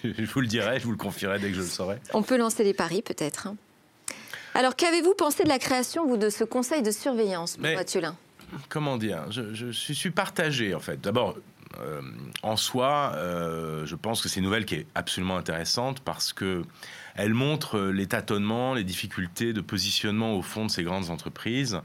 je 0.02 0.24
vous 0.24 0.40
le 0.40 0.46
dirai, 0.46 0.80
je 0.80 0.84
vous 0.84 0.90
le 0.90 0.96
confierai 0.96 1.38
dès 1.38 1.48
que 1.48 1.54
je 1.54 1.60
le 1.60 1.66
saurai. 1.66 1.98
On 2.14 2.22
peut 2.22 2.36
lancer 2.36 2.64
les 2.64 2.74
paris 2.74 3.02
peut-être. 3.02 3.46
Hein. 3.46 3.56
Alors 4.54 4.76
qu'avez-vous 4.76 5.14
pensé 5.14 5.44
de 5.44 5.48
la 5.48 5.58
création 5.58 6.06
vous, 6.06 6.16
de 6.16 6.30
ce 6.30 6.44
Conseil 6.44 6.82
de 6.82 6.90
surveillance, 6.90 7.58
Mathieu 7.58 8.02
Comment 8.68 8.98
dire? 8.98 9.30
Je, 9.30 9.54
je, 9.54 9.70
suis 9.70 10.10
partagé 10.10 10.74
en 10.74 10.80
fait. 10.80 11.00
D'abord, 11.00 11.36
en 12.42 12.56
soi, 12.56 13.12
euh, 13.16 13.86
je 13.86 13.94
pense 13.94 14.20
que 14.20 14.28
c'est 14.28 14.40
une 14.40 14.46
nouvelle 14.46 14.64
qui 14.64 14.76
est 14.76 14.86
absolument 14.94 15.36
intéressante 15.36 16.00
parce 16.00 16.32
que 16.32 16.62
elle 17.14 17.34
montre 17.34 17.78
les 17.78 18.06
tâtonnements, 18.06 18.74
les 18.74 18.84
difficultés 18.84 19.52
de 19.52 19.60
positionnement 19.60 20.34
au 20.34 20.42
fond 20.42 20.66
de 20.66 20.70
ces 20.70 20.82
grandes 20.82 21.10
entreprises. 21.10 21.80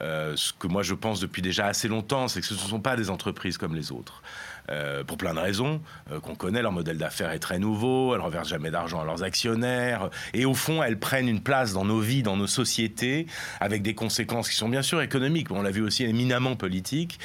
Euh, 0.00 0.34
ce 0.36 0.52
que 0.52 0.68
moi 0.68 0.82
je 0.82 0.94
pense 0.94 1.20
depuis 1.20 1.42
déjà 1.42 1.66
assez 1.66 1.88
longtemps, 1.88 2.28
c'est 2.28 2.40
que 2.40 2.46
ce 2.46 2.54
ne 2.54 2.58
sont 2.58 2.80
pas 2.80 2.96
des 2.96 3.10
entreprises 3.10 3.58
comme 3.58 3.74
les 3.74 3.90
autres. 3.90 4.22
Euh, 4.70 5.04
pour 5.04 5.16
plein 5.16 5.34
de 5.34 5.38
raisons 5.38 5.80
euh, 6.12 6.20
qu'on 6.20 6.34
connaît. 6.34 6.62
Leur 6.62 6.72
modèle 6.72 6.98
d'affaires 6.98 7.30
est 7.30 7.38
très 7.38 7.58
nouveau, 7.58 8.14
elles 8.14 8.20
ne 8.20 8.24
reversent 8.24 8.48
jamais 8.48 8.70
d'argent 8.70 9.00
à 9.00 9.04
leurs 9.04 9.22
actionnaires, 9.22 10.10
et 10.34 10.44
au 10.44 10.54
fond, 10.54 10.82
elles 10.82 10.98
prennent 10.98 11.28
une 11.28 11.40
place 11.40 11.72
dans 11.72 11.84
nos 11.84 12.00
vies, 12.00 12.22
dans 12.22 12.36
nos 12.36 12.46
sociétés, 12.46 13.26
avec 13.60 13.82
des 13.82 13.94
conséquences 13.94 14.48
qui 14.48 14.56
sont 14.56 14.68
bien 14.68 14.82
sûr 14.82 15.00
économiques, 15.00 15.50
mais 15.50 15.58
on 15.58 15.62
l'a 15.62 15.70
vu 15.70 15.82
aussi 15.82 16.04
éminemment 16.04 16.56
politiques, 16.56 17.18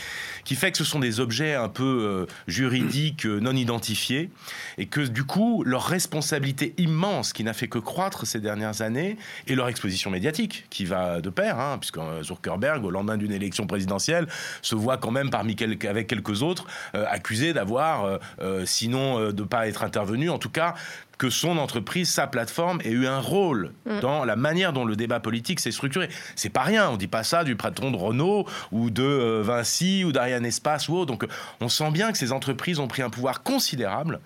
qui 0.44 0.56
fait 0.56 0.72
que 0.72 0.78
ce 0.78 0.84
sont 0.84 1.00
des 1.00 1.20
objets 1.20 1.54
un 1.56 1.70
peu 1.70 2.28
juridiques 2.48 3.26
non 3.26 3.56
identifiés, 3.56 4.30
et 4.78 4.86
que 4.86 5.02
du 5.02 5.24
coup, 5.24 5.64
leur 5.66 5.86
responsabilité 5.86 6.74
immense, 6.78 7.34
qui 7.34 7.44
n'a 7.44 7.54
fait 7.54 7.68
que 7.68 7.80
croître 7.80 8.26
ces 8.26 8.40
dernières 8.40 8.82
années, 8.82 9.18
et 9.48 9.56
leur 9.56 9.68
exposition 9.68 10.10
médiatique, 10.12 10.66
qui 10.70 10.86
va 10.86 11.22
de 11.22 11.30
pair, 11.30 11.60
hein, 11.60 11.78
puisque 11.80 12.00
Zuckerberg, 12.24 12.84
au 12.84 12.92
lendemain 12.92 13.18
d'une 13.18 13.32
élection 13.32 13.68
présidentielle, 13.68 14.28
se 14.62 14.76
voit 14.76 14.98
quand 14.98 15.12
même 15.12 15.30
parmi 15.30 15.56
avec 15.62 16.08
quelques 16.08 16.42
autres 16.42 16.66
euh, 16.96 17.06
accusé 17.34 17.54
d'avoir, 17.54 18.06
euh, 18.06 18.18
euh, 18.42 18.66
sinon 18.66 19.32
de 19.32 19.42
ne 19.42 19.48
pas 19.48 19.68
être 19.68 19.84
intervenu, 19.84 20.30
en 20.30 20.38
tout 20.38 20.50
cas 20.50 20.76
que 21.18 21.30
son 21.30 21.58
entreprise, 21.58 22.10
sa 22.10 22.28
plateforme, 22.28 22.82
ait 22.84 22.90
eu 22.90 23.08
un 23.08 23.20
rôle 23.20 23.72
mm. 23.86 24.00
dans 24.02 24.26
la 24.26 24.36
manière 24.36 24.74
dont 24.74 24.84
le 24.84 24.96
débat 24.96 25.20
politique 25.20 25.60
s'est 25.60 25.72
structuré. 25.72 26.10
C'est 26.36 26.50
pas 26.50 26.64
rien, 26.64 26.90
on 26.90 26.98
dit 26.98 27.08
pas 27.08 27.24
ça 27.24 27.44
du 27.44 27.56
patron 27.56 27.92
de 27.92 27.98
Renault 27.98 28.46
ou 28.72 28.90
de 28.90 29.42
Vinci 29.42 30.04
ou 30.04 30.12
d'Ariane 30.12 30.46
Espace 30.46 30.90
ou 30.90 30.96
autre. 30.96 31.12
Donc 31.12 31.26
on 31.62 31.70
sent 31.70 31.92
bien 31.92 32.12
que 32.12 32.18
ces 32.18 32.32
entreprises 32.32 32.80
ont 32.80 32.88
pris 32.88 33.04
un 33.04 33.10
pouvoir 33.10 33.44
considérable 33.44 34.20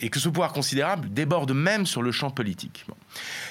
et 0.00 0.08
que 0.08 0.18
ce 0.18 0.28
pouvoir 0.28 0.52
considérable 0.52 1.12
déborde 1.12 1.52
même 1.52 1.86
sur 1.86 2.02
le 2.02 2.10
champ 2.10 2.30
politique. 2.30 2.86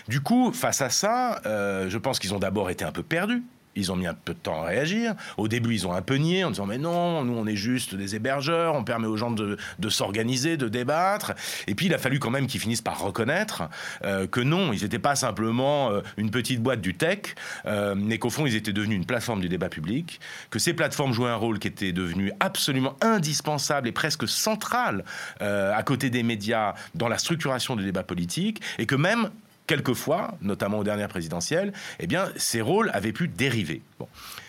Du 0.07 0.19
coup, 0.19 0.51
face 0.51 0.81
à 0.81 0.89
ça, 0.89 1.41
je 1.45 1.97
pense 1.97 2.19
qu'ils 2.19 2.33
ont 2.33 2.39
d'abord 2.39 2.69
été 2.69 2.83
un 2.83 2.91
peu 2.91 3.03
perdus 3.03 3.43
ils 3.79 3.91
ont 3.91 3.95
mis 3.95 4.07
un 4.07 4.13
peu 4.13 4.33
de 4.33 4.39
temps 4.39 4.61
à 4.61 4.65
réagir. 4.67 5.15
Au 5.37 5.47
début, 5.47 5.73
ils 5.73 5.87
ont 5.87 5.93
un 5.93 6.01
peu 6.01 6.15
nié 6.15 6.43
en 6.43 6.51
disant 6.51 6.65
Mais 6.65 6.77
non, 6.77 7.23
nous, 7.23 7.33
on 7.33 7.47
est 7.47 7.55
juste 7.55 7.95
des 7.95 8.15
hébergeurs, 8.15 8.75
on 8.75 8.83
permet 8.83 9.07
aux 9.07 9.17
gens 9.17 9.31
de, 9.31 9.57
s'organiser, 9.89 10.57
de 10.57 10.67
débattre. 10.67 11.33
Et 11.67 11.75
puis, 11.75 11.87
il 11.87 11.93
a 11.93 11.97
fallu 11.97 12.19
quand 12.19 12.29
même 12.29 12.47
qu'ils 12.47 12.59
finissent 12.59 12.81
par 12.81 12.99
reconnaître 13.01 13.63
euh, 14.03 14.27
que 14.27 14.41
non, 14.41 14.73
ils 14.73 14.83
n'étaient 14.83 14.99
pas 14.99 15.15
simplement 15.15 15.91
euh, 15.91 16.01
une 16.17 16.31
petite 16.31 16.61
boîte 16.61 16.81
du 16.81 16.95
tech, 16.95 17.35
euh, 17.65 17.95
mais 17.95 18.17
qu'au 18.17 18.29
fond, 18.29 18.45
ils 18.45 18.55
étaient 18.55 18.73
devenus 18.73 18.97
une 18.97 19.05
plateforme 19.05 19.41
du 19.41 19.49
débat 19.49 19.69
public, 19.69 20.19
que 20.49 20.59
ces 20.59 20.73
plateformes 20.73 21.13
jouaient 21.13 21.29
un 21.29 21.35
rôle 21.35 21.59
qui 21.59 21.67
était 21.67 21.91
devenu 21.91 22.31
absolument 22.39 22.95
indispensable 23.01 23.87
et 23.87 23.91
presque 23.91 24.27
central 24.27 25.03
à 25.39 25.83
côté 25.83 26.09
des 26.09 26.23
médias 26.23 26.73
dans 26.95 27.07
la 27.07 27.17
structuration 27.17 27.75
du 27.75 27.83
débat 27.83 28.03
politique, 28.03 28.61
et 28.77 28.85
que 28.85 28.95
même 28.95 29.29
quelquefois, 29.69 30.31
notamment 30.41 30.79
aux 30.79 30.83
dernières 30.83 31.09
présidentielles, 31.09 31.73
eh 31.99 32.07
bien, 32.07 32.29
ces 32.37 32.59
rôles 32.59 32.89
avaient 32.91 33.13
pu 33.13 33.27
dériver. 33.27 33.83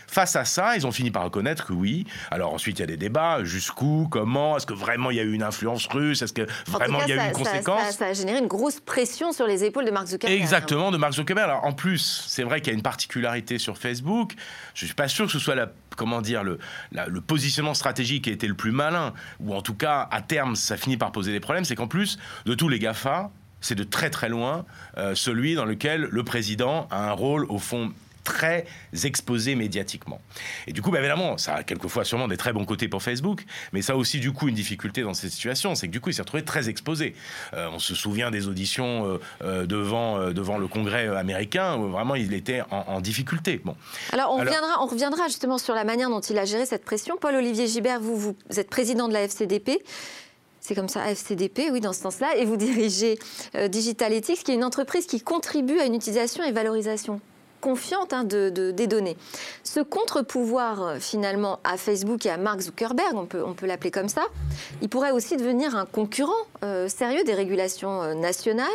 Face 0.06 0.34
à 0.34 0.46
ça, 0.46 0.76
ils 0.76 0.86
ont 0.86 0.92
fini 0.92 1.10
par 1.10 1.24
reconnaître 1.24 1.66
que 1.66 1.74
oui. 1.74 2.06
Alors 2.30 2.54
ensuite, 2.54 2.78
il 2.78 2.80
y 2.80 2.84
a 2.84 2.86
des 2.86 2.96
débats. 2.96 3.44
Jusqu'où 3.44 4.08
Comment 4.10 4.56
Est-ce 4.56 4.66
que 4.66 4.72
vraiment 4.72 5.10
il 5.10 5.18
y 5.18 5.20
a 5.20 5.22
eu 5.22 5.32
une 5.34 5.42
influence 5.42 5.86
russe 5.86 6.22
Est-ce 6.22 6.32
que 6.32 6.46
vraiment 6.66 7.00
il 7.02 7.10
y 7.10 7.12
a 7.12 7.22
eu 7.22 7.28
une 7.28 7.32
conséquence 7.32 7.92
ça, 7.92 8.06
a 8.06 8.12
généré 8.14 8.38
une 8.38 8.48
grosse 8.48 8.80
pression 8.80 9.30
sur 9.30 9.46
les 9.46 9.62
épaules 9.62 9.84
de 9.84 9.90
Mark 9.90 10.08
Zuckerberg. 10.08 10.40
Exactement, 10.40 10.90
de 10.90 10.96
Mark 10.96 11.12
Zuckerberg. 11.12 11.50
Alors 11.50 11.64
en 11.64 11.72
plus, 11.72 12.24
c'est 12.26 12.42
vrai 12.42 12.60
qu'il 12.60 12.72
y 12.72 12.74
a 12.74 12.76
une 12.76 12.82
particularité 12.82 13.58
sur 13.58 13.76
Facebook. 13.76 14.32
Je 14.74 14.84
ne 14.84 14.86
suis 14.86 14.96
pas 14.96 15.06
sûr 15.06 15.26
que 15.26 15.32
ce 15.32 15.38
soit 15.38 15.54
la 15.54 15.70
comment 15.96 16.22
dire, 16.22 16.42
le, 16.44 16.58
le, 16.92 17.20
positionnement 17.20 17.74
stratégique 17.74 18.24
qui 18.24 18.30
a 18.30 18.32
été 18.32 18.46
le 18.46 18.54
plus 18.54 18.72
malin, 18.72 19.12
ou 19.38 19.54
en 19.54 19.60
tout 19.60 19.74
cas, 19.74 20.08
à 20.10 20.22
terme, 20.22 20.56
ça 20.56 20.78
finit 20.78 20.96
par 20.96 21.12
poser 21.12 21.30
des 21.30 21.40
problèmes, 21.40 21.66
c'est 21.66 21.74
qu'en 21.74 21.88
plus 21.88 22.18
de 22.46 22.54
tous 22.54 22.70
les 22.70 22.78
GAFA, 22.78 23.30
c'est 23.60 23.74
de 23.74 23.84
très 23.84 24.10
très 24.10 24.28
loin 24.28 24.64
euh, 24.98 25.14
celui 25.14 25.54
dans 25.54 25.64
lequel 25.64 26.08
le 26.10 26.24
président 26.24 26.88
a 26.90 27.10
un 27.10 27.12
rôle 27.12 27.44
au 27.48 27.58
fond 27.58 27.92
très 28.22 28.66
exposé 29.02 29.54
médiatiquement. 29.54 30.20
Et 30.66 30.72
du 30.72 30.82
coup, 30.82 30.90
bah, 30.90 30.98
évidemment, 30.98 31.38
ça 31.38 31.54
a 31.54 31.62
quelquefois 31.62 32.04
sûrement 32.04 32.28
des 32.28 32.36
très 32.36 32.52
bons 32.52 32.66
côtés 32.66 32.86
pour 32.86 33.02
Facebook, 33.02 33.44
mais 33.72 33.80
ça 33.80 33.94
a 33.94 33.96
aussi 33.96 34.20
du 34.20 34.30
coup 34.32 34.48
une 34.48 34.54
difficulté 34.54 35.02
dans 35.02 35.14
cette 35.14 35.30
situation, 35.30 35.74
c'est 35.74 35.88
que 35.88 35.92
du 35.92 36.00
coup, 36.00 36.10
il 36.10 36.14
s'est 36.14 36.22
retrouvé 36.22 36.44
très 36.44 36.68
exposé. 36.68 37.14
Euh, 37.54 37.68
on 37.72 37.78
se 37.78 37.94
souvient 37.94 38.30
des 38.30 38.46
auditions 38.46 39.18
euh, 39.42 39.66
devant, 39.66 40.32
devant 40.32 40.58
le 40.58 40.68
Congrès 40.68 41.08
américain, 41.08 41.76
où 41.76 41.88
vraiment 41.88 42.14
il 42.14 42.34
était 42.34 42.62
en, 42.70 43.00
difficulté. 43.00 43.60
Bon. 43.64 43.74
Alors, 44.12 44.32
on, 44.32 44.40
Reviendra, 44.40 44.82
on 44.82 44.86
reviendra 44.86 45.26
justement 45.26 45.56
sur 45.56 45.74
la 45.74 45.84
manière 45.84 46.10
dont 46.10 46.20
il 46.20 46.38
a 46.38 46.44
géré 46.44 46.66
cette 46.66 46.84
pression. 46.84 47.16
Paul-Olivier 47.18 47.66
Gibert, 47.66 48.00
vous, 48.00 48.16
vous 48.16 48.60
êtes 48.60 48.68
président 48.68 49.08
de 49.08 49.14
la 49.14 49.22
FCDP. 49.22 49.82
C'est 50.60 50.74
comme 50.74 50.88
ça, 50.88 51.10
FCDP, 51.10 51.70
oui, 51.72 51.80
dans 51.80 51.92
ce 51.92 52.00
sens-là. 52.00 52.36
Et 52.36 52.44
vous 52.44 52.56
dirigez 52.56 53.18
euh, 53.54 53.68
Digital 53.68 54.12
Ethics, 54.12 54.44
qui 54.44 54.52
est 54.52 54.54
une 54.54 54.64
entreprise 54.64 55.06
qui 55.06 55.20
contribue 55.20 55.78
à 55.78 55.86
une 55.86 55.94
utilisation 55.94 56.44
et 56.44 56.52
valorisation 56.52 57.20
confiante 57.60 58.14
hein, 58.14 58.24
de, 58.24 58.70
des 58.70 58.86
données. 58.86 59.16
Ce 59.64 59.80
contre-pouvoir, 59.80 60.82
euh, 60.82 60.96
finalement, 60.98 61.60
à 61.64 61.76
Facebook 61.76 62.24
et 62.24 62.30
à 62.30 62.36
Mark 62.36 62.60
Zuckerberg, 62.60 63.14
on 63.14 63.26
peut, 63.26 63.42
on 63.44 63.54
peut 63.54 63.66
l'appeler 63.66 63.90
comme 63.90 64.08
ça, 64.08 64.22
il 64.80 64.88
pourrait 64.88 65.10
aussi 65.10 65.36
devenir 65.36 65.76
un 65.76 65.84
concurrent 65.84 66.32
euh, 66.62 66.88
sérieux 66.88 67.24
des 67.24 67.34
régulations 67.34 68.14
nationales 68.14 68.66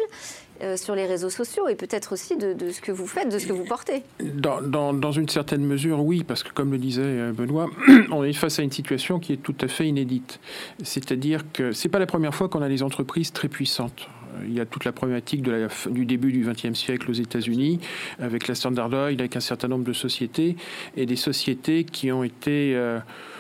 euh, 0.62 0.78
sur 0.78 0.96
les 0.96 1.06
réseaux 1.06 1.30
sociaux 1.30 1.68
et 1.68 1.76
peut-être 1.76 2.14
aussi 2.14 2.38
de, 2.38 2.56
ce 2.70 2.82
que 2.82 2.92
vous 2.92 3.08
faites, 3.08 3.30
de 3.30 3.40
ce 3.40 3.48
que 3.48 3.54
vous 3.54 3.66
portez. 3.66 4.04
Dans, 4.22 5.12
une 5.12 5.30
certaine 5.30 5.66
mesure, 5.66 6.04
oui, 6.04 6.24
parce 6.24 6.44
que 6.44 6.52
comme 6.52 6.72
le 6.72 6.78
disait 6.78 7.02
euh, 7.04 7.32
Benoît, 7.34 7.70
on 8.12 8.24
est 8.24 8.34
face 8.34 8.60
à 8.60 8.64
une 8.64 8.72
situation 8.72 9.20
qui 9.20 9.34
est 9.34 9.38
tout 9.38 9.56
à 9.62 9.68
fait 9.68 9.88
inédite. 9.88 10.40
C'est-à-dire 10.84 11.42
que 11.52 11.72
c'est 11.72 11.90
pas 11.90 12.00
la 12.00 12.06
première 12.06 12.34
fois 12.34 12.50
qu'on 12.50 12.62
a 12.62 12.70
des 12.70 12.84
entreprises 12.84 13.32
très 13.34 13.50
puissantes. 13.50 14.08
Il 14.46 14.54
y 14.54 14.60
a 14.60 14.66
toute 14.66 14.86
la 14.86 14.92
problématique 14.92 15.42
du 15.42 16.06
début 16.06 16.32
du 16.32 16.46
XXe 16.46 16.78
siècle 16.78 17.10
aux 17.10 17.14
États-Unis, 17.14 17.80
avec 18.20 18.48
la 18.48 18.56
Standard 18.56 18.92
Oil, 18.92 19.20
avec 19.20 19.36
un 19.36 19.42
certain 19.42 19.68
nombre 19.68 19.86
de 19.86 19.94
sociétés, 19.94 20.56
et 20.98 21.06
des 21.06 21.16
sociétés 21.16 21.84
qui 21.84 22.12
ont 22.12 22.24
été... 22.24 22.76
Euh, 22.76 23.00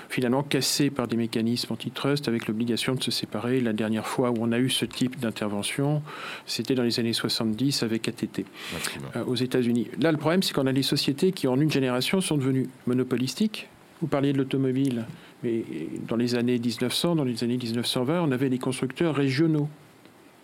finalement 0.10 0.44
cassé 0.44 0.90
par 0.90 1.08
des 1.08 1.18
mécanismes 1.18 1.74
antitrust 1.74 2.28
avec 2.28 2.48
l'obligation 2.48 2.96
de 2.96 3.04
se 3.04 3.12
séparer. 3.12 3.60
La 3.60 3.74
dernière 3.74 4.08
fois 4.08 4.32
où 4.32 4.36
on 4.40 4.52
a 4.52 4.60
eu 4.60 4.70
ce 4.70 4.86
type 4.86 5.20
d'intervention, 5.20 6.02
c'était 6.46 6.76
dans 6.76 6.84
les 6.84 7.00
années 7.00 7.14
70 7.14 7.84
avec 7.84 8.08
ATT 8.08 8.46
euh, 9.16 9.24
aux 9.26 9.36
États-Unis. 9.36 9.88
Là, 10.00 10.12
le 10.12 10.18
problème, 10.18 10.44
c'est 10.44 10.54
qu'on 10.54 10.68
a 10.68 10.74
des 10.74 10.84
sociétés 10.84 11.32
qui, 11.32 11.48
en 11.48 11.60
une 11.60 11.72
génération, 11.72 12.22
sont 12.22 12.38
devenues 12.38 12.70
monopolistiques. 12.88 13.68
Vous 14.02 14.08
parliez 14.08 14.34
de 14.34 14.38
l'automobile, 14.38 15.06
mais 15.44 15.64
dans 16.08 16.16
les 16.16 16.36
années 16.36 16.60
1900, 16.60 17.16
dans 17.16 17.24
les 17.24 17.44
années 17.44 17.58
1920, 17.58 18.22
on 18.22 18.32
avait 18.32 18.50
des 18.50 18.60
constructeurs 18.60 19.16
régionaux. 19.16 19.70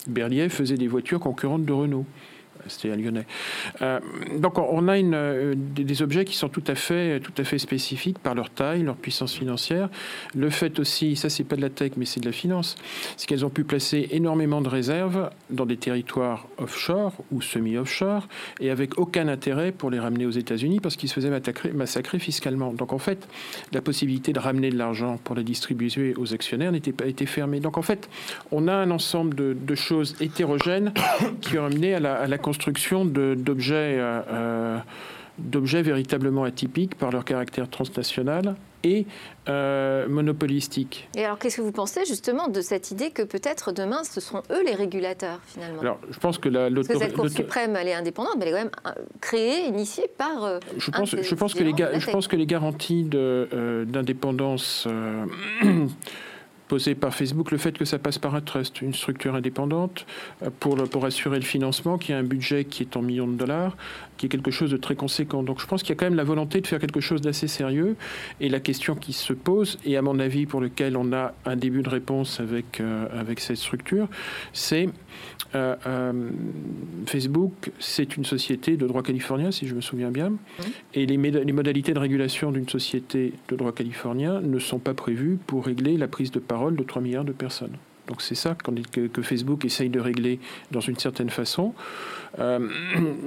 Berlier 0.08 0.50
faisait 0.50 0.78
des 0.78 0.88
voitures 0.88 1.20
concurrentes 1.20 1.66
de 1.66 1.74
Renault. 1.74 2.06
C'était 2.68 2.92
à 2.92 2.96
Lyonnais. 2.96 3.26
Euh, 3.82 4.00
donc 4.38 4.58
on 4.58 4.88
a 4.88 4.98
euh, 4.98 5.56
des 5.58 6.02
objets 6.02 6.26
qui 6.26 6.36
sont 6.36 6.50
tout 6.50 6.64
à 6.68 6.76
fait, 6.76 7.20
tout 7.20 7.34
à 7.38 7.44
fait 7.44 7.58
spécifiques 7.58 8.20
par 8.20 8.36
leur 8.36 8.50
taille, 8.50 8.84
leur 8.84 8.96
puissance 8.96 9.34
financière. 9.34 9.90
Le 10.36 10.50
fait 10.50 10.80
aussi, 10.80 11.16
ça 11.16 11.30
c'est 11.30 11.44
pas 11.44 11.56
de 11.56 11.62
la 11.62 11.70
tech, 11.70 11.94
mais 11.98 12.06
c'est 12.06 12.20
de 12.20 12.26
la 12.26 12.32
finance, 12.32 12.76
c'est 13.18 13.28
qu'elles 13.28 13.46
ont 13.46 13.50
pu 13.50 13.64
placer 13.64 14.08
énormément 14.12 14.62
de 14.62 14.70
réserves 14.70 15.30
dans 15.50 15.66
des 15.66 15.78
territoires 15.78 16.48
offshore 16.58 17.14
ou 17.32 17.42
semi-offshore 17.42 18.28
et 18.60 18.70
avec 18.70 18.98
aucun 18.98 19.28
intérêt 19.28 19.72
pour 19.72 19.90
les 19.90 20.00
ramener 20.00 20.26
aux 20.26 20.32
États-Unis 20.32 20.80
parce 20.80 20.96
qu'ils 20.96 21.10
se 21.10 21.16
faisaient 21.16 21.32
massacrer, 21.74 22.20
fiscalement. 22.20 22.74
Donc 22.74 22.94
en 22.94 22.98
fait, 22.98 23.28
la 23.72 23.82
possibilité 23.82 24.34
de 24.34 24.40
ramener 24.40 24.70
de 24.70 24.78
l'argent 24.78 25.20
pour 25.24 25.36
la 25.36 25.44
distribuer 25.44 26.14
aux 26.18 26.34
actionnaires 26.34 26.72
n'était 26.72 26.92
pas 26.92 27.06
été 27.06 27.26
fermée. 27.26 27.60
Donc 27.60 27.78
en 27.78 27.82
fait, 27.82 28.10
on 28.52 28.68
a 28.68 28.74
un 28.74 28.92
ensemble 28.92 29.36
de, 29.36 29.76
choses 29.76 30.16
hétérogènes 30.20 30.94
qui 31.42 31.58
ont 31.58 31.66
amené 31.66 31.96
à 31.96 32.00
la, 32.00 32.16
à 32.16 32.28
la 32.28 32.38
construction 32.52 33.06
d'objets 33.06 33.96
euh, 33.98 34.22
euh, 34.30 34.78
d'objets 35.38 35.82
véritablement 35.82 36.44
atypiques 36.44 36.96
par 36.96 37.10
leur 37.10 37.24
caractère 37.24 37.70
transnational 37.70 38.56
et 38.84 39.06
euh, 39.48 40.06
monopolistique. 40.10 41.08
Et 41.16 41.24
alors, 41.24 41.40
qu'est-ce 41.40 41.58
que 41.58 41.62
vous 41.62 41.72
pensez 41.72 42.04
justement 42.06 42.50
de 42.50 42.60
cette 42.60 42.92
idée 42.92 43.12
que 43.12 43.22
peut-être 43.22 43.72
demain, 43.72 44.04
ce 44.04 44.20
seront 44.20 44.44
eux 44.52 44.64
les 44.66 44.76
régulateurs 44.76 45.40
finalement? 45.46 45.80
Alors, 45.82 46.00
je 46.12 46.20
pense 46.20 46.38
que 46.40 46.50
la 46.50 46.70
Parce 46.70 46.90
que 46.90 46.98
cette 46.98 47.14
Cour 47.14 47.30
suprême, 47.30 47.78
elle 47.78 47.88
est 47.88 47.94
indépendante, 47.94 48.36
mais 48.38 48.48
elle 48.48 48.50
est 48.50 48.58
quand 48.58 48.66
même 48.66 48.96
créée, 49.22 49.66
initiée 49.68 50.10
par. 50.18 50.60
je 50.78 50.92
pense, 50.92 51.16
je 51.16 51.36
pense 51.36 51.54
que 51.54 51.64
les, 51.64 51.74
je 52.00 52.12
pense 52.12 52.28
que 52.28 52.36
les 52.36 52.46
garanties 52.46 53.06
d'indépendance 53.06 54.88
posé 56.72 56.96
par 56.96 57.14
Facebook 57.14 57.52
le 57.52 57.58
fait 57.58 57.78
que 57.78 57.84
ça 57.84 58.00
passe 58.00 58.18
par 58.18 58.34
un 58.34 58.40
trust, 58.40 58.82
une 58.82 58.94
structure 58.94 59.36
indépendante, 59.36 60.06
euh, 60.42 60.50
pour, 60.62 60.78
pour 60.90 61.04
assurer 61.04 61.38
le 61.38 61.44
financement, 61.44 61.98
qui 61.98 62.14
a 62.14 62.18
un 62.18 62.24
budget 62.24 62.64
qui 62.64 62.84
est 62.84 62.96
en 62.96 63.02
millions 63.02 63.28
de 63.28 63.36
dollars, 63.36 63.76
qui 64.16 64.28
est 64.28 64.30
quelque 64.30 64.52
chose 64.52 64.72
de 64.72 64.78
très 64.78 64.96
conséquent. 64.96 65.44
Donc 65.44 65.60
je 65.60 65.68
pense 65.68 65.84
qu'il 65.84 65.90
y 65.90 65.92
a 65.92 65.96
quand 65.98 66.06
même 66.06 66.16
la 66.16 66.24
volonté 66.24 66.62
de 66.62 66.68
faire 66.68 66.80
quelque 66.80 67.02
chose 67.02 67.20
d'assez 67.20 67.50
sérieux. 67.50 67.98
Et 68.40 68.48
la 68.48 68.62
question 68.62 68.96
qui 68.96 69.12
se 69.12 69.34
pose, 69.34 69.80
et 69.84 69.98
à 69.98 70.02
mon 70.02 70.18
avis 70.18 70.46
pour 70.46 70.62
lequel 70.62 70.96
on 70.96 71.12
a 71.12 71.34
un 71.44 71.58
début 71.58 71.82
de 71.82 71.90
réponse 71.90 72.40
avec, 72.40 72.80
euh, 72.80 73.06
avec 73.20 73.42
cette 73.42 73.58
structure, 73.58 74.08
c'est 74.54 74.88
euh, 75.56 76.14
Facebook, 77.06 77.72
c'est 77.80 78.18
une 78.18 78.26
société 78.26 78.78
de 78.78 78.88
droit 78.88 79.04
californien, 79.04 79.52
si 79.52 79.68
je 79.68 79.76
me 79.76 79.82
souviens 79.82 80.12
bien. 80.12 80.30
Mmh. 80.30 80.64
Et 80.94 81.06
les, 81.06 81.18
les 81.18 81.52
modalités 81.52 81.94
de 81.94 82.00
régulation 82.00 82.52
d'une 82.52 82.70
société 82.70 83.34
de 83.50 83.56
droit 83.56 83.72
californien 83.72 84.42
ne 84.42 84.60
sont 84.60 84.80
pas 84.80 84.94
prévues 84.94 85.38
pour 85.48 85.66
régler 85.66 85.98
la 85.98 86.08
prise 86.08 86.32
de 86.32 86.40
parole 86.40 86.76
de 86.76 86.84
3 86.84 87.02
milliards 87.02 87.26
de 87.26 87.34
personnes. 87.34 87.78
Donc 88.12 88.22
c'est 88.22 88.36
ça 88.36 88.56
que, 88.56 89.08
que, 89.08 89.22
Facebook 89.22 89.64
essaye 89.64 89.90
de 89.90 90.02
régler 90.02 90.42
dans 90.72 90.82
une 90.82 90.98
certaine 91.00 91.30
façon. 91.30 91.74
Euh, 92.40 92.68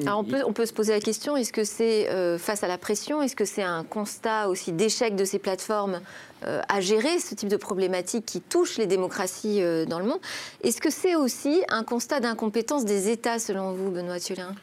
on, 0.06 0.24
peut, 0.24 0.42
on, 0.46 0.52
peut, 0.52 0.66
se 0.66 0.74
poser 0.74 0.92
la 0.92 1.00
question, 1.00 1.38
est-ce 1.38 1.54
que 1.54 1.64
c'est 1.64 2.10
euh, 2.10 2.36
face 2.36 2.62
à 2.62 2.68
la 2.68 2.76
pression, 2.76 3.22
est-ce 3.22 3.34
que 3.34 3.46
c'est 3.46 3.62
un 3.62 3.82
constat 3.82 4.50
aussi 4.50 4.72
d'échec 4.72 5.16
de 5.16 5.24
ces 5.24 5.38
plateformes 5.38 6.02
euh, 6.44 6.60
à 6.68 6.82
gérer 6.82 7.18
ce 7.18 7.34
type 7.34 7.48
de 7.48 7.56
problématique 7.56 8.26
qui 8.26 8.42
touche 8.42 8.76
les 8.76 8.86
démocraties 8.86 9.62
dans 9.88 10.00
le 10.00 10.04
monde? 10.04 10.20
Est-ce 10.62 10.82
que 10.82 10.90
c'est 10.90 11.16
aussi 11.16 11.62
un 11.70 11.82
constat 11.82 12.20
d'incompétence 12.20 12.84
des 12.84 13.08
États, 13.08 13.38
selon 13.38 13.72
vous, 13.72 13.90
Benoît 13.90 14.20
Thiolin 14.20 14.54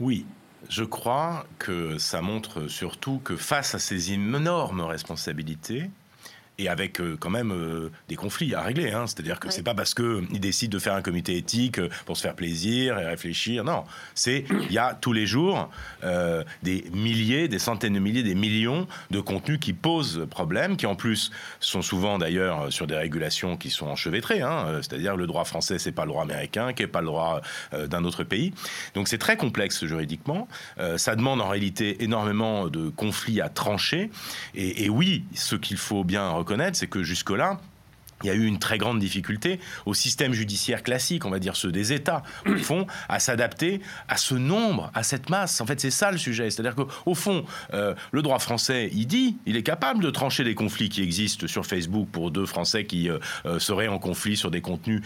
Oui, 0.00 0.24
je 0.70 0.84
crois 0.84 1.44
que 1.58 1.98
ça 1.98 2.22
montre 2.22 2.68
surtout 2.68 3.20
que 3.22 3.36
face 3.36 3.74
à 3.74 3.78
ces 3.78 4.12
énormes 4.12 4.80
responsabilités, 4.80 5.90
et 6.62 6.68
avec 6.68 7.00
euh, 7.00 7.16
quand 7.18 7.30
même 7.30 7.52
euh, 7.52 7.90
des 8.08 8.16
conflits 8.16 8.54
à 8.54 8.62
régler. 8.62 8.92
Hein. 8.92 9.06
C'est-à-dire 9.06 9.40
que 9.40 9.50
c'est 9.50 9.62
pas 9.62 9.74
parce 9.74 9.94
qu'ils 9.94 10.40
décident 10.40 10.72
de 10.72 10.78
faire 10.78 10.94
un 10.94 11.02
comité 11.02 11.36
éthique 11.36 11.78
euh, 11.78 11.88
pour 12.06 12.16
se 12.16 12.22
faire 12.22 12.34
plaisir 12.34 12.98
et 12.98 13.06
réfléchir. 13.06 13.64
Non, 13.64 13.84
c'est 14.14 14.44
il 14.50 14.72
y 14.72 14.78
a 14.78 14.94
tous 14.94 15.12
les 15.12 15.26
jours 15.26 15.70
des 16.62 16.84
milliers, 16.92 17.48
des 17.48 17.58
centaines 17.58 17.94
de 17.94 17.98
milliers, 17.98 18.22
des 18.22 18.34
millions 18.34 18.86
de 19.10 19.20
contenus 19.20 19.58
qui 19.60 19.72
posent 19.72 20.26
problème, 20.30 20.76
qui 20.76 20.86
en 20.86 20.94
plus 20.94 21.30
sont 21.60 21.82
souvent 21.82 22.18
d'ailleurs 22.18 22.72
sur 22.72 22.86
des 22.86 22.96
régulations 22.96 23.56
qui 23.56 23.70
sont 23.70 23.86
enchevêtrées. 23.86 24.42
Hein. 24.42 24.80
C'est-à-dire 24.82 25.16
le 25.16 25.26
droit 25.26 25.44
français, 25.44 25.78
c'est 25.78 25.92
pas 25.92 26.04
le 26.04 26.08
droit 26.08 26.22
américain, 26.22 26.72
qui 26.72 26.82
est 26.82 26.86
pas 26.88 27.00
le 27.00 27.06
droit 27.06 27.40
d'un 27.72 28.04
autre 28.04 28.24
pays. 28.24 28.52
Donc 28.94 29.08
c'est 29.08 29.18
très 29.18 29.36
complexe 29.36 29.84
juridiquement. 29.84 30.48
ça 30.96 31.16
demande 31.16 31.40
en 31.40 31.48
réalité 31.48 32.02
énormément 32.02 32.68
de 32.68 32.88
conflits 32.90 33.40
à 33.40 33.48
trancher. 33.48 34.10
Et, 34.54 34.84
et 34.84 34.88
oui, 34.88 35.24
ce 35.34 35.56
qu'il 35.56 35.76
faut 35.76 36.04
bien 36.04 36.28
reconnaître, 36.30 36.51
c'est 36.72 36.86
que 36.86 37.02
jusque-là, 37.02 37.60
il 38.22 38.28
y 38.28 38.30
a 38.30 38.34
eu 38.34 38.46
une 38.46 38.58
très 38.58 38.78
grande 38.78 38.98
difficulté 38.98 39.60
au 39.86 39.94
système 39.94 40.32
judiciaire 40.32 40.82
classique, 40.82 41.24
on 41.24 41.30
va 41.30 41.38
dire 41.38 41.56
ceux 41.56 41.72
des 41.72 41.92
États, 41.92 42.22
au 42.46 42.56
fond, 42.56 42.86
à 43.08 43.18
s'adapter 43.18 43.80
à 44.08 44.16
ce 44.16 44.34
nombre, 44.34 44.90
à 44.94 45.02
cette 45.02 45.30
masse. 45.30 45.60
En 45.60 45.66
fait, 45.66 45.80
c'est 45.80 45.90
ça 45.90 46.10
le 46.10 46.18
sujet. 46.18 46.50
C'est-à-dire 46.50 46.74
qu'au 46.74 47.14
fond, 47.14 47.44
euh, 47.74 47.94
le 48.12 48.22
droit 48.22 48.38
français, 48.38 48.90
il 48.92 49.06
dit, 49.06 49.36
il 49.46 49.56
est 49.56 49.62
capable 49.62 50.02
de 50.02 50.10
trancher 50.10 50.44
les 50.44 50.54
conflits 50.54 50.88
qui 50.88 51.02
existent 51.02 51.46
sur 51.46 51.66
Facebook 51.66 52.08
pour 52.10 52.30
deux 52.30 52.46
Français 52.46 52.84
qui 52.84 53.08
euh, 53.08 53.18
euh, 53.46 53.58
seraient 53.58 53.88
en 53.88 53.98
conflit 53.98 54.36
sur 54.36 54.50
des 54.50 54.60
contenus 54.60 55.02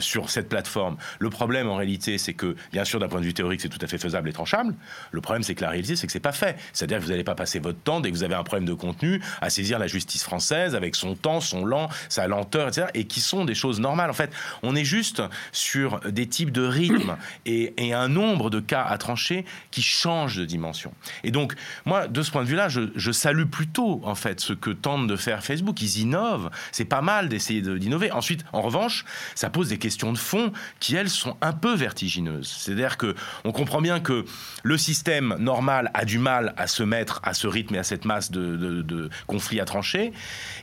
sur 0.00 0.30
cette 0.30 0.48
plateforme. 0.48 0.96
Le 1.18 1.30
problème, 1.30 1.68
en 1.68 1.76
réalité, 1.76 2.18
c'est 2.18 2.34
que, 2.34 2.56
bien 2.72 2.84
sûr, 2.84 2.98
d'un 3.00 3.08
point 3.08 3.20
de 3.20 3.24
vue 3.24 3.34
théorique, 3.34 3.60
c'est 3.60 3.68
tout 3.68 3.78
à 3.80 3.86
fait 3.86 3.98
faisable 3.98 4.28
et 4.28 4.32
tranchable. 4.32 4.74
Le 5.10 5.20
problème, 5.20 5.42
c'est 5.42 5.54
que 5.54 5.62
la 5.62 5.70
réalité, 5.70 5.96
c'est 5.96 6.06
que 6.06 6.12
c'est 6.12 6.20
pas 6.20 6.32
fait. 6.32 6.56
C'est-à-dire 6.72 6.98
que 6.98 7.04
vous 7.04 7.10
n'allez 7.10 7.24
pas 7.24 7.34
passer 7.34 7.58
votre 7.58 7.78
temps, 7.78 8.00
dès 8.00 8.10
que 8.10 8.16
vous 8.16 8.22
avez 8.22 8.34
un 8.34 8.42
problème 8.42 8.68
de 8.68 8.74
contenu, 8.74 9.20
à 9.40 9.50
saisir 9.50 9.78
la 9.78 9.86
justice 9.86 10.22
française 10.22 10.74
avec 10.74 10.94
son 10.94 11.14
temps, 11.14 11.40
son 11.40 11.64
lent, 11.64 11.88
sa 12.08 12.26
lenteur 12.26 12.51
et 12.94 13.04
qui 13.04 13.20
sont 13.20 13.44
des 13.44 13.54
choses 13.54 13.80
normales. 13.80 14.10
En 14.10 14.14
fait, 14.14 14.30
on 14.62 14.74
est 14.74 14.84
juste 14.84 15.22
sur 15.52 16.00
des 16.00 16.26
types 16.26 16.50
de 16.50 16.62
rythmes 16.62 17.16
et, 17.46 17.72
un 17.92 18.08
nombre 18.08 18.48
de 18.48 18.60
cas 18.60 18.82
à 18.82 18.96
trancher 18.96 19.44
qui 19.70 19.82
changent 19.82 20.36
de 20.36 20.44
dimension. 20.44 20.94
Et 21.24 21.30
donc, 21.30 21.54
moi, 21.84 22.08
de 22.08 22.22
ce 22.22 22.30
point 22.30 22.42
de 22.42 22.48
vue-là, 22.48 22.68
je, 22.68 23.12
salue 23.12 23.44
plutôt, 23.44 24.00
en 24.04 24.14
fait, 24.14 24.40
ce 24.40 24.54
que 24.54 24.70
tente 24.70 25.06
de 25.06 25.16
faire 25.16 25.44
Facebook. 25.44 25.80
Ils 25.82 25.98
innovent. 25.98 26.50
C'est 26.70 26.86
pas 26.86 27.02
mal 27.02 27.28
d'essayer 27.28 27.60
d'innover. 27.60 28.10
Ensuite, 28.12 28.44
en 28.52 28.62
revanche, 28.62 29.04
ça 29.34 29.50
pose 29.50 29.68
des 29.68 29.78
questions 29.78 30.12
de 30.12 30.18
fond 30.18 30.52
qui, 30.80 30.96
elles, 30.96 31.10
sont 31.10 31.36
un 31.42 31.52
peu 31.52 31.74
vertigineuses. 31.74 32.48
C'est-à-dire 32.48 32.96
que 32.96 33.14
on 33.44 33.52
comprend 33.52 33.82
bien 33.82 34.00
que 34.00 34.24
le 34.62 34.78
système 34.78 35.36
normal 35.38 35.90
a 35.92 36.04
du 36.04 36.18
mal 36.18 36.54
à 36.56 36.66
se 36.66 36.82
mettre 36.82 37.20
à 37.22 37.34
ce 37.34 37.46
rythme 37.46 37.74
et 37.74 37.78
à 37.78 37.84
cette 37.84 38.04
masse 38.04 38.30
de, 38.30 38.56
de 38.56 39.10
conflits 39.26 39.60
à 39.60 39.64
trancher. 39.64 40.12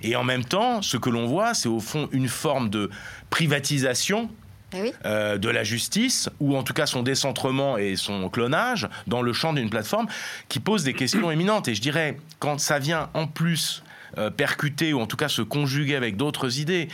Et 0.01 0.15
en 0.15 0.23
même 0.23 0.45
temps, 0.45 0.81
ce 0.81 0.97
que 0.97 1.09
l'on 1.09 1.27
voit, 1.27 1.53
c'est 1.53 1.69
au 1.69 1.78
font 1.79 2.09
une 2.11 2.27
forme 2.27 2.69
de 2.69 2.89
privatisation 3.29 4.29
eh 4.73 4.93
euh, 5.05 5.37
de 5.37 5.49
la 5.49 5.63
justice, 5.63 6.29
ou 6.39 6.55
en 6.55 6.63
tout 6.63 6.73
cas 6.73 6.85
son 6.85 7.01
décentrement 7.01 7.77
et 7.77 7.95
son 7.95 8.29
clonage 8.29 8.87
dans 9.07 9.21
le 9.21 9.33
champ 9.33 9.53
d'une 9.53 9.69
plateforme 9.69 10.07
qui 10.47 10.59
pose 10.59 10.83
des 10.83 10.93
questions 10.93 11.31
éminentes. 11.31 11.67
Et 11.67 11.75
je 11.75 11.81
dirais, 11.81 12.17
quand 12.37 12.59
ça 12.59 12.77
vient 12.77 13.09
en 13.15 13.25
plus 13.25 13.83
euh, 14.17 14.29
percuter, 14.29 14.93
ou 14.93 15.01
en 15.01 15.07
tout 15.07 15.17
cas 15.17 15.27
se 15.27 15.41
conjuguer 15.41 15.95
avec 15.95 16.17
d'autres 16.17 16.59
idées, 16.59 16.87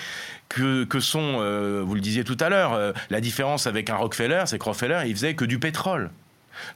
que, 0.48 0.88
sont, 1.00 1.40
euh, 1.40 1.84
vous 1.86 1.96
le 1.96 2.02
disiez 2.02 2.24
tout 2.24 2.38
à 2.40 2.48
l'heure, 2.48 2.94
la 3.10 3.20
différence 3.20 3.68
avec 3.68 3.90
un 3.90 3.96
Rockefeller, 3.96 4.44
c'est 4.46 4.58
que 4.58 4.64
Rockefeller, 4.64 5.02
il 5.08 5.14
faisait 5.14 5.34
que 5.34 5.44
du 5.44 5.60
pétrole. 5.60 6.12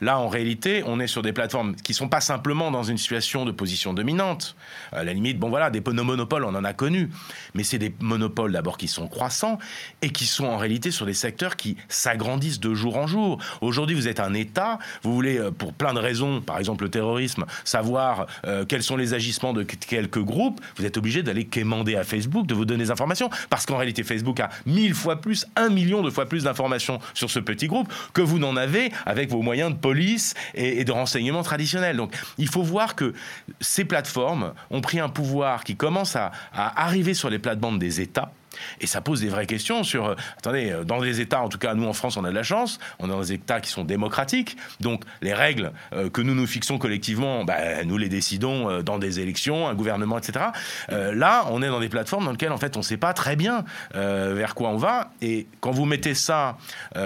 Là, 0.00 0.18
en 0.18 0.28
réalité, 0.28 0.82
on 0.86 1.00
est 1.00 1.06
sur 1.06 1.22
des 1.22 1.32
plateformes 1.32 1.74
qui 1.76 1.94
sont 1.94 2.08
pas 2.08 2.20
simplement 2.20 2.70
dans 2.70 2.82
une 2.82 2.98
situation 2.98 3.44
de 3.44 3.52
position 3.52 3.92
dominante. 3.92 4.56
À 4.92 5.04
la 5.04 5.12
limite, 5.12 5.38
bon 5.38 5.48
voilà, 5.48 5.70
des 5.70 5.80
monopoles, 5.80 6.44
on 6.44 6.54
en 6.54 6.64
a 6.64 6.72
connu, 6.72 7.10
mais 7.54 7.64
c'est 7.64 7.78
des 7.78 7.94
monopoles 8.00 8.52
d'abord 8.52 8.78
qui 8.78 8.88
sont 8.88 9.08
croissants 9.08 9.58
et 10.02 10.10
qui 10.10 10.26
sont 10.26 10.46
en 10.46 10.56
réalité 10.56 10.90
sur 10.90 11.06
des 11.06 11.14
secteurs 11.14 11.56
qui 11.56 11.76
s'agrandissent 11.88 12.60
de 12.60 12.74
jour 12.74 12.96
en 12.96 13.06
jour. 13.06 13.38
Aujourd'hui, 13.60 13.94
vous 13.94 14.08
êtes 14.08 14.20
un 14.20 14.34
État, 14.34 14.78
vous 15.02 15.14
voulez, 15.14 15.38
euh, 15.38 15.50
pour 15.50 15.72
plein 15.72 15.94
de 15.94 15.98
raisons, 15.98 16.40
par 16.40 16.58
exemple 16.58 16.84
le 16.84 16.90
terrorisme, 16.90 17.44
savoir 17.64 18.26
euh, 18.46 18.64
quels 18.64 18.82
sont 18.82 18.96
les 18.96 19.14
agissements 19.14 19.52
de 19.52 19.62
quelques 19.62 20.22
groupes, 20.22 20.60
vous 20.76 20.84
êtes 20.84 20.96
obligé 20.96 21.22
d'aller 21.22 21.44
quémander 21.44 21.96
à 21.96 22.04
Facebook, 22.04 22.46
de 22.46 22.54
vous 22.54 22.64
donner 22.64 22.84
des 22.84 22.90
informations, 22.90 23.30
parce 23.48 23.66
qu'en 23.66 23.76
réalité, 23.76 24.02
Facebook 24.02 24.40
a 24.40 24.50
mille 24.66 24.94
fois 24.94 25.20
plus, 25.20 25.46
un 25.56 25.68
million 25.68 26.02
de 26.02 26.10
fois 26.10 26.26
plus 26.26 26.44
d'informations 26.44 26.98
sur 27.14 27.30
ce 27.30 27.38
petit 27.38 27.66
groupe 27.66 27.92
que 28.12 28.22
vous 28.22 28.38
n'en 28.38 28.56
avez 28.56 28.92
avec 29.06 29.30
vos 29.30 29.42
moyens 29.42 29.69
de 29.70 29.76
police 29.76 30.34
et, 30.54 30.84
de 30.84 30.92
renseignement 30.92 31.42
traditionnels. 31.42 31.96
Donc 31.96 32.12
il 32.38 32.48
faut 32.48 32.62
voir 32.62 32.94
que 32.94 33.14
ces 33.60 33.84
plateformes 33.84 34.52
ont 34.70 34.80
pris 34.80 35.00
un 35.00 35.08
pouvoir 35.08 35.64
qui 35.64 35.76
commence 35.76 36.16
à, 36.16 36.32
à 36.52 36.84
arriver 36.84 37.14
sur 37.14 37.30
les 37.30 37.38
plates-bandes 37.38 37.78
des 37.78 38.00
États 38.00 38.32
et 38.80 38.86
ça 38.86 39.00
pose 39.00 39.20
des 39.20 39.28
vraies 39.28 39.46
questions 39.46 39.84
sur, 39.84 40.06
euh, 40.06 40.14
attendez, 40.38 40.70
euh, 40.70 40.84
dans 40.84 41.00
des 41.00 41.20
États, 41.20 41.42
en 41.42 41.48
tout 41.48 41.58
cas 41.58 41.74
nous 41.74 41.86
en 41.86 41.92
France, 41.92 42.16
on 42.16 42.24
a 42.24 42.30
de 42.30 42.34
la 42.34 42.42
chance, 42.42 42.78
on 42.98 43.06
est 43.06 43.10
dans 43.10 43.20
des 43.20 43.32
États 43.32 43.60
qui 43.60 43.70
sont 43.70 43.84
démocratiques, 43.84 44.56
donc 44.80 45.04
les 45.22 45.34
règles 45.34 45.72
euh, 45.92 46.10
que 46.10 46.20
nous 46.20 46.34
nous 46.34 46.46
fixons 46.46 46.78
collectivement, 46.78 47.44
bah, 47.44 47.84
nous 47.84 47.96
les 47.96 48.08
décidons 48.08 48.82
dans 48.82 48.98
des 48.98 49.20
élections, 49.20 49.68
un 49.68 49.74
gouvernement, 49.74 50.18
etc. 50.18 50.46
là, 50.88 51.44
on 51.50 51.62
est 51.62 51.68
dans 51.68 51.80
des 51.80 51.88
plateformes 51.88 52.24
dans 52.24 52.30
lesquelles 52.30 52.52
en 52.52 52.58
fait 52.58 52.76
on 52.76 52.80
ne 52.80 52.84
sait 52.84 52.96
pas 52.96 53.12
très 53.12 53.36
bien 53.36 53.64
vers 53.94 54.54
quoi 54.54 54.70
on 54.70 54.76
va, 54.76 55.10
et 55.20 55.46
quand 55.60 55.70
vous 55.70 55.84
mettez 55.84 56.14
ça 56.14 56.56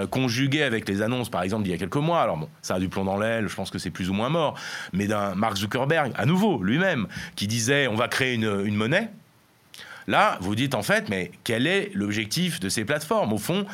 conjugué 0.09 0.63
avec 0.63 0.87
les 0.87 1.01
annonces, 1.01 1.29
par 1.29 1.43
exemple, 1.43 1.63
d'il 1.63 1.71
y 1.71 1.75
a 1.75 1.77
quelques 1.77 1.95
mois, 1.95 2.21
alors 2.21 2.37
bon, 2.37 2.49
ça 2.61 2.75
a 2.75 2.79
du 2.79 2.89
plomb 2.89 3.05
dans 3.05 3.17
l'aile, 3.17 3.47
je 3.47 3.55
pense 3.55 3.69
que 3.69 3.79
c'est 3.79 3.89
plus 3.89 4.09
ou 4.09 4.13
moins 4.13 4.29
mort, 4.29 4.55
mais 4.93 5.07
d'un 5.07 5.35
Mark 5.35 5.57
Zuckerberg, 5.57 6.11
à 6.15 6.25
nouveau, 6.25 6.61
lui-même, 6.63 7.07
qui 7.35 7.47
disait 7.47 7.87
on 7.87 7.95
va 7.95 8.07
créer 8.07 8.35
une 8.35 8.75
monnaie, 8.75 9.09
Là, 10.07 10.37
vous 10.41 10.55
dites 10.55 10.75
en 10.75 10.83
fait, 10.83 11.09
mais 11.09 11.31
quel 11.43 11.67
est 11.67 11.91
l'objectif 11.93 12.59
de 12.59 12.69
ces 12.69 12.85
plateformes? 12.85 13.33
Au 13.33 13.37
fond, 13.37 13.65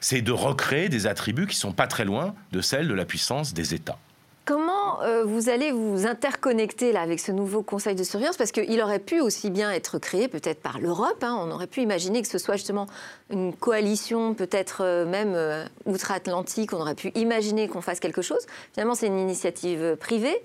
c'est 0.00 0.22
de 0.22 0.32
recréer 0.32 0.88
des 0.88 1.06
attributs 1.06 1.46
qui 1.46 1.56
sont 1.56 1.72
pas 1.72 1.86
très 1.86 2.04
loin 2.04 2.34
de 2.52 2.60
celles 2.60 2.88
de 2.88 2.94
la 2.94 3.04
puissance 3.04 3.54
des 3.54 3.74
États. 3.74 3.98
Comment 4.46 5.02
euh, 5.02 5.22
vous 5.24 5.48
allez 5.48 5.70
vous 5.70 6.06
interconnecter 6.06 6.92
là, 6.92 7.02
avec 7.02 7.20
ce 7.20 7.30
nouveau 7.30 7.62
conseil 7.62 7.94
de 7.94 8.02
surveillance? 8.02 8.36
Parce 8.36 8.50
qu'il 8.50 8.80
aurait 8.80 8.98
pu 8.98 9.20
aussi 9.20 9.50
bien 9.50 9.70
être 9.70 9.98
créé 9.98 10.28
peut-être 10.28 10.60
par 10.60 10.80
l'Europe. 10.80 11.22
Hein. 11.22 11.36
On 11.38 11.50
aurait 11.50 11.66
pu 11.66 11.82
imaginer 11.82 12.20
que 12.22 12.26
ce 12.26 12.38
soit 12.38 12.56
justement 12.56 12.86
une 13.30 13.52
coalition, 13.52 14.34
peut-être 14.34 14.82
euh, 14.82 15.06
même 15.06 15.34
euh, 15.34 15.64
outre-Atlantique. 15.86 16.72
On 16.72 16.80
aurait 16.80 16.96
pu 16.96 17.12
imaginer 17.14 17.68
qu'on 17.68 17.80
fasse 17.80 18.00
quelque 18.00 18.22
chose. 18.22 18.44
Finalement, 18.72 18.94
c'est 18.94 19.06
une 19.06 19.20
initiative 19.20 19.96
privée. 20.00 20.42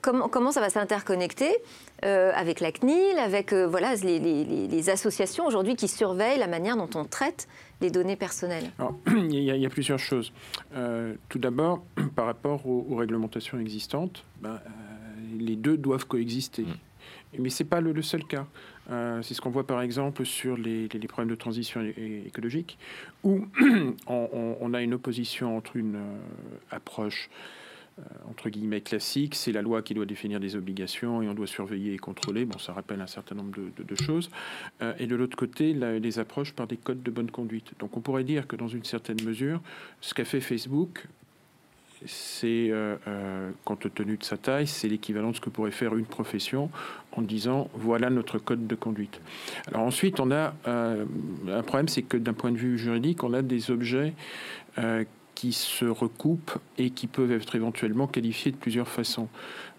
Comment, 0.00 0.28
comment 0.28 0.52
ça 0.52 0.60
va 0.60 0.70
s'interconnecter 0.70 1.56
euh, 2.04 2.30
avec 2.32 2.60
la 2.60 2.70
CNIL, 2.70 3.18
avec 3.18 3.52
euh, 3.52 3.66
voilà, 3.66 3.96
les, 3.96 4.90
associations 4.90 5.46
aujourd'hui 5.46 5.74
qui 5.74 5.88
surveillent 5.88 6.38
la 6.38 6.46
manière 6.46 6.76
dont 6.76 6.88
on 6.94 7.04
traite 7.04 7.48
les 7.80 7.90
données 7.90 8.14
personnelles? 8.14 8.70
Il, 9.08 9.34
y 9.34 9.66
a, 9.66 9.68
plusieurs 9.68 9.98
choses. 9.98 10.32
Euh, 10.74 11.14
tout 11.28 11.40
d'abord, 11.40 11.84
par 12.14 12.26
rapport 12.26 12.66
aux, 12.66 12.94
réglementations 12.94 13.58
existantes, 13.58 14.24
ben, 14.40 14.60
les 15.38 15.56
deux 15.56 15.76
doivent 15.76 16.06
coexister. 16.06 16.62
Mm. 16.62 17.40
Mais 17.40 17.50
ce 17.50 17.62
n'est 17.62 17.68
pas 17.68 17.80
le, 17.80 18.00
seul 18.00 18.24
cas. 18.24 18.46
c'est 19.22 19.34
ce 19.34 19.40
qu'on 19.40 19.50
voit 19.50 19.66
par 19.66 19.82
exemple 19.82 20.24
sur 20.24 20.56
les, 20.56 20.88
problèmes 21.08 21.28
de 21.28 21.34
transition 21.34 21.82
écologique, 22.26 22.78
où 23.24 23.44
on, 24.06 24.72
a 24.72 24.80
une 24.80 24.94
opposition 24.94 25.56
entre 25.56 25.76
une 25.76 26.00
approche 26.70 27.28
euh, 27.28 27.57
entre 28.28 28.50
guillemets 28.50 28.80
classique, 28.80 29.34
c'est 29.34 29.52
la 29.52 29.62
loi 29.62 29.82
qui 29.82 29.94
doit 29.94 30.06
définir 30.06 30.40
des 30.40 30.56
obligations 30.56 31.22
et 31.22 31.28
on 31.28 31.34
doit 31.34 31.46
surveiller 31.46 31.94
et 31.94 31.98
contrôler. 31.98 32.44
Bon, 32.44 32.58
ça 32.58 32.72
rappelle 32.72 33.00
un 33.00 33.06
certain 33.06 33.34
nombre 33.34 33.50
de, 33.50 33.96
choses. 33.96 34.30
Euh, 34.82 34.92
et 34.98 35.06
de 35.06 35.16
l'autre 35.16 35.36
côté, 35.36 35.72
les 35.72 36.18
approches 36.18 36.52
par 36.52 36.66
des 36.66 36.76
codes 36.76 37.02
de 37.02 37.10
bonne 37.10 37.30
conduite. 37.30 37.72
Donc 37.78 37.96
on 37.96 38.00
pourrait 38.00 38.24
dire 38.24 38.46
que 38.46 38.56
dans 38.56 38.68
une 38.68 38.84
certaine 38.84 39.22
mesure, 39.24 39.60
ce 40.00 40.14
qu'a 40.14 40.24
fait 40.24 40.40
Facebook, 40.40 41.06
c'est, 42.06 42.68
euh, 42.70 43.50
compte 43.64 43.92
tenu 43.92 44.16
de 44.16 44.24
sa 44.24 44.36
taille, 44.36 44.68
c'est 44.68 44.86
l'équivalent 44.86 45.30
de 45.30 45.36
ce 45.36 45.40
que 45.40 45.50
pourrait 45.50 45.72
faire 45.72 45.96
une 45.96 46.06
profession 46.06 46.70
en 47.12 47.22
disant 47.22 47.68
voilà 47.74 48.08
notre 48.08 48.38
code 48.38 48.68
de 48.68 48.74
conduite. 48.76 49.20
Alors 49.66 49.82
ensuite, 49.82 50.20
on 50.20 50.30
a 50.30 50.54
un 50.64 51.62
problème, 51.62 51.88
c'est 51.88 52.02
que 52.02 52.16
d'un 52.16 52.34
point 52.34 52.52
de 52.52 52.56
vue 52.56 52.78
juridique, 52.78 53.24
on 53.24 53.32
a 53.32 53.42
des 53.42 53.72
objets 53.72 54.14
qui 55.38 55.52
se 55.52 55.84
recoupent 55.84 56.58
et 56.78 56.90
qui 56.90 57.06
peuvent 57.06 57.30
être 57.30 57.54
éventuellement 57.54 58.08
qualifiés 58.08 58.50
de 58.50 58.56
plusieurs 58.56 58.88
façons. 58.88 59.28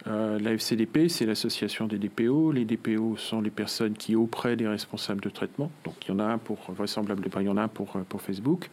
Euh, 0.08 0.40
la 0.40 0.54
FCDP, 0.54 1.10
c'est 1.10 1.26
l'association 1.26 1.86
des 1.86 1.98
DPO. 1.98 2.54
Les 2.54 2.64
DPO 2.64 3.18
sont 3.18 3.42
les 3.42 3.50
personnes 3.50 3.92
qui, 3.92 4.16
auprès 4.16 4.56
des 4.56 4.70
responsables 4.70 5.20
de 5.20 5.30
traitement, 5.30 5.70
donc 5.84 5.96
il 6.06 6.12
y 6.12 6.14
en 6.14 6.20
a 6.20 6.24
un 6.24 6.38
pour 6.38 6.60
vraisemblablement, 6.70 7.42
il 7.42 7.48
y 7.48 7.50
en 7.50 7.58
a 7.58 7.66
euh, 7.66 7.68
pour 7.68 8.22
Facebook, 8.22 8.70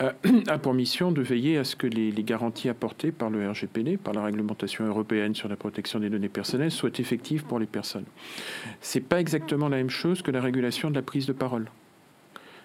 euh, 0.00 0.10
a 0.46 0.56
pour 0.56 0.72
mission 0.72 1.12
de 1.12 1.20
veiller 1.20 1.58
à 1.58 1.64
ce 1.64 1.76
que 1.76 1.86
les, 1.86 2.10
garanties 2.22 2.70
apportées 2.70 3.12
par 3.12 3.28
le 3.28 3.46
RGPD, 3.46 3.98
par 3.98 4.14
la 4.14 4.24
réglementation 4.24 4.86
européenne 4.86 5.34
sur 5.34 5.50
la 5.50 5.56
protection 5.56 6.00
des 6.00 6.08
données 6.08 6.30
personnelles, 6.30 6.70
soient 6.70 6.88
effectives 6.98 7.44
pour 7.44 7.58
les 7.58 7.66
personnes. 7.66 8.06
C'est 8.80 9.06
pas 9.06 9.20
exactement 9.20 9.68
la 9.68 9.76
même 9.76 9.90
chose 9.90 10.22
que 10.22 10.30
la 10.30 10.40
régulation 10.40 10.88
de 10.88 10.94
la 10.94 11.02
prise 11.02 11.26
de 11.26 11.34
parole. 11.34 11.66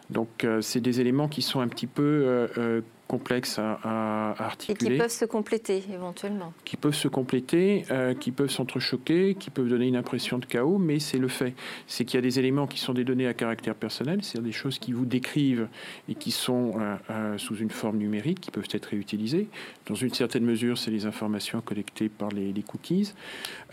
Donc, 0.09 0.45
c'est 0.61 0.81
des 0.81 1.01
éléments 1.01 1.27
qui 1.27 1.41
sont 1.41 1.61
un 1.61 1.67
petit 1.67 1.87
peu 1.87 2.81
complexes 3.07 3.59
à, 3.59 4.35
articuler. 4.37 4.91
Et 4.91 4.93
qui 4.93 4.97
peuvent 4.97 5.11
se 5.11 5.25
compléter 5.25 5.83
éventuellement. 5.93 6.53
Qui 6.65 6.77
peuvent 6.77 6.95
se 6.95 7.07
compléter, 7.07 7.85
euh, 7.91 8.13
qui 8.13 8.31
peuvent 8.31 8.49
s'entrechoquer, 8.49 9.35
qui 9.35 9.49
peuvent 9.49 9.67
donner 9.67 9.87
une 9.87 9.95
impression 9.95 10.37
de 10.37 10.45
chaos, 10.45 10.77
mais 10.77 10.99
c'est 10.99 11.17
le 11.17 11.27
fait. 11.27 11.53
C'est 11.87 12.05
qu'il 12.05 12.17
y 12.17 12.19
a 12.19 12.21
des 12.21 12.39
éléments 12.39 12.67
qui 12.67 12.79
sont 12.79 12.93
des 12.93 13.03
données 13.03 13.27
à 13.27 13.33
caractère 13.33 13.75
personnel, 13.75 14.23
c'est-à-dire 14.23 14.47
des 14.47 14.51
choses 14.51 14.79
qui 14.79 14.93
vous 14.93 15.05
décrivent 15.05 15.67
et 16.09 16.15
qui 16.15 16.31
sont 16.31 16.73
euh, 16.79 16.95
euh, 17.09 17.37
sous 17.37 17.57
une 17.57 17.69
forme 17.69 17.97
numérique, 17.97 18.39
qui 18.41 18.51
peuvent 18.51 18.69
être 18.71 18.85
réutilisées. 18.87 19.47
Dans 19.85 19.95
une 19.95 20.13
certaine 20.13 20.45
mesure, 20.45 20.77
c'est 20.77 20.91
les 20.91 21.05
informations 21.05 21.61
collectées 21.61 22.09
par 22.09 22.29
les, 22.29 22.53
les 22.53 22.63
cookies. 22.63 23.13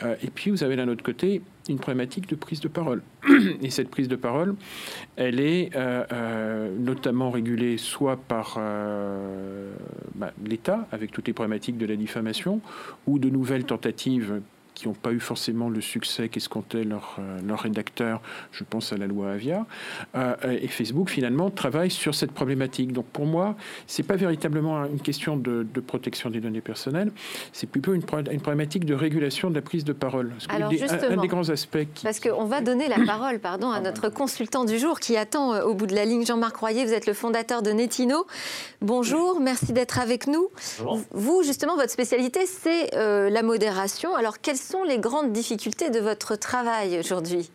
et 0.03 0.31
puis, 0.31 0.51
vous 0.51 0.65
avez 0.65 0.77
d'un 0.77 0.89
autre 0.89 1.05
côté 1.05 1.43
une 1.69 1.79
problématique 1.79 2.29
de 2.29 2.35
prise 2.35 2.61
de 2.61 2.69
parole. 2.69 3.03
Et 3.63 3.71
cette 3.71 3.91
prise 3.91 4.09
de 4.09 4.17
parole, 4.17 4.55
elle 5.17 5.41
est 5.41 5.71
euh, 5.77 6.05
euh, 6.13 6.77
notamment 6.79 7.31
régulée 7.31 7.77
soit 7.77 8.17
par 8.17 8.57
euh, 8.59 9.73
bah, 10.15 10.33
l'État, 10.45 10.87
avec 10.93 11.13
toutes 11.13 11.27
les 11.27 11.33
problématiques 11.33 11.79
de 11.79 11.87
la 11.87 11.97
diffamation, 11.97 12.61
ou 13.07 13.19
de 13.19 13.29
nouvelles 13.29 13.65
tentatives 13.65 14.41
qui 14.81 14.89
n'ont 14.89 14.95
pas 14.95 15.13
eu 15.13 15.21
forcément 15.21 15.69
le 15.69 15.81
succès 15.83 16.29
qu'escomptait 16.29 16.85
leur, 16.85 17.17
euh, 17.19 17.41
leur 17.47 17.61
rédacteur, 17.61 18.23
je 18.51 18.65
pense 18.65 18.93
à 18.93 18.97
la 18.97 19.07
loi 19.07 19.33
Avia. 19.33 19.67
Euh, 20.15 20.35
et 20.43 20.69
Facebook, 20.69 21.11
finalement, 21.11 21.51
travaille 21.51 21.91
sur 21.91 22.15
cette 22.15 22.33
problématique. 22.33 22.93
Donc 22.93 23.05
pour 23.07 23.27
moi, 23.27 23.57
ce 23.87 24.01
n'est 24.01 24.09
pas 24.09 24.17
véritablement 24.17 24.87
une 24.87 25.01
question 25.01 25.37
de, 25.37 25.67
protection 25.87 26.31
des 26.31 26.41
données 26.41 26.61
personnelles, 26.61 27.11
c'est 27.53 27.67
plutôt 27.67 27.95
une, 27.95 28.03
une, 28.31 28.41
problématique 28.41 28.85
de 28.85 28.95
régulation 28.95 29.51
de 29.51 29.55
la 29.55 29.63
prise 29.63 29.85
de 29.85 29.93
parole. 29.93 30.33
Alors 30.49 30.71
justement, 30.71 31.19
un, 31.19 31.21
des 31.21 31.29
grands 31.29 31.49
aspects... 31.49 31.79
Parce 32.03 32.21
qu'on 32.21 32.45
va 32.45 32.61
donner 32.61 32.89
la 32.89 33.05
parole 33.05 33.39
pardon, 33.39 33.71
à 33.71 33.81
notre 33.81 34.09
consultant 34.09 34.65
du 34.65 34.79
jour 34.79 35.01
qui 35.01 35.17
attend 35.17 35.55
euh, 35.55 35.63
au 35.63 35.75
bout 35.75 35.87
de 35.87 35.95
la 35.95 36.05
ligne, 36.05 36.25
Jean-Marc 36.25 36.57
Royer, 36.57 36.85
vous 36.85 36.93
êtes 36.93 37.07
le 37.07 37.15
fondateur 37.15 37.63
de 37.63 37.71
Netino. 37.71 38.27
Bonjour, 38.81 39.41
merci 39.41 39.73
d'être 39.73 39.99
avec 39.99 40.27
nous. 40.27 40.49
Vous, 41.11 41.43
justement, 41.43 41.77
votre 41.77 41.91
spécialité, 41.91 42.47
c'est 42.47 42.91
la 42.95 43.43
modération. 43.43 44.15
Alors, 44.15 44.41
quelles 44.41 44.57
sont 44.71 44.85
les 44.85 44.99
grandes 44.99 45.33
difficultés 45.33 45.91
de 45.91 46.01
votre 46.01 46.37
travail 46.37 46.99
aujourd'hui 46.99 47.51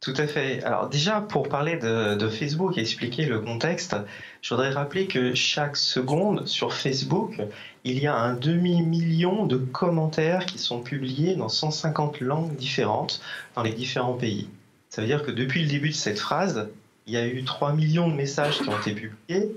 tout 0.00 0.14
à 0.16 0.26
fait. 0.26 0.64
Alors 0.64 0.88
déjà, 0.88 1.20
pour 1.20 1.50
parler 1.50 1.76
de, 1.76 2.28
Facebook 2.28 2.78
et 2.78 2.80
expliquer 2.80 3.26
le 3.26 3.38
contexte, 3.38 3.94
je 4.40 4.54
voudrais 4.54 4.70
rappeler 4.70 5.06
que 5.06 5.34
chaque 5.34 5.76
seconde 5.76 6.46
sur 6.46 6.72
Facebook, 6.72 7.36
il 7.84 7.98
y 7.98 8.06
a 8.06 8.16
un 8.16 8.32
demi-million 8.32 9.44
de 9.44 9.58
commentaires 9.58 10.46
qui 10.46 10.58
sont 10.58 10.80
publiés 10.80 11.34
dans 11.34 11.50
150 11.50 12.20
langues 12.20 12.56
différentes 12.56 13.20
dans 13.54 13.62
les 13.62 13.72
différents 13.72 14.14
pays. 14.14 14.48
Ça 14.88 15.02
veut 15.02 15.06
dire 15.06 15.22
que 15.22 15.30
depuis 15.30 15.64
le 15.64 15.68
début 15.68 15.90
de 15.90 15.94
cette 15.94 16.18
phrase, 16.18 16.70
il 17.06 17.12
y 17.12 17.18
a 17.18 17.26
eu 17.26 17.44
3 17.44 17.74
millions 17.74 18.08
de 18.08 18.14
messages 18.14 18.58
qui 18.58 18.70
ont 18.70 18.78
été 18.78 18.92
publiés. 18.92 19.52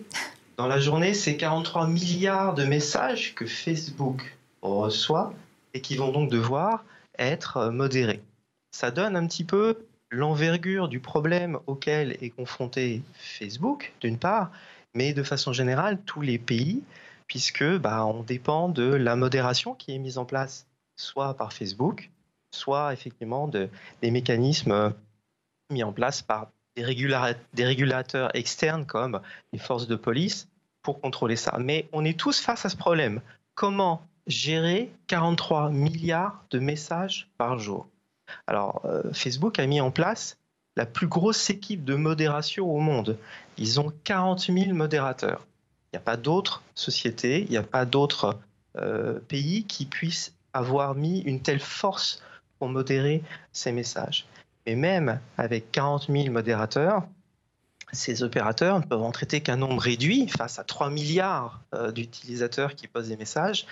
Dans 0.57 0.67
la 0.67 0.79
journée, 0.79 1.13
c'est 1.13 1.37
43 1.37 1.87
milliards 1.87 2.53
de 2.53 2.65
messages 2.65 3.33
que 3.33 3.45
Facebook 3.45 4.35
reçoit 4.61 5.33
et 5.73 5.81
qui 5.81 5.95
vont 5.95 6.11
donc 6.11 6.29
devoir 6.29 6.85
être 7.17 7.57
euh, 7.57 7.71
modérés. 7.71 8.21
Ça 8.71 8.91
donne 8.91 9.15
un 9.15 9.27
petit 9.27 9.43
peu 9.43 9.85
l'envergure 10.09 10.87
du 10.87 10.99
problème 10.99 11.59
auquel 11.67 12.17
est 12.21 12.29
confronté 12.29 13.01
Facebook, 13.13 13.93
d'une 13.99 14.17
part, 14.17 14.51
mais 14.93 15.13
de 15.13 15.23
façon 15.23 15.53
générale 15.53 15.99
tous 16.05 16.21
les 16.21 16.37
pays, 16.37 16.83
puisque 17.27 17.65
bah, 17.77 18.05
on 18.05 18.21
dépend 18.21 18.69
de 18.69 18.83
la 18.83 19.15
modération 19.15 19.73
qui 19.73 19.93
est 19.93 19.99
mise 19.99 20.17
en 20.17 20.25
place 20.25 20.67
soit 20.95 21.33
par 21.35 21.53
Facebook, 21.53 22.11
soit 22.51 22.93
effectivement 22.93 23.47
de, 23.47 23.69
des 24.01 24.11
mécanismes 24.11 24.71
euh, 24.71 24.89
mis 25.71 25.83
en 25.83 25.91
place 25.91 26.21
par 26.21 26.51
des 26.75 26.83
régulateurs 26.83 28.35
externes 28.35 28.85
comme 28.85 29.21
les 29.51 29.59
forces 29.59 29.87
de 29.87 29.95
police 29.95 30.47
pour 30.81 31.01
contrôler 31.01 31.35
ça. 31.35 31.57
Mais 31.59 31.87
on 31.91 32.03
est 32.05 32.19
tous 32.19 32.39
face 32.39 32.65
à 32.65 32.69
ce 32.69 32.77
problème. 32.77 33.21
Comment 33.55 34.05
gérer 34.27 34.91
43 35.07 35.69
milliards 35.69 36.43
de 36.51 36.59
messages 36.59 37.29
par 37.37 37.59
jour. 37.59 37.87
Alors, 38.47 38.81
euh, 38.85 39.11
Facebook 39.13 39.59
a 39.59 39.65
mis 39.65 39.81
en 39.81 39.91
place 39.91 40.37
la 40.75 40.85
plus 40.85 41.07
grosse 41.07 41.49
équipe 41.49 41.83
de 41.83 41.95
modération 41.95 42.73
au 42.73 42.79
monde. 42.79 43.17
Ils 43.57 43.79
ont 43.79 43.91
40 44.03 44.41
000 44.51 44.73
modérateurs. 44.73 45.45
Il 45.91 45.97
n'y 45.97 45.97
a 45.97 46.03
pas 46.03 46.17
d'autres 46.17 46.63
sociétés, 46.73 47.43
il 47.43 47.49
n'y 47.51 47.57
a 47.57 47.63
pas 47.63 47.85
d'autres 47.85 48.39
euh, 48.77 49.19
pays 49.27 49.65
qui 49.65 49.85
puissent 49.85 50.33
avoir 50.53 50.95
mis 50.95 51.19
une 51.21 51.41
telle 51.41 51.59
force 51.59 52.23
pour 52.57 52.69
modérer 52.69 53.23
ces 53.51 53.71
messages. 53.71 54.25
Mais 54.65 54.75
même 54.75 55.19
avec 55.37 55.71
40 55.71 56.07
000 56.09 56.31
modérateurs, 56.31 57.03
ces 57.91 58.23
opérateurs 58.23 58.79
ne 58.79 58.85
peuvent 58.85 59.03
en 59.03 59.11
traiter 59.11 59.41
qu'un 59.41 59.57
nombre 59.57 59.81
réduit 59.81 60.27
face 60.27 60.57
à 60.57 60.63
3 60.63 60.89
milliards 60.89 61.61
euh, 61.75 61.91
d'utilisateurs 61.91 62.75
qui 62.75 62.87
posent 62.87 63.09
des 63.09 63.17
messages 63.17 63.67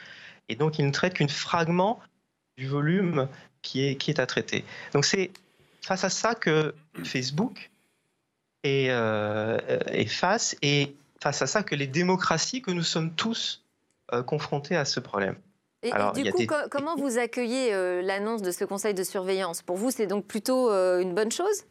et 0.50 0.56
donc 0.56 0.80
il 0.80 0.86
ne 0.86 0.92
traite 0.92 1.14
qu'un 1.14 1.28
fragment 1.28 2.00
du 2.58 2.68
volume 2.68 3.28
qui 3.62 3.86
est, 3.86 3.96
qui 3.96 4.12
est 4.12 4.20
à 4.20 4.26
traiter. 4.26 4.64
Donc 4.94 5.06
c'est 5.06 5.32
face 5.82 6.04
à 6.04 6.10
ça 6.10 6.36
que 6.36 6.74
Facebook 7.04 7.72
est, 8.64 8.90
euh, 8.90 9.58
est, 9.88 10.06
face, 10.06 10.56
et 10.62 10.96
face 11.22 11.42
à 11.42 11.48
ça 11.48 11.64
que 11.64 11.76
les 11.76 11.88
démocraties, 11.88 12.62
que 12.62 12.72
nous 12.72 12.84
sommes 12.84 13.14
tous 13.14 13.64
euh, 14.14 14.24
confrontés 14.24 14.76
à 14.76 14.86
ce 14.86 15.00
problème. 15.00 15.36
Et, 15.84 15.92
du 16.14 16.32
coup, 16.32 16.44
comment 16.70 16.96
vous 16.96 17.18
accueillez 17.18 17.74
euh, 17.74 18.04
l'annonce 18.04 18.44
de 18.44 18.52
ce 18.52 18.66
conseil 18.66 18.94
de 18.94 19.04
surveillance? 19.04 19.64
Pour 19.64 19.78
vous, 19.78 19.90
c'est 19.90 20.06
donc 20.06 20.28
plutôt 20.28 20.70
une 20.70 21.16
bonne 21.16 21.32
chose? 21.32 21.66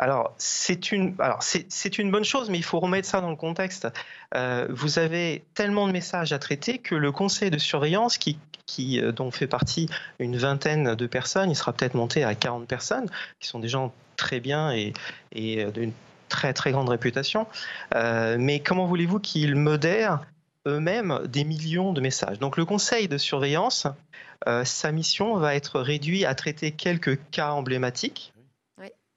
Alors, 0.00 0.32
c'est 0.38 0.92
une, 0.92 1.14
bonne 1.14 2.24
chose, 2.24 2.48
mais 2.48 2.56
il 2.56 2.64
faut 2.64 2.80
remettre 2.80 3.06
ça 3.06 3.20
dans 3.20 3.28
le 3.28 3.36
contexte. 3.36 3.86
Euh, 4.34 4.66
vous 4.70 4.98
avez 4.98 5.44
tellement 5.52 5.86
de 5.86 5.92
messages 5.92 6.32
à 6.32 6.38
traiter 6.38 6.78
que 6.78 6.94
le 6.94 7.12
conseil 7.12 7.50
de 7.50 7.58
surveillance, 7.58 8.16
qui, 8.16 8.38
euh, 8.98 9.12
dont 9.12 9.30
fait 9.30 9.46
partie 9.46 9.90
une 10.18 10.38
vingtaine 10.38 10.94
de 10.94 11.06
personnes, 11.06 11.50
il 11.50 11.54
sera 11.54 11.74
peut-être 11.74 11.92
monté 11.92 12.24
à 12.24 12.34
40 12.34 12.66
personnes, 12.66 13.10
qui 13.40 13.48
sont 13.48 13.58
des 13.58 13.68
gens 13.68 13.92
très 14.16 14.40
bien 14.40 14.72
et, 14.72 14.94
et 15.32 15.64
euh, 15.64 15.70
d'une 15.70 15.92
très 16.30 16.54
très 16.54 16.72
grande 16.72 16.88
réputation. 16.88 17.46
mais 17.92 18.60
comment 18.60 18.86
voulez-vous 18.86 19.18
qu'ils 19.18 19.54
modèrent 19.54 20.20
eux-mêmes 20.66 21.20
des 21.26 21.44
millions 21.44 21.92
de 21.92 22.00
messages? 22.00 22.38
Donc 22.38 22.56
le 22.56 22.64
conseil 22.64 23.06
de 23.06 23.18
surveillance, 23.18 23.86
sa 24.64 24.92
mission 24.92 25.36
va 25.36 25.56
être 25.56 25.80
réduite 25.80 26.24
à 26.24 26.34
traiter 26.36 26.70
quelques 26.70 27.18
cas 27.32 27.50
emblématiques 27.50 28.32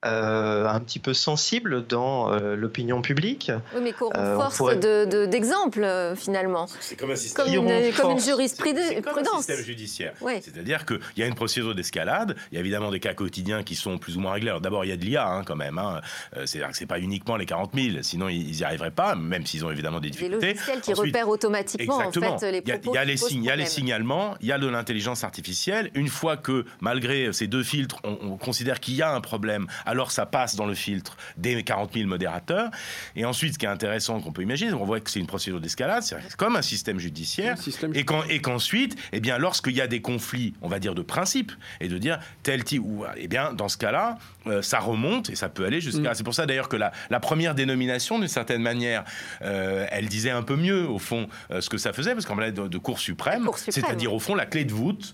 euh, 0.05 0.67
un 0.67 0.79
petit 0.81 0.99
peu 0.99 1.13
sensible 1.13 1.87
dans 1.87 2.31
euh, 2.33 2.55
l'opinion 2.55 3.01
publique. 3.01 3.51
Oui, 3.73 3.81
mais 3.81 3.93
qu'on 3.93 4.11
euh, 4.15 4.37
renforce 4.37 4.77
d'exemples, 4.77 5.87
finalement. 6.17 6.67
C'est 6.81 6.97
comme 6.97 7.11
un 7.11 7.15
système. 7.15 7.45
Comme 7.45 7.69
une, 7.69 7.93
comme 7.93 8.11
une 8.11 8.19
jurisprudence. 8.19 8.83
C'est 8.87 9.01
comme 9.01 9.19
un 9.19 9.37
système 9.37 9.63
judiciaire. 9.63 10.13
C'est-à-dire 10.41 10.85
qu'il 10.85 10.99
y 11.17 11.23
a 11.23 11.25
une 11.25 11.35
procédure 11.35 11.73
d'escalade, 11.73 12.35
il 12.51 12.55
y 12.55 12.57
a 12.57 12.61
évidemment 12.61 12.91
des 12.91 12.99
cas 12.99 13.13
quotidiens 13.13 13.63
qui 13.63 13.75
sont 13.75 13.97
plus 13.97 14.17
ou 14.17 14.19
moins 14.19 14.33
réglés. 14.33 14.53
D'abord, 14.61 14.83
il 14.83 14.89
y 14.89 14.91
a 14.91 14.97
de 14.97 15.05
l'IA, 15.05 15.25
hein, 15.25 15.43
quand 15.45 15.55
même. 15.55 15.77
Hein. 15.77 16.01
C'est-à-dire 16.45 16.71
que 16.71 16.77
ce 16.77 16.83
n'est 16.83 16.87
pas 16.87 16.99
uniquement 16.99 17.37
les 17.37 17.45
40 17.45 17.71
000, 17.73 17.97
sinon 18.01 18.27
ils 18.27 18.51
n'y 18.51 18.63
arriveraient 18.63 18.91
pas, 18.91 19.15
même 19.15 19.45
s'ils 19.45 19.65
ont 19.65 19.71
évidemment 19.71 20.01
des 20.01 20.09
difficultés. 20.09 20.39
Des 20.39 20.53
logiciels 20.53 20.81
qui 20.81 20.93
repèrent 20.93 21.29
automatiquement 21.29 21.97
en 21.97 22.11
fait, 22.11 22.51
les 22.51 22.61
propos 22.61 22.91
Il 22.91 22.95
y 22.95 22.97
a, 22.97 23.05
les, 23.05 23.17
signes, 23.17 23.43
il 23.43 23.47
y 23.47 23.51
a 23.51 23.55
les 23.55 23.65
signalements, 23.65 24.35
il 24.41 24.47
y 24.47 24.51
a 24.51 24.59
de 24.59 24.67
l'intelligence 24.67 25.23
artificielle. 25.23 25.91
Une 25.93 26.09
fois 26.09 26.35
que, 26.35 26.65
malgré 26.81 27.31
ces 27.31 27.47
deux 27.47 27.63
filtres, 27.63 27.97
on, 28.03 28.17
on 28.21 28.37
considère 28.37 28.79
qu'il 28.79 28.95
y 28.95 29.01
a 29.01 29.13
un 29.13 29.21
problème, 29.21 29.67
alors 29.93 30.11
ça 30.11 30.25
passe 30.25 30.55
dans 30.55 30.65
le 30.65 30.73
filtre 30.73 31.15
des 31.37 31.63
40 31.63 31.93
000 31.93 32.07
modérateurs. 32.07 32.71
Et 33.15 33.25
ensuite, 33.25 33.53
ce 33.53 33.59
qui 33.59 33.65
est 33.65 33.69
intéressant 33.69 34.19
qu'on 34.21 34.31
peut 34.31 34.41
imaginer, 34.41 34.73
on 34.73 34.85
voit 34.85 34.99
que 34.99 35.09
c'est 35.09 35.19
une 35.19 35.27
procédure 35.27 35.61
d'escalade, 35.61 36.01
c'est 36.01 36.35
comme 36.35 36.55
un 36.55 36.63
système 36.63 36.97
judiciaire, 36.97 37.55
et, 37.93 38.05
et 38.29 38.41
qu'ensuite, 38.41 38.97
eh 39.11 39.19
bien, 39.19 39.37
lorsqu'il 39.37 39.75
y 39.75 39.81
a 39.81 39.87
des 39.87 40.01
conflits, 40.01 40.55
on 40.63 40.67
va 40.67 40.79
dire 40.79 40.95
de 40.95 41.03
principe, 41.03 41.51
et 41.79 41.87
de 41.87 41.97
dire 41.99 42.19
tel 42.41 42.63
type, 42.63 42.81
ou, 42.83 43.05
eh 43.15 43.27
bien, 43.27 43.53
dans 43.53 43.69
ce 43.69 43.77
cas-là, 43.77 44.17
euh, 44.47 44.61
ça 44.61 44.79
remonte 44.79 45.29
et 45.29 45.35
ça 45.35 45.47
peut 45.47 45.65
aller 45.65 45.79
jusqu'à. 45.79 46.11
Mm. 46.11 46.15
C'est 46.15 46.23
pour 46.23 46.33
ça 46.33 46.45
d'ailleurs 46.45 46.69
que 46.69 46.75
la, 46.75 46.91
la, 47.09 47.19
première 47.19 47.53
dénomination, 47.53 48.17
d'une 48.17 48.27
certaine 48.27 48.61
manière, 48.61 49.03
euh, 49.43 49.85
elle 49.91 50.07
disait 50.07 50.31
un 50.31 50.41
peu 50.41 50.55
mieux 50.55 50.87
au 50.87 50.99
fond 50.99 51.27
euh, 51.51 51.61
ce 51.61 51.69
que 51.69 51.77
ça 51.77 51.93
faisait, 51.93 52.13
parce 52.13 52.25
qu'on 52.25 52.35
parlait 52.35 52.51
de, 52.51 52.67
de 52.67 52.77
Cour 52.79 52.99
suprême, 52.99 53.47
c'est-à-dire 53.55 54.13
au 54.13 54.19
fond 54.19 54.35
la 54.35 54.45
clé 54.45 54.65
de 54.65 54.73
voûte 54.73 55.13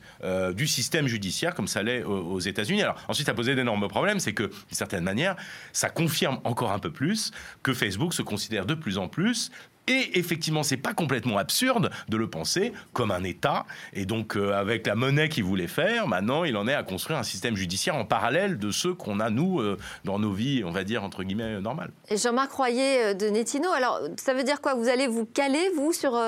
du 0.55 0.67
système 0.67 1.07
judiciaire 1.07 1.53
comme 1.53 1.67
ça 1.67 1.83
l'est 1.83 2.03
aux, 2.03 2.31
aux 2.31 2.39
États-Unis. 2.39 2.81
Alors 2.81 2.95
ensuite, 3.07 3.27
ça 3.27 3.33
posait 3.33 3.55
d'énormes 3.55 3.87
problèmes, 3.89 4.19
c'est 4.19 4.33
que 4.33 4.49
d'une 4.69 4.77
certaine 4.77 5.03
manière, 5.03 5.35
ça 5.73 5.89
confirme 5.89 6.39
encore 6.43 6.71
un 6.71 6.79
peu 6.79 6.91
plus 6.91 7.31
que 7.63 7.73
Facebook 7.73 8.13
se 8.13 8.21
considère 8.21 8.65
de 8.65 8.75
plus 8.75 8.97
en 8.97 9.07
plus 9.07 9.51
et 9.89 10.19
effectivement, 10.19 10.61
c'est 10.61 10.77
pas 10.77 10.93
complètement 10.93 11.39
absurde 11.39 11.89
de 12.07 12.15
le 12.15 12.29
penser 12.29 12.71
comme 12.93 13.09
un 13.09 13.23
État. 13.23 13.65
Et 13.93 14.05
donc, 14.05 14.37
euh, 14.37 14.53
avec 14.53 14.85
la 14.85 14.93
monnaie 14.93 15.29
qu'il 15.29 15.43
voulait 15.43 15.67
faire, 15.67 16.07
maintenant, 16.07 16.43
il 16.43 16.55
en 16.55 16.67
est 16.67 16.75
à 16.75 16.83
construire 16.83 17.17
un 17.17 17.23
système 17.23 17.55
judiciaire 17.55 17.95
en 17.95 18.05
parallèle 18.05 18.59
de 18.59 18.69
ceux 18.69 18.93
qu'on 18.93 19.19
a, 19.19 19.31
nous, 19.31 19.59
euh, 19.59 19.77
dans 20.05 20.19
nos 20.19 20.31
vies, 20.31 20.63
on 20.63 20.69
va 20.69 20.83
dire, 20.83 21.03
entre 21.03 21.23
guillemets, 21.23 21.59
normales. 21.59 21.89
Et 22.09 22.17
Jean-Marc 22.17 22.51
Royer 22.51 23.03
euh, 23.03 23.13
de 23.15 23.27
Netino, 23.27 23.71
alors, 23.71 23.99
ça 24.17 24.35
veut 24.35 24.43
dire 24.43 24.61
quoi? 24.61 24.75
Vous 24.75 24.89
allez 24.89 25.07
vous 25.07 25.25
caler, 25.25 25.71
vous, 25.75 25.91
sur 25.91 26.19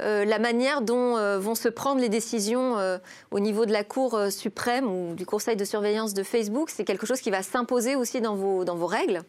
la 0.00 0.38
manière 0.38 0.82
dont 0.82 1.38
vont 1.38 1.54
se 1.54 1.68
prendre 1.68 2.00
les 2.00 2.08
décisions 2.08 2.76
au 3.30 3.40
niveau 3.40 3.66
de 3.66 3.72
la 3.72 3.84
Cour 3.84 4.18
suprême 4.30 4.86
ou 4.86 5.14
du 5.14 5.24
Conseil 5.24 5.56
de 5.56 5.64
surveillance 5.64 6.12
de 6.12 6.22
Facebook? 6.22 6.70
C'est 6.70 6.84
quelque 6.84 7.06
chose 7.06 7.20
qui 7.20 7.30
va 7.30 7.42
s'imposer 7.42 7.94
aussi 7.94 8.20
dans 8.20 8.34
vos, 8.34 8.64
dans 8.64 8.74
vos 8.74 8.86
règles? 8.86 9.22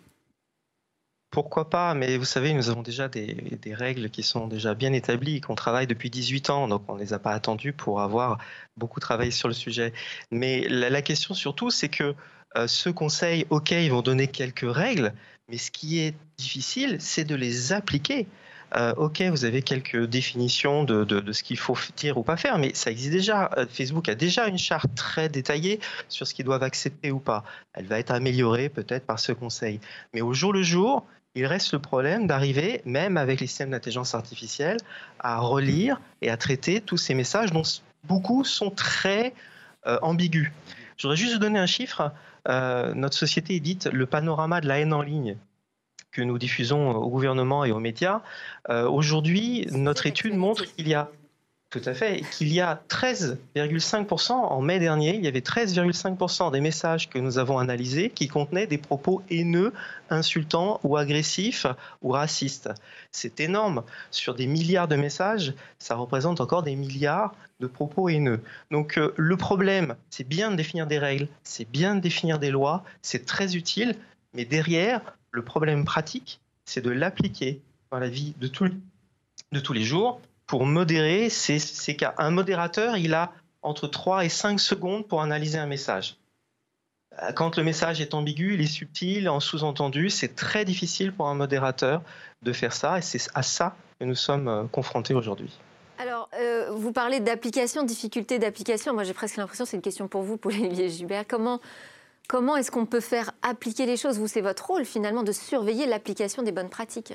Pourquoi 1.29 1.69
pas, 1.69 1.93
mais 1.93 2.17
vous 2.17 2.25
savez, 2.25 2.53
nous 2.53 2.69
avons 2.69 2.81
déjà 2.81 3.09
des, 3.09 3.59
règles 3.73 4.09
qui 4.09 4.23
sont 4.23 4.47
déjà 4.47 4.73
bien 4.73 4.93
établies, 4.93 5.41
qu'on 5.41 5.55
travaille 5.55 5.87
depuis 5.87 6.09
18 6.09 6.49
ans, 6.49 6.67
donc 6.67 6.83
on 6.87 6.95
ne 6.95 6.99
les 6.99 7.13
a 7.13 7.19
pas 7.19 7.31
attendues 7.31 7.73
pour 7.73 8.01
avoir 8.01 8.37
beaucoup 8.77 8.99
travaillé 8.99 9.31
sur 9.31 9.47
le 9.47 9.53
sujet. 9.53 9.93
Mais 10.31 10.67
la, 10.69 11.01
question 11.01 11.33
surtout, 11.33 11.69
c'est 11.69 11.89
que 11.89 12.15
euh, 12.55 12.67
ce 12.67 12.89
conseil, 12.89 13.45
ok, 13.49 13.71
ils 13.71 13.91
vont 13.91 14.01
donner 14.01 14.27
quelques 14.27 14.71
règles, 14.71 15.13
mais 15.49 15.57
ce 15.57 15.69
qui 15.69 15.99
est 15.99 16.15
difficile, 16.37 16.97
c'est 16.99 17.25
de 17.25 17.35
les 17.35 17.73
appliquer. 17.73 18.27
Euh, 18.75 18.93
ok, 18.97 19.21
vous 19.21 19.45
avez 19.45 19.61
quelques 19.61 20.05
définitions 20.05 20.83
de, 20.83 21.31
ce 21.31 21.43
qu'il 21.43 21.57
faut 21.57 21.77
dire 21.95 22.17
ou 22.17 22.23
pas 22.23 22.37
faire, 22.37 22.57
mais 22.57 22.73
ça 22.73 22.91
existe 22.91 23.11
déjà. 23.11 23.49
Euh, 23.57 23.65
Facebook 23.69 24.09
a 24.09 24.15
déjà 24.15 24.47
une 24.47 24.57
charte 24.57 24.93
très 24.95 25.29
détaillée 25.29 25.79
sur 26.09 26.27
ce 26.27 26.33
qu'ils 26.33 26.45
doivent 26.45 26.63
accepter 26.63 27.11
ou 27.11 27.19
pas. 27.19 27.43
Elle 27.73 27.85
va 27.85 27.99
être 27.99 28.11
améliorée 28.11 28.69
peut-être 28.69 29.05
par 29.05 29.19
ce 29.19 29.31
conseil. 29.31 29.79
Mais 30.13 30.21
au 30.21 30.33
jour 30.33 30.51
le 30.51 30.63
jour, 30.63 31.05
il 31.35 31.45
reste 31.45 31.71
le 31.73 31.79
problème 31.79 32.27
d'arriver, 32.27 32.81
même 32.85 33.15
avec 33.15 33.39
les 33.39 33.47
systèmes 33.47 33.71
d'intelligence 33.71 34.15
artificielle, 34.15 34.77
à 35.19 35.39
relire 35.39 36.01
et 36.21 36.29
à 36.29 36.37
traiter 36.37 36.81
tous 36.81 36.97
ces 36.97 37.13
messages 37.13 37.51
dont 37.51 37.63
beaucoup 38.03 38.43
sont 38.43 38.71
très 38.71 39.33
euh, 39.85 39.97
ambigus. 40.01 40.51
Je 40.97 41.03
voudrais 41.03 41.17
juste 41.17 41.33
vous 41.33 41.39
donner 41.39 41.59
un 41.59 41.67
chiffre. 41.67 42.11
Notre 42.49 43.17
société 43.17 43.55
édite 43.55 43.89
le 43.91 44.05
panorama 44.05 44.61
de 44.61 44.69
la 44.69 44.79
haine 44.79 44.93
en 44.93 45.01
ligne 45.01 45.35
que 46.17 46.23
nous 46.23 46.39
diffusons 46.39 46.89
au 46.95 47.09
gouvernement 47.09 47.63
et 47.63 47.71
aux 47.71 47.79
médias. 47.79 48.21
Euh, 48.71 48.89
aujourd'hui, 48.89 49.67
notre 49.71 50.07
étude 50.07 50.33
montre 50.33 50.65
qu'il 50.65 50.87
y 50.87 50.95
a 50.95 51.11
tout 51.69 51.81
à 51.85 51.93
fait. 51.93 52.23
Qu'il 52.31 52.51
y 52.51 52.59
a 52.59 52.81
13,5% 52.89 54.31
en 54.31 54.61
mai 54.61 54.79
dernier, 54.79 55.15
il 55.15 55.23
y 55.23 55.27
avait 55.27 55.41
13,5% 55.41 56.51
des 56.51 56.59
messages 56.59 57.07
que 57.07 57.19
nous 57.19 57.37
avons 57.37 57.59
analysés 57.59 58.09
qui 58.09 58.27
contenaient 58.27 58.65
des 58.65 58.79
propos 58.79 59.21
haineux, 59.29 59.73
insultants 60.09 60.79
ou 60.83 60.97
agressifs 60.97 61.67
ou 62.01 62.09
racistes. 62.09 62.71
C'est 63.11 63.39
énorme. 63.39 63.83
Sur 64.09 64.33
des 64.33 64.47
milliards 64.47 64.87
de 64.87 64.95
messages, 64.95 65.53
ça 65.77 65.95
représente 65.95 66.41
encore 66.41 66.63
des 66.63 66.75
milliards 66.75 67.35
de 67.59 67.67
propos 67.67 68.09
haineux. 68.09 68.41
Donc 68.71 68.97
euh, 68.97 69.13
le 69.17 69.37
problème, 69.37 69.95
c'est 70.09 70.27
bien 70.27 70.49
de 70.49 70.55
définir 70.55 70.87
des 70.87 70.97
règles, 70.97 71.27
c'est 71.43 71.69
bien 71.69 71.93
de 71.93 71.99
définir 71.99 72.39
des 72.39 72.49
lois, 72.49 72.83
c'est 73.03 73.25
très 73.25 73.55
utile, 73.55 73.95
mais 74.33 74.45
derrière, 74.45 75.01
le 75.31 75.43
problème 75.43 75.85
pratique, 75.85 76.39
c'est 76.65 76.81
de 76.81 76.89
l'appliquer 76.89 77.61
dans 77.91 77.99
la 77.99 78.09
vie 78.09 78.33
de, 78.39 78.49
de 79.51 79.59
tous 79.59 79.73
les 79.73 79.83
jours 79.83 80.21
pour 80.47 80.65
modérer 80.65 81.29
ces, 81.29 81.59
cas. 81.95 82.15
Un 82.17 82.31
modérateur, 82.31 82.97
il 82.97 83.13
a 83.13 83.31
entre 83.61 83.87
3 83.87 84.25
et 84.25 84.29
5 84.29 84.59
secondes 84.59 85.07
pour 85.07 85.21
analyser 85.21 85.57
un 85.57 85.65
message. 85.65 86.17
Quand 87.35 87.57
le 87.57 87.63
message 87.63 87.99
est 87.99 88.13
ambigu, 88.13 88.53
il 88.53 88.61
est 88.61 88.67
subtil, 88.67 89.27
en 89.27 89.39
sous-entendu, 89.39 90.09
c'est 90.09 90.35
très 90.35 90.65
difficile 90.65 91.11
pour 91.11 91.27
un 91.27 91.33
modérateur 91.33 92.01
de 92.43 92.53
faire 92.53 92.73
ça 92.73 92.99
et 92.99 93.01
c'est 93.01 93.27
à 93.33 93.43
ça 93.43 93.75
que 93.99 94.05
nous 94.05 94.15
sommes 94.15 94.47
euh, 94.47 94.63
confrontés 94.65 95.15
aujourd'hui. 95.15 95.57
Alors, 95.97 96.29
euh, 96.39 96.69
vous 96.71 96.91
parlez 96.91 97.19
d'application, 97.19 97.83
difficulté 97.83 98.37
d'application. 98.37 98.93
Moi, 98.93 99.03
j'ai 99.03 99.15
presque 99.15 99.37
l'impression 99.37 99.65
que 99.65 99.71
c'est 99.71 99.77
une 99.77 99.81
question 99.81 100.07
pour 100.07 100.21
vous, 100.21 100.37
Paul-Olivier 100.37 100.89
Gilbert. 100.89 101.25
Comment, 101.27 101.59
comment 102.27 102.55
est-ce 102.55 102.71
qu'on 102.71 102.85
peut 102.85 102.99
faire 102.99 103.31
appliquer 103.41 103.85
les 103.85 103.97
choses? 103.97 104.19
Vous, 104.19 104.27
c'est 104.27 104.41
votre 104.41 104.67
rôle, 104.67 104.85
finalement, 104.85 105.23
de 105.23 105.31
surveiller 105.31 105.85
l'application 105.85 106.43
des 106.43 106.51
bonnes 106.51 106.69
pratiques. 106.69 107.13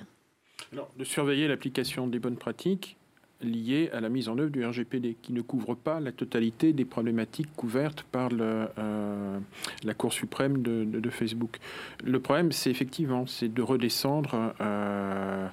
Alors, 0.72 0.90
de 0.96 1.04
surveiller 1.04 1.48
l'application 1.48 2.06
des 2.06 2.18
bonnes 2.18 2.38
pratiques, 2.38 2.96
liées 3.42 3.90
à 3.92 4.00
la 4.00 4.08
mise 4.08 4.28
en 4.28 4.38
œuvre 4.38 4.50
du 4.50 4.64
RGPD, 4.64 5.16
qui 5.20 5.32
ne 5.32 5.40
couvre 5.40 5.74
pas 5.74 6.00
la 6.00 6.12
totalité 6.12 6.72
des 6.72 6.84
problématiques 6.84 7.54
couvertes 7.56 8.04
par 8.10 8.30
euh, 8.32 9.38
la 9.84 9.94
Cour 9.94 10.12
suprême 10.12 10.62
de, 10.62 11.10
Facebook. 11.10 11.58
Le 12.04 12.20
problème, 12.20 12.52
c'est 12.52 12.70
effectivement, 12.70 13.26
c'est 13.26 13.52
de 13.52 13.60
redescendre 13.60 14.54
euh, 14.60 15.46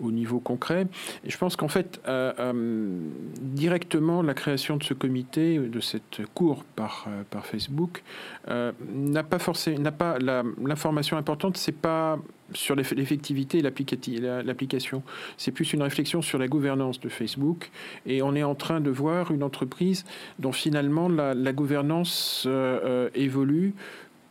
au 0.00 0.10
niveau 0.10 0.40
concret. 0.40 0.88
Et 1.24 1.30
je 1.30 1.38
pense 1.38 1.54
qu'en 1.56 1.68
fait, 1.68 2.00
euh, 2.08 2.98
directement, 3.40 4.22
la 4.22 4.34
création 4.34 4.76
de 4.76 4.82
ce 4.82 4.94
comité, 4.94 5.58
de 5.58 5.80
cette 5.80 6.22
cour 6.34 6.64
par, 6.74 7.06
par 7.30 7.46
Facebook, 7.46 8.02
n'a 8.48 9.22
pas 9.22 9.38
forcément, 9.38 9.78
n'a 9.80 9.92
pas 9.92 10.18
l'information 10.18 11.16
importante, 11.16 11.56
c'est 11.56 11.72
pas 11.72 12.18
sur 12.52 12.74
l'effectivité 12.74 13.58
et 13.58 13.62
l'application. 13.62 15.02
C'est 15.36 15.52
plus 15.52 15.72
une 15.72 15.82
réflexion 15.82 16.22
sur 16.22 16.38
la 16.38 16.48
gouvernance 16.48 17.00
de 17.00 17.08
Facebook. 17.08 17.70
Et 18.06 18.22
on 18.22 18.34
est 18.34 18.42
en 18.42 18.54
train 18.54 18.80
de 18.80 18.90
voir 18.90 19.30
une 19.30 19.42
entreprise 19.42 20.04
dont 20.38 20.52
finalement 20.52 21.08
la, 21.08 21.52
gouvernance 21.52 22.44
euh, 22.46 22.80
euh, 22.84 23.10
évolue 23.14 23.74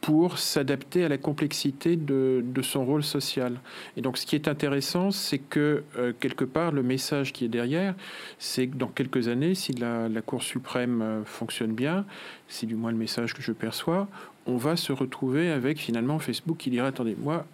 pour 0.01 0.37
s'adapter 0.37 1.05
à 1.05 1.07
la 1.07 1.17
complexité 1.17 1.95
de, 1.95 2.43
son 2.61 2.85
rôle 2.85 3.03
social. 3.03 3.59
Et 3.95 4.01
donc 4.01 4.17
ce 4.17 4.25
qui 4.25 4.35
est 4.35 4.49
intéressant, 4.49 5.11
c'est 5.11 5.37
que 5.37 5.83
euh, 5.97 6.11
quelque 6.19 6.43
part, 6.43 6.73
le 6.73 6.83
message 6.83 7.31
qui 7.31 7.45
est 7.45 7.49
derrière, 7.49 7.95
c'est 8.37 8.67
que 8.67 8.75
dans 8.75 8.89
quelques 8.89 9.29
années, 9.29 9.55
si 9.55 9.71
la, 9.71 10.09
la 10.09 10.21
Cour 10.21 10.43
suprême 10.43 11.23
fonctionne 11.25 11.71
bien, 11.71 12.05
c'est 12.49 12.65
du 12.65 12.75
moins 12.75 12.91
le 12.91 12.97
message 12.97 13.33
que 13.33 13.41
je 13.41 13.53
perçois, 13.53 14.09
on 14.45 14.57
va 14.57 14.75
se 14.75 14.91
retrouver 14.91 15.49
avec 15.49 15.79
finalement 15.79 16.19
Facebook 16.19 16.57
qui 16.57 16.69
dirait, 16.69 16.87
attendez, 16.87 17.15
moi, 17.17 17.45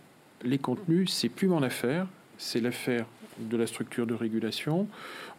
les 0.43 0.57
contenus, 0.57 1.11
c'est 1.11 1.29
plus 1.29 1.47
mon 1.47 1.63
affaire, 1.63 2.07
c'est 2.37 2.61
l'affaire 2.61 3.05
de 3.39 3.57
la 3.57 3.67
structure 3.67 4.05
de 4.05 4.13
régulation. 4.13 4.87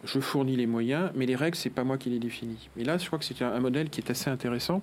Je 0.03 0.19
fournis 0.19 0.55
les 0.55 0.65
moyens, 0.65 1.11
mais 1.15 1.25
les 1.25 1.35
règles, 1.35 1.55
c'est 1.55 1.69
pas 1.69 1.83
moi 1.83 1.97
qui 1.97 2.09
les 2.09 2.19
définis. 2.19 2.69
Et 2.77 2.83
là, 2.83 2.97
je 2.97 3.05
crois 3.05 3.19
que 3.19 3.25
c'est 3.25 3.41
un, 3.41 3.59
modèle 3.59 3.89
qui 3.89 4.01
est 4.01 4.09
assez 4.09 4.29
intéressant 4.29 4.81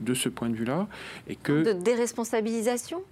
de 0.00 0.14
ce 0.14 0.28
point 0.28 0.48
de 0.48 0.54
vue-là, 0.54 0.86
et 1.28 1.36
que 1.36 1.64
de 1.64 1.72
déresponsabilisation? 1.72 3.02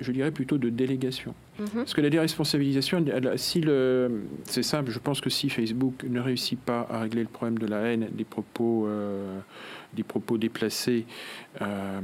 Je 0.00 0.10
dirais 0.10 0.30
plutôt 0.30 0.58
de 0.58 0.68
délégation. 0.68 1.34
Mhm. 1.58 1.68
Parce 1.74 1.94
que 1.94 2.00
la 2.00 2.10
déresponsabilisation, 2.10 3.04
si 3.36 3.60
le, 3.60 4.24
c'est 4.44 4.62
simple, 4.62 4.90
je 4.90 4.98
pense 4.98 5.20
que 5.20 5.30
si 5.30 5.48
Facebook 5.48 6.04
ne 6.08 6.20
réussit 6.20 6.58
pas 6.58 6.86
à 6.90 7.00
régler 7.00 7.22
le 7.22 7.28
problème 7.28 7.58
de 7.58 7.66
la 7.66 7.78
haine, 7.82 8.08
des 8.12 8.24
propos, 8.24 8.86
euh, 8.86 9.38
des 9.94 10.02
propos 10.02 10.38
déplacés, 10.38 11.06
euh, 11.60 12.00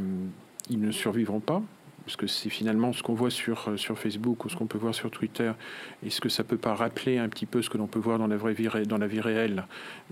ils 0.71 0.81
ne 0.81 0.93
survivront 0.93 1.41
pas 1.41 1.63
parce 2.09 2.17
que 2.17 2.27
c'est 2.27 2.49
finalement 2.49 2.95
ce 2.95 3.03
qu'on 3.03 3.13
voit 3.13 3.29
sur, 3.29 3.69
euh, 3.69 3.77
sur 3.77 3.99
Facebook 3.99 4.47
ou 4.47 4.49
ce 4.49 4.57
qu'on 4.57 4.65
peut 4.65 4.79
voir 4.79 4.95
sur 4.95 5.11
Twitter, 5.11 5.53
est-ce 6.03 6.23
que 6.23 6.31
ça 6.31 6.43
peut 6.43 6.57
pas 6.57 6.75
rappeler 6.75 7.19
un 7.19 7.29
petit 7.29 7.45
peu 7.45 7.61
ce 7.61 7.69
que 7.69 7.77
l'on 7.77 7.87
peut 7.87 7.99
voir 7.99 8.19
dans 8.19 8.27
la 8.27 8.39
vraie 8.39 8.55
vie, 8.55 8.67
réelle, 8.67 9.67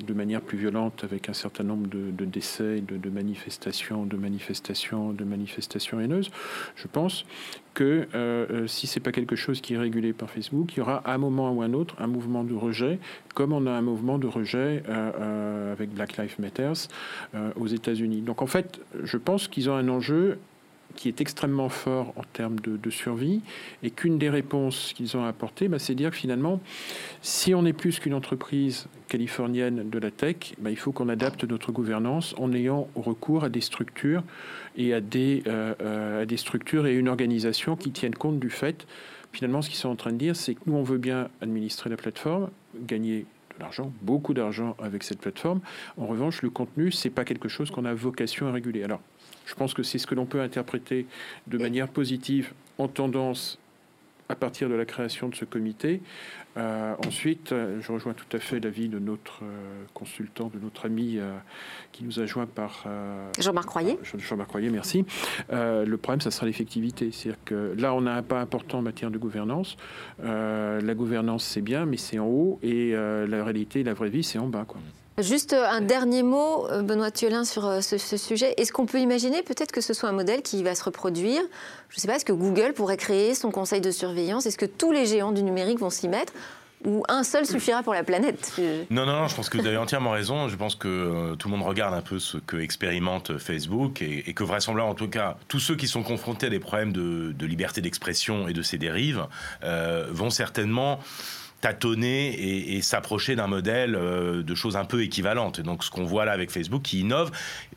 de 0.05 0.13
manière 0.13 0.43
plus 0.43 0.59
violente, 0.59 1.05
avec 1.05 1.31
un 1.31 1.33
certain 1.33 1.65
nombre 1.65 1.89
de, 1.89 2.25
décès, 2.27 2.83
de, 2.83 3.09
manifestations, 3.09 4.05
de 4.05 4.19
manifestations, 4.19 5.15
de 5.15 5.25
manifestations 5.25 5.99
haineuses 5.99 6.31
Je 6.75 6.87
pense 6.87 7.25
que 7.73 8.07
euh, 8.15 8.47
euh, 8.51 8.67
si 8.67 8.87
c'est 8.87 9.01
pas 9.01 9.13
quelque 9.13 9.35
chose 9.35 9.63
qui 9.63 9.73
est 9.73 9.79
régulé 9.79 10.13
par 10.13 10.29
Facebook, 10.29 10.75
il 10.75 10.81
y 10.81 10.83
aura 10.83 10.99
à 10.99 11.15
un 11.15 11.19
moment 11.19 11.51
ou 11.51 11.63
un 11.63 11.73
autre 11.73 11.95
un 11.99 12.09
mouvement 12.09 12.45
de 12.45 12.53
rejet, 12.53 12.99
comme 13.35 13.55
on 13.55 13.67
a 13.67 13.71
un 13.71 13.83
mouvement 13.83 14.19
de 14.19 14.27
rejet 14.27 14.83
avec 15.73 15.95
Black 15.95 16.19
Lives 16.19 16.37
Matter 16.41 16.73
aux 17.59 17.67
États-Unis. 17.67 18.21
Donc 18.21 18.43
en 18.43 18.47
fait, 18.47 18.81
je 19.03 19.17
pense 19.17 19.49
qu'ils 19.49 19.71
ont 19.71 19.75
un 19.75 19.89
enjeu 19.89 20.39
qui 20.95 21.09
est 21.09 21.21
extrêmement 21.21 21.69
fort 21.69 22.13
en 22.17 22.23
termes 22.33 22.57
de, 22.61 22.91
survie, 22.91 23.41
et 23.83 23.91
qu'une 23.91 24.19
des 24.19 24.31
réponses 24.31 24.93
qu'ils 24.95 25.17
ont 25.17 25.25
apportées, 25.25 25.69
bah, 25.69 25.79
c'est 25.79 25.95
dire 25.95 26.11
que 26.11 26.17
finalement, 26.17 26.61
si 27.21 27.55
on 27.55 27.67
est 27.67 27.73
plus 27.73 27.99
qu'une 27.99 28.15
entreprise 28.15 28.87
californienne 29.09 29.91
de 29.91 29.99
la 29.99 30.11
tech, 30.11 30.55
bah, 30.59 30.71
il 30.71 30.77
faut 30.77 30.93
qu'on 30.93 31.09
adapte 31.09 31.45
notre 31.45 31.73
gouvernance 31.73 32.35
en 32.39 32.53
ayant 32.53 32.89
recours 32.95 33.45
à 33.45 33.49
des 33.49 33.61
structures 33.61 34.23
et 34.77 34.95
à 34.95 35.01
des, 35.01 35.43
euh, 35.47 35.75
euh, 35.81 36.37
structures 36.37 36.87
et 36.87 36.95
une 36.95 37.09
organisation 37.09 37.77
qui 37.77 37.91
tiennent 37.91 38.15
compte 38.15 38.39
du 38.39 38.51
fait, 38.51 38.87
finalement, 39.33 39.63
ce 39.63 39.69
qu'ils 39.69 39.79
sont 39.79 39.89
en 39.89 39.97
train 39.97 40.13
de 40.13 40.19
dire, 40.19 40.37
c'est 40.37 40.55
que 40.55 40.61
nous, 40.67 40.75
on 40.75 40.83
veut 40.83 40.99
bien 40.99 41.29
administrer 41.41 41.91
la 41.91 41.97
plateforme, 41.97 42.51
gagner 42.75 43.27
l'argent, 43.59 43.93
beaucoup 44.03 44.35
d'argent 44.35 44.77
avec 44.79 45.03
cette 45.03 45.21
plateforme. 45.21 45.61
En 45.97 46.07
revanche, 46.07 46.43
le 46.43 46.51
contenu, 46.51 46.91
c'est 46.91 47.11
pas 47.11 47.25
quelque 47.25 47.49
chose 47.49 47.71
qu'on 47.71 47.85
a 47.85 47.95
vocation 47.95 48.47
à 48.49 48.53
réguler. 48.53 48.83
Alors, 48.83 49.01
je 49.47 49.55
pense 49.55 49.73
que 49.73 49.83
c'est 49.83 49.99
ce 49.99 50.07
que 50.07 50.15
l'on 50.15 50.27
peut 50.27 50.41
interpréter 50.41 51.07
de 51.47 51.57
manière 51.57 51.89
positive 51.89 52.53
en 52.79 52.89
tendance 52.89 53.59
à 54.29 54.35
partir 54.35 54.69
de 54.69 54.75
la 54.75 54.85
création 54.85 55.29
de 55.29 55.35
ce 55.35 55.45
comité. 55.45 56.03
Euh, 56.57 56.95
ensuite, 57.07 57.53
euh, 57.53 57.81
je 57.81 57.93
rejoins 57.93 58.15
tout 58.15 58.35
à 58.35 58.41
fait 58.41 58.61
l'avis 58.61 58.89
de 58.89 58.99
notre 58.99 59.41
euh, 59.45 59.85
consultant, 59.93 60.51
de 60.53 60.59
notre 60.59 60.87
ami 60.87 61.19
qui 61.93 62.05
nous 62.05 62.19
a 62.19 62.27
joint 62.27 62.47
par 62.47 62.87
Jean-Marc 63.39 63.69
Royer. 63.69 63.99
Jean-Marc 64.03 64.51
Royer, 64.51 64.71
merci. 64.71 65.05
le 65.51 65.95
problème, 65.97 66.21
ça 66.21 66.31
sera 66.31 66.47
l'effectivité. 66.47 67.11
C'est-à-dire 67.13 67.43
que 67.45 67.75
là, 67.79 67.95
on 67.95 68.07
a 68.07 68.13
un 68.13 68.23
pas 68.23 68.41
important 68.41 68.79
en 68.79 68.83
matière 68.83 69.11
de 69.11 69.19
gouvernance. 69.19 69.77
la 70.19 70.95
gouvernance, 70.95 71.45
c'est 71.45 71.63
bien, 71.63 71.87
mais 71.87 71.97
c'est 71.97 72.19
en 72.19 72.27
haut, 72.27 72.59
et 72.63 72.93
la 72.93 73.45
réalité, 73.45 73.83
la 73.83 73.95
vraie 73.95 74.11
vie, 74.11 74.25
c'est 74.25 74.39
en 74.39 74.49
bas. 74.49 74.65
Quoi. 74.67 74.81
Juste 75.19 75.55
un 75.55 75.81
dernier 75.81 76.23
mot, 76.23 76.67
Benoît 76.83 77.11
Thiolin, 77.11 77.45
sur 77.45 77.83
ce, 77.83 77.97
ce 77.97 78.17
sujet. 78.17 78.55
Est-ce 78.59 78.71
qu'on 78.71 78.85
peut 78.85 79.01
imaginer 79.01 79.43
peut-être 79.43 79.73
que 79.73 79.81
ce 79.81 79.95
soit 79.95 80.11
un 80.11 80.13
modèle 80.13 80.43
qui 80.43 80.63
va 80.63 80.75
se 80.75 80.85
reproduire? 80.85 81.41
Je 81.89 81.97
ne 81.97 82.01
sais 82.01 82.09
pas, 82.09 82.17
est-ce 82.17 82.25
que 82.25 82.33
Google 82.33 82.75
pourrait 82.75 82.99
créer 82.99 83.35
son 83.35 83.51
conseil 83.51 83.81
de 83.81 83.91
surveillance? 83.91 84.45
Est-ce 84.45 84.59
que 84.59 84.67
tous 84.67 84.93
les 84.93 85.07
géants 85.07 85.33
du 85.33 85.43
numérique 85.43 85.79
vont 85.79 85.91
s'y 85.91 86.09
mettre? 86.09 86.33
Ou 86.85 87.03
un 87.09 87.25
seul 87.25 87.47
suffira 87.47 87.83
pour 87.83 87.95
la 87.95 88.05
planète? 88.05 88.53
Non, 88.91 89.07
non, 89.07 89.27
je 89.29 89.35
pense 89.35 89.49
que 89.49 89.57
vous 89.57 89.67
avez 89.67 89.79
entièrement 89.79 90.11
raison. 90.11 90.49
Je 90.49 90.57
pense 90.57 90.75
que 90.75 90.89
euh, 90.89 91.35
tout 91.35 91.49
le 91.49 91.57
monde 91.57 91.67
regarde 91.67 91.95
un 91.95 92.03
peu 92.03 92.19
ce 92.19 92.37
que 92.37 92.59
expérimente 92.59 93.39
Facebook 93.39 94.03
et, 94.03 94.35
que 94.35 94.45
vraisemblablement, 94.45 94.93
en 94.93 94.95
tout 94.95 95.09
cas, 95.09 95.39
tous 95.49 95.59
ceux 95.59 95.75
qui 95.75 95.89
sont 95.89 96.03
confrontés 96.03 96.47
à 96.47 96.51
des 96.51 96.59
problèmes 96.59 96.93
de, 96.93 97.47
liberté 97.47 97.81
d'expression 97.81 98.47
et 98.47 98.53
de 98.53 98.63
ces 98.63 98.77
dérives 98.77 99.27
euh, 99.65 100.07
vont 100.11 100.31
certainement 100.31 101.01
tâtonner 101.61 102.77
et, 102.77 102.83
s'approcher 102.83 103.37
d'un 103.37 103.47
modèle 103.47 103.95
euh, 103.97 104.43
de 104.43 104.55
choses 104.55 104.77
un 104.77 104.85
peu 104.85 105.03
équivalentes. 105.03 105.61
donc 105.61 105.85
ce 105.85 105.91
qu'on 105.91 106.05
voit 106.05 106.25
là 106.25 106.33
avec 106.33 106.51
Facebook 106.51 106.83
qui 106.83 107.01
innove, 107.01 107.31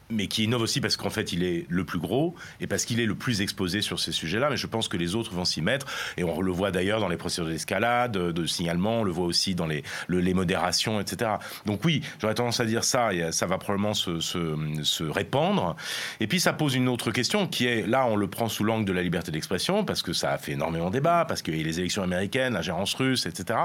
mais 0.10 0.28
qui 0.28 0.46
innove 0.46 0.62
aussi 0.62 0.82
parce 0.82 0.98
qu'en 0.98 1.10
fait 1.10 1.34
il 1.34 1.44
est 1.44 1.66
le 1.70 1.84
plus 1.84 2.00
gros 2.00 2.36
et 2.60 2.68
parce 2.68 2.86
qu'il 2.86 3.00
est 3.00 3.06
le 3.06 3.16
plus 3.16 3.42
exposé 3.42 3.82
sur 3.82 4.00
ces 4.00 4.12
sujets-là. 4.12 4.50
Mais 4.50 4.58
je 4.58 4.68
pense 4.68 4.88
que 4.88 4.98
les 4.98 5.16
autres 5.16 5.34
vont 5.34 5.46
s'y 5.46 5.62
mettre 5.62 5.86
et 6.18 6.24
on 6.24 6.42
le 6.42 6.52
voit 6.52 6.72
d'ailleurs 6.72 7.00
dans 7.00 7.08
les 7.08 7.18
procédures 7.18 7.50
d'escalade, 7.50 8.12
de 8.12 8.46
signalement, 8.46 9.02
on 9.02 9.04
le 9.04 9.12
voit 9.12 9.26
aussi 9.26 9.56
dans 9.56 9.68
les, 9.68 9.84
les 10.10 10.34
modérations, 10.34 11.00
etc. 11.00 11.32
Donc 11.66 11.86
oui, 11.86 12.02
j'aurais 12.20 12.34
tendance 12.34 12.60
à 12.60 12.66
dire 12.66 12.84
ça 12.84 13.14
et 13.14 13.32
ça 13.32 13.46
va 13.46 13.58
probablement 13.58 13.94
se, 13.94 14.20
se, 14.20 14.56
se, 14.84 15.04
répandre. 15.04 15.76
Et 16.20 16.28
puis 16.28 16.40
ça 16.40 16.54
pose 16.54 16.76
une 16.76 16.90
autre 16.90 17.12
question 17.12 17.48
qui 17.48 17.66
est 17.66 17.88
là 17.88 18.06
on 18.08 18.16
le 18.16 18.28
prend 18.28 18.50
sous 18.50 18.64
l'angle 18.64 18.86
de 18.86 18.94
la 18.94 19.04
liberté 19.04 19.32
d'expression 19.32 19.84
parce 19.84 20.02
que 20.02 20.14
ça 20.14 20.32
a 20.32 20.38
fait 20.38 20.54
énormément 20.54 20.88
de 20.88 20.94
débat, 20.94 21.26
parce 21.28 21.42
qu'il 21.42 21.56
y 21.56 21.60
a 21.60 21.64
les 21.64 21.80
élections 21.80 22.04
américaines, 22.04 22.54
l'ingérence 22.54 22.94
russe, 22.96 23.26
etc. 23.26 23.60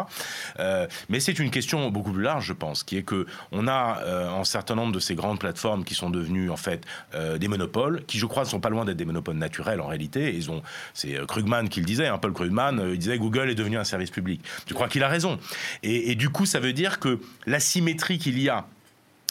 Euh, 0.58 0.86
mais 1.08 1.20
c'est 1.20 1.38
une 1.38 1.50
question 1.50 1.90
beaucoup 1.90 2.12
plus 2.12 2.22
large, 2.22 2.46
je 2.46 2.52
pense, 2.52 2.82
qui 2.82 2.96
est 2.96 3.02
que 3.02 3.26
on 3.52 3.66
a 3.68 4.00
euh, 4.02 4.30
un 4.30 4.44
certain 4.44 4.74
nombre 4.74 4.92
de 4.92 5.00
ces 5.00 5.14
grandes 5.14 5.38
plateformes 5.38 5.84
qui 5.84 5.94
sont 5.94 6.10
devenues 6.10 6.33
en 6.50 6.56
fait 6.56 6.84
euh, 7.14 7.38
des 7.38 7.48
monopoles, 7.48 8.04
qui 8.06 8.18
je 8.18 8.26
crois 8.26 8.44
ne 8.44 8.48
sont 8.48 8.60
pas 8.60 8.70
loin 8.70 8.84
d'être 8.84 8.96
des 8.96 9.04
monopoles 9.04 9.36
naturels 9.36 9.80
en 9.80 9.86
réalité. 9.86 10.34
Ils 10.34 10.50
ont, 10.50 10.62
c'est 10.92 11.18
Krugman 11.26 11.68
qui 11.68 11.80
le 11.80 11.86
disait, 11.86 12.06
hein, 12.06 12.18
Paul 12.18 12.32
Krugman, 12.32 12.90
il 12.92 12.98
disait 12.98 13.18
Google 13.18 13.50
est 13.50 13.54
devenu 13.54 13.78
un 13.78 13.84
service 13.84 14.10
public. 14.10 14.40
Je 14.66 14.74
crois 14.74 14.88
qu'il 14.88 15.02
a 15.02 15.08
raison. 15.08 15.38
Et, 15.82 16.10
et 16.10 16.14
du 16.14 16.30
coup, 16.30 16.46
ça 16.46 16.60
veut 16.60 16.72
dire 16.72 16.98
que 17.00 17.18
l'asymétrie 17.46 18.18
qu'il 18.18 18.38
y 18.40 18.48
a 18.48 18.66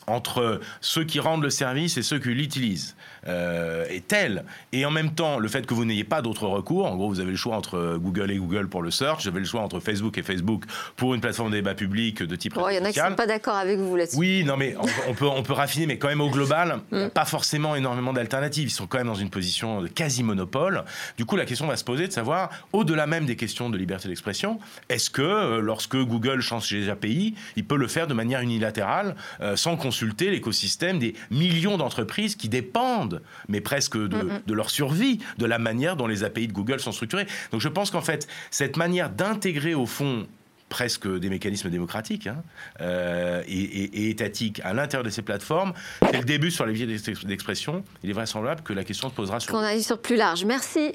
entre 0.08 0.60
ceux 0.82 1.04
qui 1.04 1.20
rendent 1.20 1.44
le 1.44 1.50
service 1.50 1.98
et 1.98 2.04
ceux 2.04 2.20
qui 2.20 2.30
l'utilisent 2.30 2.96
euh, 3.28 3.86
est 3.90 4.08
telle. 4.08 4.44
Et 4.72 4.86
en 4.86 4.92
même 4.92 5.14
temps, 5.14 5.40
le 5.40 5.48
fait 5.48 5.66
que 5.66 5.74
vous 5.74 5.86
n'ayez 5.86 6.04
pas 6.04 6.22
d'autres 6.22 6.48
recours, 6.48 6.86
en 6.86 6.96
gros, 6.96 7.10
vous 7.10 7.20
avez 7.20 7.32
le 7.32 7.38
choix 7.38 7.56
entre 7.56 7.98
Google 7.98 8.32
et 8.32 8.38
Google 8.38 8.68
pour 8.68 8.82
le 8.82 8.92
search, 8.92 9.24
vous 9.24 9.30
avez 9.30 9.40
le 9.40 9.46
choix 9.46 9.62
entre 9.62 9.80
Facebook 9.80 10.18
et 10.18 10.24
Facebook 10.24 10.66
pour 10.96 11.14
une 11.14 11.22
plateforme 11.22 11.52
de 11.52 11.56
débat 11.56 11.76
public 11.76 12.24
de 12.24 12.36
type. 12.36 12.54
Il 12.56 12.76
y 12.76 12.80
en 12.80 12.86
a 12.86 12.92
qui 12.92 13.00
ne 13.00 13.06
sont 13.06 13.16
pas 13.16 13.28
d'accord 13.28 13.56
avec 13.56 13.80
vous 13.80 13.96
là-dessus. 13.96 14.18
Oui, 14.18 14.44
non, 14.46 14.58
mais 14.58 14.76
on, 15.08 15.14
peut, 15.14 15.28
on 15.28 15.44
peut 15.44 15.54
raffiner, 15.54 15.86
mais 15.86 15.98
quand 15.98 16.08
même 16.08 16.22
au 16.22 16.30
global, 16.30 16.80
mm. 16.92 17.10
pas 17.10 17.26
forcément 17.26 17.76
énormément 17.76 18.14
d'alternatives. 18.14 18.68
Ils 18.68 18.72
sont 18.72 18.88
quand 18.88 18.98
même 18.98 19.08
dans 19.08 19.16
une 19.16 19.30
position 19.30 19.82
de 19.82 19.88
quasi-monopole. 19.88 20.84
Du 21.18 21.26
coup, 21.26 21.36
la 21.36 21.46
question 21.46 21.68
va 21.68 21.78
se 21.78 21.84
poser 21.84 22.08
de 22.08 22.14
savoir, 22.14 22.50
au-delà 22.72 23.08
même 23.08 23.26
des 23.26 23.36
questions 23.36 23.70
de 23.70 23.78
liberté 23.78 24.08
d'expression, 24.08 24.60
est-ce 24.90 25.10
que 25.10 25.22
euh, 25.22 25.62
lorsque 25.62 25.96
Google 25.96 26.42
change 26.42 26.68
ses 26.68 26.90
API, 26.90 27.36
il 27.56 27.66
peut 27.66 27.78
le 27.78 27.88
faire 27.88 28.08
de 28.08 28.14
manière 28.14 28.42
unilatérale 28.42 29.16
euh, 29.42 29.56
sans 29.56 29.78
consulter 29.78 30.32
l'écosystème 30.32 31.00
des 31.00 31.16
millions 31.32 31.78
d'entreprises 31.78 32.36
qui 32.36 32.50
dépendent, 32.50 33.13
mais 33.48 33.62
presque 33.62 33.98
de, 33.98 34.54
leur 34.54 34.70
survie, 34.70 35.20
de 35.38 35.46
la 35.46 35.60
manière 35.60 35.96
dont 35.96 36.08
les 36.08 36.24
API 36.24 36.48
de 36.48 36.54
Google 36.54 36.80
sont 36.80 36.92
structurées. 36.92 37.28
Donc 37.52 37.62
je 37.62 37.70
pense 37.70 37.92
qu'en 37.92 38.02
fait, 38.02 38.28
cette 38.52 38.78
manière 38.78 39.10
d'intégrer 39.10 39.74
au 39.74 39.86
fond 39.86 40.28
presque 40.70 41.08
des 41.08 41.30
mécanismes 41.30 41.70
démocratiques 41.70 42.26
hein, 42.26 42.42
euh, 42.82 43.44
et, 43.48 44.10
étatiques 44.10 44.60
à 44.64 44.74
l'intérieur 44.74 45.04
de 45.04 45.12
ces 45.12 45.22
plateformes. 45.22 45.74
C'est 46.02 46.18
le 46.18 46.24
début 46.24 46.50
sur 46.50 46.66
les 46.66 46.74
vies 46.74 46.88
d'expression. 47.26 47.84
Il 48.04 48.10
est 48.10 48.14
vraisemblable 48.14 48.62
que 48.64 48.74
la 48.74 48.84
question 48.84 49.10
se 49.10 49.14
posera 49.14 49.40
sur... 49.40 49.52
Qu'on 49.52 49.60
aille 49.60 49.84
sur 49.84 50.00
plus 50.00 50.16
large. 50.16 50.46
Merci 50.46 50.94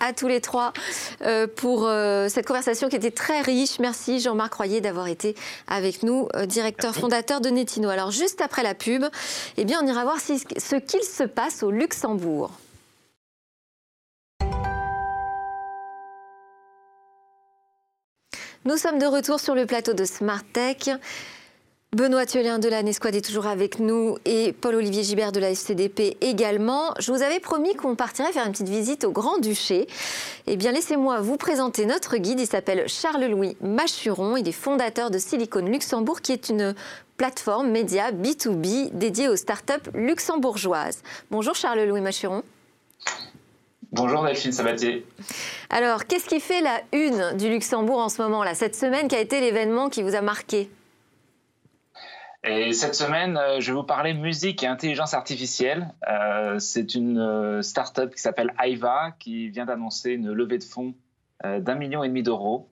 à 0.00 0.12
tous 0.12 0.28
les 0.28 0.40
trois 0.40 0.72
euh, 1.22 1.46
pour 1.46 1.86
euh, 1.86 2.28
cette 2.28 2.46
conversation 2.46 2.88
qui 2.88 2.96
était 2.96 3.10
très 3.10 3.40
riche. 3.40 3.78
Merci 3.78 4.20
Jean-Marc 4.20 4.54
Royer 4.54 4.80
d'avoir 4.80 5.06
été 5.06 5.34
avec 5.68 6.02
nous, 6.02 6.28
euh, 6.34 6.46
directeur 6.46 6.94
fondateur 6.94 7.40
de 7.40 7.48
Netino. 7.48 7.88
Alors 7.88 8.10
juste 8.10 8.40
après 8.40 8.62
la 8.62 8.74
pub, 8.74 9.04
eh 9.56 9.64
bien, 9.64 9.80
on 9.82 9.86
ira 9.86 10.02
voir 10.02 10.18
ce 10.20 10.76
qu'il 10.76 11.02
se 11.02 11.24
passe 11.24 11.62
au 11.62 11.70
Luxembourg. 11.70 12.50
Nous 18.64 18.76
sommes 18.76 19.00
de 19.00 19.06
retour 19.06 19.40
sur 19.40 19.56
le 19.56 19.66
plateau 19.66 19.92
de 19.92 20.04
Smart 20.04 20.44
Tech. 20.52 20.88
Benoît 21.94 22.24
Thiolien 22.24 22.58
de 22.58 22.70
la 22.70 22.82
Nesquad 22.82 23.14
est 23.14 23.20
toujours 23.20 23.46
avec 23.46 23.78
nous 23.78 24.16
et 24.24 24.54
Paul-Olivier 24.54 25.02
Gibert 25.02 25.30
de 25.30 25.40
la 25.40 25.50
FCDP 25.50 26.16
également. 26.22 26.94
Je 26.98 27.12
vous 27.12 27.20
avais 27.20 27.38
promis 27.38 27.74
qu'on 27.74 27.96
partirait 27.96 28.32
faire 28.32 28.46
une 28.46 28.52
petite 28.52 28.70
visite 28.70 29.04
au 29.04 29.10
Grand-Duché. 29.10 29.86
Eh 30.46 30.56
bien, 30.56 30.72
laissez-moi 30.72 31.20
vous 31.20 31.36
présenter 31.36 31.84
notre 31.84 32.16
guide. 32.16 32.40
Il 32.40 32.46
s'appelle 32.46 32.88
Charles-Louis 32.88 33.58
Machuron. 33.60 34.38
Il 34.38 34.48
est 34.48 34.52
fondateur 34.52 35.10
de 35.10 35.18
Silicon 35.18 35.66
Luxembourg, 35.66 36.22
qui 36.22 36.32
est 36.32 36.48
une 36.48 36.74
plateforme 37.18 37.68
média 37.68 38.10
B2B 38.10 38.92
dédiée 38.94 39.28
aux 39.28 39.36
startups 39.36 39.90
luxembourgeoises. 39.92 41.02
Bonjour 41.30 41.54
Charles-Louis 41.54 42.00
Machuron. 42.00 42.42
Bonjour 43.92 44.24
Delphine 44.24 44.52
Sabatier. 44.52 45.04
Alors, 45.68 46.06
qu'est-ce 46.06 46.24
qui 46.24 46.40
fait 46.40 46.62
la 46.62 46.80
une 46.92 47.36
du 47.36 47.50
Luxembourg 47.50 47.98
en 47.98 48.08
ce 48.08 48.22
moment, 48.22 48.42
là, 48.44 48.54
cette 48.54 48.76
semaine, 48.76 49.08
qui 49.08 49.14
a 49.14 49.20
été 49.20 49.42
l'événement 49.42 49.90
qui 49.90 50.02
vous 50.02 50.14
a 50.14 50.22
marqué? 50.22 50.70
Et 52.44 52.72
cette 52.72 52.96
semaine, 52.96 53.36
euh, 53.36 53.60
je 53.60 53.70
vais 53.70 53.76
vous 53.76 53.84
parler 53.84 54.14
musique 54.14 54.64
et 54.64 54.66
intelligence 54.66 55.14
artificielle. 55.14 55.94
Euh, 56.08 56.58
c'est 56.58 56.94
une 56.94 57.18
euh, 57.18 57.62
start-up 57.62 58.12
qui 58.12 58.20
s'appelle 58.20 58.52
Aiva 58.62 59.12
qui 59.20 59.48
vient 59.48 59.64
d'annoncer 59.64 60.10
une 60.12 60.32
levée 60.32 60.58
de 60.58 60.64
fonds 60.64 60.94
d'un 61.44 61.74
million 61.74 62.04
et 62.04 62.08
demi 62.08 62.22
d'euros 62.22 62.68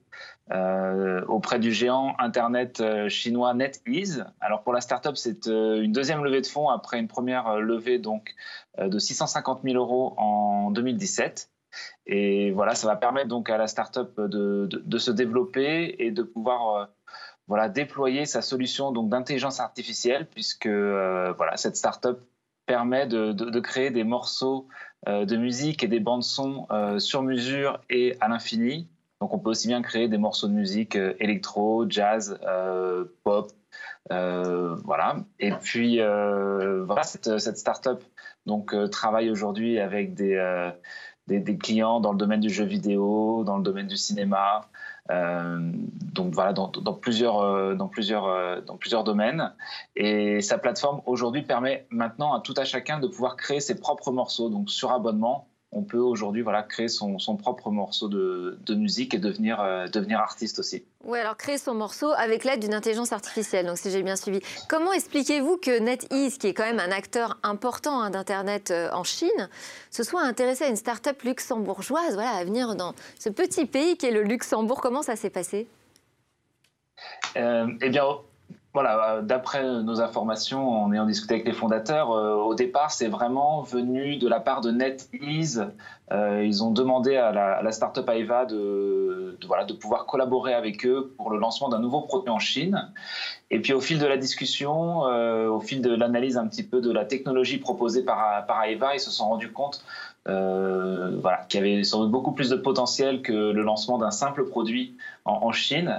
auprès 1.27 1.59
du 1.59 1.73
géant 1.73 2.15
internet 2.19 2.81
chinois 3.09 3.53
NetEase. 3.53 4.25
Alors 4.39 4.63
pour 4.63 4.71
la 4.71 4.79
start-up, 4.79 5.17
c'est 5.17 5.47
une 5.47 5.91
deuxième 5.91 6.23
levée 6.23 6.39
de 6.39 6.47
fonds 6.47 6.69
après 6.69 6.97
une 6.97 7.09
première 7.09 7.57
levée 7.57 7.99
donc 7.99 8.33
de 8.81 8.97
650 8.97 9.63
000 9.63 9.75
euros 9.75 10.13
en 10.15 10.71
2017. 10.71 11.49
Et 12.05 12.51
voilà, 12.51 12.75
ça 12.75 12.87
va 12.87 12.95
permettre 12.95 13.27
donc 13.27 13.49
à 13.49 13.57
la 13.57 13.67
start-up 13.67 14.17
de, 14.17 14.67
de, 14.67 14.81
de 14.85 14.97
se 14.97 15.11
développer 15.11 15.93
et 15.99 16.11
de 16.11 16.23
pouvoir 16.23 16.87
voilà, 17.47 17.69
déployer 17.69 18.25
sa 18.25 18.41
solution 18.41 18.91
donc 18.91 19.09
d'intelligence 19.09 19.59
artificielle, 19.59 20.27
puisque 20.27 20.67
euh, 20.67 21.33
voilà, 21.37 21.57
cette 21.57 21.75
startup 21.75 22.19
permet 22.65 23.07
de, 23.07 23.59
créer 23.59 23.91
des 23.91 24.03
morceaux 24.03 24.67
euh, 25.07 25.25
de 25.25 25.35
musique 25.35 25.83
et 25.83 25.87
des 25.87 25.99
bandes 25.99 26.23
son 26.23 26.67
euh, 26.71 26.99
sur 26.99 27.23
mesure 27.23 27.81
et 27.89 28.15
à 28.21 28.27
l'infini. 28.27 28.87
Donc 29.19 29.33
on 29.33 29.39
peut 29.39 29.49
aussi 29.49 29.67
bien 29.67 29.81
créer 29.81 30.07
des 30.07 30.17
morceaux 30.17 30.47
de 30.47 30.53
musique 30.53 30.95
électro, 30.95 31.85
jazz, 31.87 32.39
pop, 33.23 33.51
voilà. 34.09 35.17
Et 35.37 35.51
puis 35.51 35.97
voilà, 35.97 37.03
cette, 37.03 37.37
cette 37.37 37.57
startup 37.57 38.03
donc 38.47 38.73
travaille 38.89 39.29
aujourd'hui 39.29 39.77
avec 39.77 40.15
des, 40.15 40.71
des, 41.27 41.57
clients 41.57 41.99
dans 41.99 42.13
le 42.13 42.17
domaine 42.17 42.39
du 42.39 42.49
jeu 42.49 42.65
vidéo, 42.65 43.43
dans 43.43 43.57
le 43.57 43.63
domaine 43.63 43.87
du 43.87 43.97
cinéma, 43.97 44.69
donc 46.13 46.33
voilà, 46.33 46.53
dans, 46.53 46.69
plusieurs, 46.93 47.39
euh, 47.39 47.75
dans, 47.75 47.87
plusieurs, 47.87 48.25
euh, 48.25 48.61
dans 48.61 48.77
plusieurs 48.77 49.03
domaines. 49.03 49.53
Et 49.95 50.41
sa 50.41 50.57
plateforme 50.57 51.01
aujourd'hui 51.05 51.41
permet 51.41 51.87
maintenant 51.89 52.33
à 52.33 52.41
tout 52.41 52.53
à 52.57 52.65
chacun 52.65 52.99
de 52.99 53.07
pouvoir 53.07 53.35
créer 53.37 53.59
ses 53.59 53.79
propres 53.79 54.11
morceaux, 54.11 54.49
donc 54.49 54.69
sur 54.69 54.91
abonnement 54.91 55.47
on 55.73 55.83
peut 55.83 55.97
aujourd'hui 55.97 56.41
voilà, 56.41 56.63
créer 56.63 56.89
son, 56.89 57.17
propre 57.37 57.71
morceau 57.71 58.09
de, 58.09 58.75
musique 58.75 59.13
et 59.13 59.19
devenir, 59.19 59.61
euh, 59.61 59.87
devenir 59.87 60.19
artiste 60.19 60.59
aussi. 60.59 60.83
Oui, 61.05 61.17
alors 61.17 61.37
créer 61.37 61.57
son 61.57 61.73
morceau 61.73 62.11
avec 62.11 62.43
l'aide 62.43 62.59
d'une 62.59 62.73
intelligence 62.73 63.13
artificielle, 63.13 63.65
donc 63.65 63.77
si 63.77 63.89
j'ai 63.89 64.03
bien 64.03 64.17
suivi. 64.17 64.41
Comment 64.67 64.91
expliquez-vous 64.91 65.57
que 65.57 65.79
NetEase, 65.79 66.37
qui 66.37 66.47
est 66.47 66.53
quand 66.53 66.65
même 66.65 66.79
un 66.79 66.91
acteur 66.91 67.37
important 67.43 68.01
hein, 68.01 68.09
d'Internet 68.09 68.71
euh, 68.71 68.89
en 68.91 69.03
Chine, 69.03 69.49
se 69.91 70.03
soit 70.03 70.21
intéressé 70.21 70.65
à 70.65 70.67
une 70.67 70.75
start-up 70.75 71.21
luxembourgeoise, 71.23 72.15
voilà, 72.15 72.31
à 72.31 72.43
venir 72.43 72.75
dans 72.75 72.93
ce 73.17 73.29
petit 73.29 73.65
pays 73.65 73.95
qui 73.95 74.07
est 74.07 74.11
le 74.11 74.23
Luxembourg? 74.23 74.81
Comment 74.81 75.03
ça 75.03 75.15
s'est 75.15 75.29
passé? 75.29 75.67
Euh, 77.37 77.67
Eh 77.81 77.89
bien, 77.89 78.03
voilà, 78.73 79.15
euh, 79.15 79.21
d'après 79.21 79.63
nos 79.63 79.99
informations, 79.99 80.69
en 80.69 80.93
ayant 80.93 81.05
discuté 81.05 81.33
avec 81.33 81.45
les 81.45 81.53
fondateurs, 81.53 82.11
euh, 82.11 82.35
au 82.35 82.55
départ, 82.55 82.91
c'est 82.91 83.09
vraiment 83.09 83.63
venu 83.63 84.15
de 84.15 84.27
la 84.29 84.39
part 84.39 84.61
de 84.61 84.71
NetEase. 84.71 85.67
Euh, 86.13 86.43
ils 86.45 86.63
ont 86.63 86.71
demandé 86.71 87.17
à 87.17 87.31
la, 87.31 87.71
startup 87.73 88.07
Aiva 88.09 88.45
de, 88.45 89.37
voilà, 89.45 89.65
de 89.65 89.73
pouvoir 89.73 90.05
collaborer 90.05 90.53
avec 90.53 90.85
eux 90.85 91.13
pour 91.17 91.31
le 91.31 91.37
lancement 91.37 91.67
d'un 91.67 91.79
nouveau 91.79 92.01
produit 92.01 92.29
en 92.29 92.39
Chine. 92.39 92.89
Et 93.49 93.59
puis 93.59 93.73
au 93.73 93.81
fil 93.81 93.99
de 93.99 94.05
la 94.05 94.17
discussion, 94.17 95.01
au 95.01 95.59
fil 95.59 95.81
de 95.81 95.93
l'analyse 95.93 96.37
un 96.37 96.47
petit 96.47 96.63
peu 96.63 96.81
de 96.81 96.91
la 96.91 97.05
technologie 97.05 97.57
proposée 97.57 98.03
par, 98.03 98.45
par 98.45 98.63
Aiva, 98.63 98.93
ils 98.93 98.99
se 98.99 99.11
sont 99.11 99.29
rendus 99.29 99.51
compte 99.51 99.83
euh, 100.27 101.17
voilà, 101.21 101.45
qu'il 101.49 101.65
y 101.65 101.73
avait 101.73 101.83
sans 101.83 102.01
doute 102.01 102.11
beaucoup 102.11 102.33
plus 102.33 102.49
de 102.49 102.55
potentiel 102.55 103.21
que 103.21 103.31
le 103.31 103.63
lancement 103.63 103.97
d'un 103.97 104.11
simple 104.11 104.45
produit 104.45 104.97
en, 105.23 105.51
Chine. 105.51 105.93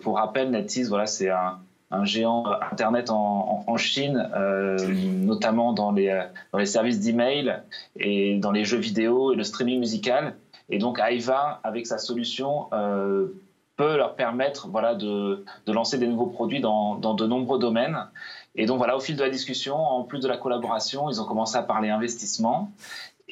Pour 0.00 0.16
rappel, 0.16 0.50
NetEase, 0.50 0.88
voilà, 0.88 1.06
c'est 1.06 1.28
un 1.30 1.58
un 1.92 2.04
géant 2.04 2.44
euh, 2.46 2.54
Internet 2.72 3.10
en, 3.10 3.76
Chine, 3.76 4.28
euh, 4.36 4.76
notamment 4.86 5.72
dans 5.72 5.92
les, 5.92 6.08
euh, 6.08 6.24
dans 6.52 6.58
les 6.58 6.66
services 6.66 7.00
d'email 7.00 7.62
et 7.96 8.38
dans 8.38 8.50
les 8.50 8.64
jeux 8.64 8.78
vidéo 8.78 9.32
et 9.32 9.36
le 9.36 9.44
streaming 9.44 9.78
musical. 9.78 10.34
Et 10.68 10.78
donc 10.78 10.98
Aiva, 10.98 11.60
avec 11.64 11.86
sa 11.86 11.98
solution, 11.98 12.68
peut 13.76 13.96
leur 13.96 14.14
permettre 14.14 14.68
voilà, 14.68 14.94
de, 14.94 15.44
de, 15.66 15.72
lancer 15.72 15.98
des 15.98 16.06
nouveaux 16.06 16.26
produits 16.26 16.60
dans, 16.60 16.94
dans, 16.96 17.14
de 17.14 17.26
nombreux 17.26 17.58
domaines. 17.58 17.98
Et 18.54 18.66
donc 18.66 18.78
voilà, 18.78 18.96
au 18.96 19.00
fil 19.00 19.16
de 19.16 19.22
la 19.22 19.30
discussion, 19.30 19.76
en 19.76 20.04
plus 20.04 20.20
de 20.20 20.28
la 20.28 20.36
collaboration, 20.36 21.10
ils 21.10 21.20
ont 21.20 21.24
commencé 21.24 21.56
à 21.56 21.62
parler 21.62 21.88
investissement. 21.88 22.70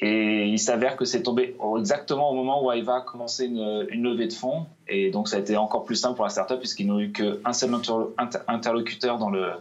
Et 0.03 0.47
il 0.47 0.57
s'avère 0.57 0.95
que 0.95 1.05
c'est 1.05 1.21
tombé 1.21 1.55
exactement 1.77 2.31
au 2.31 2.33
moment 2.33 2.65
où 2.65 2.71
Aiva 2.71 2.97
a 2.97 3.01
commencé 3.01 3.45
une, 3.45 3.87
une, 3.91 4.01
levée 4.01 4.27
de 4.27 4.33
fonds. 4.33 4.65
Et 4.87 5.11
donc, 5.11 5.27
ça 5.27 5.35
a 5.35 5.39
été 5.39 5.55
encore 5.57 5.83
plus 5.83 5.95
simple 5.95 6.15
pour 6.15 6.25
la 6.25 6.31
startup 6.31 6.57
puisqu'ils 6.57 6.87
n'ont 6.87 6.99
eu 6.99 7.11
qu'un 7.11 7.53
seul 7.53 7.69
interlocuteur 8.47 9.19
dans 9.19 9.29
le, 9.29 9.51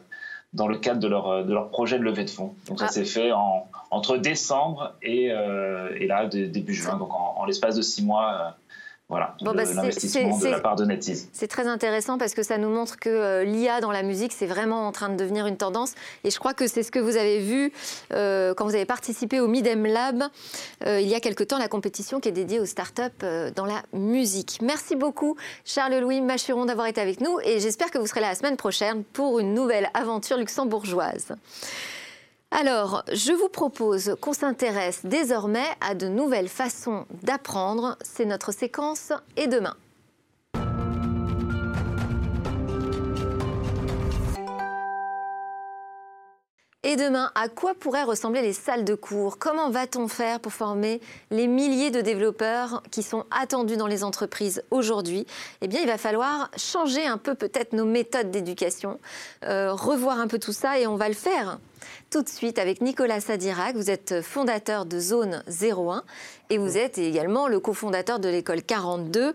dans 0.55 0.67
le 0.67 0.79
cadre 0.79 0.99
de 0.99 1.09
leur, 1.09 1.45
de 1.45 1.53
leur 1.53 1.69
projet 1.69 1.99
de 1.99 2.05
levée 2.05 2.25
de 2.25 2.31
fonds. 2.31 2.55
Donc, 2.69 2.79
ça 2.79 2.87
ah. 2.89 2.93
s'est 2.93 3.05
fait 3.05 3.33
en, 3.33 3.67
entre 3.91 4.17
décembre 4.17 4.95
et, 5.03 5.31
euh, 5.31 5.95
et 5.99 6.07
là, 6.07 6.25
début 6.25 6.75
juin. 6.75 6.97
Donc, 6.97 7.13
en, 7.13 7.35
en 7.37 7.45
l'espace 7.45 7.77
de 7.77 7.83
six 7.83 8.03
mois, 8.03 8.33
euh, 8.33 8.51
voilà, 9.11 9.35
bon, 9.43 9.53
bah 9.55 9.65
l'investissement 9.65 10.39
de 10.39 10.47
la 10.47 10.61
part 10.61 10.77
de 10.77 10.85
NetEase. 10.85 11.29
C'est 11.33 11.49
très 11.49 11.67
intéressant 11.67 12.17
parce 12.17 12.33
que 12.33 12.45
ça 12.45 12.59
nous 12.59 12.71
montre 12.71 12.97
que 12.97 13.09
euh, 13.09 13.43
l'IA 13.43 13.81
dans 13.81 13.91
la 13.91 14.05
musique, 14.05 14.33
c'est 14.33 14.47
vraiment 14.47 14.87
en 14.87 14.93
train 14.93 15.09
de 15.09 15.17
devenir 15.17 15.49
une 15.49 15.57
tendance. 15.57 15.95
Et 16.23 16.31
je 16.31 16.39
crois 16.39 16.55
que 16.55 16.69
c'est 16.69 16.85
ce 16.85 16.93
que 16.93 17.01
vous 17.01 17.17
avez 17.17 17.41
vu 17.41 17.73
euh, 18.13 18.55
quand 18.55 18.65
vous 18.67 18.75
avez 18.77 18.85
participé 18.85 19.41
au 19.41 19.49
Midem 19.49 19.85
Lab 19.85 20.23
euh, 20.87 21.01
il 21.01 21.09
y 21.09 21.17
a 21.17 21.21
quelque 21.21 21.43
temps, 21.43 21.59
la 21.59 21.67
compétition 21.67 22.21
qui 22.21 22.29
est 22.29 22.33
dédiée 22.33 22.61
aux 22.61 22.67
startups 22.67 23.27
dans 23.57 23.67
la 23.67 23.83
musique. 23.93 24.61
Merci 24.63 24.95
beaucoup, 24.95 25.37
Charles-Louis 25.65 26.21
Machuron, 26.21 26.67
d'avoir 26.67 26.87
été 26.87 27.01
avec 27.01 27.21
nous. 27.21 27.41
Et 27.43 27.59
j'espère 27.59 27.91
que 27.91 27.99
vous 27.99 28.07
serez 28.07 28.21
là 28.21 28.29
la 28.29 28.37
semaine 28.37 28.57
prochaine 28.57 29.03
pour 29.03 29.41
une 29.41 29.55
nouvelle 29.55 29.91
aventure 29.93 30.37
luxembourgeoise. 30.37 31.35
Alors, 32.53 33.05
je 33.13 33.33
vous 33.33 33.49
propose 33.49 34.17
qu'on 34.21 34.33
s'intéresse 34.33 35.03
désormais 35.05 35.67
à 35.81 35.95
de 35.95 36.09
nouvelles 36.09 36.49
façons 36.49 37.07
d'apprendre. 37.23 37.97
C'est 38.03 38.25
notre 38.25 38.51
séquence 38.51 39.13
Et 39.37 39.47
demain. 39.47 39.77
Et 46.83 46.97
demain, 46.97 47.31
à 47.37 47.49
quoi 47.49 47.75
pourraient 47.75 48.03
ressembler 48.03 48.43
les 48.43 48.53
salles 48.53 48.85
de 48.85 48.97
cours? 48.97 49.39
Comment 49.39 49.71
va-t-on 49.71 50.09
faire 50.09 50.41
pour 50.41 50.53
former 50.53 51.01
les 51.31 51.47
milliers 51.47 51.93
de 51.93 52.01
développeurs 52.01 52.83
qui 52.91 53.05
sont 53.05 53.27
attendus 53.31 53.77
dans 53.77 53.87
les 53.87 54.03
entreprises 54.03 54.65
aujourd'hui? 54.73 55.25
Eh 55.61 55.69
bien, 55.69 55.83
il 55.83 55.87
va 55.87 55.99
falloir 55.99 56.51
changer 56.57 57.07
un 57.07 57.19
peu 57.19 57.37
peut-être 57.37 57.75
nos 57.75 57.85
méthodes 57.85 58.33
d'éducation, 58.33 58.99
euh, 59.45 59.73
revoir 59.73 60.19
un 60.19 60.27
peu 60.27 60.41
tout 60.41 60.53
ça 60.53 60.81
et 60.81 60.89
on 60.89 60.97
va 60.97 61.09
le 61.09 61.15
faire 61.15 61.61
tout 62.11 62.23
de 62.23 62.29
suite 62.29 62.59
avec 62.59 62.81
Nicolas 62.81 63.21
Sadirac. 63.21 63.77
Vous 63.77 63.91
êtes 63.91 64.23
fondateur 64.23 64.87
de 64.87 64.99
Zone 64.99 65.43
01 65.49 66.03
et 66.51 66.59
vous 66.59 66.77
êtes 66.77 66.99
également 66.99 67.49
le 67.49 67.61
cofondateur 67.61 68.19
de 68.19 68.29
l'école 68.29 68.63
42, 68.63 69.35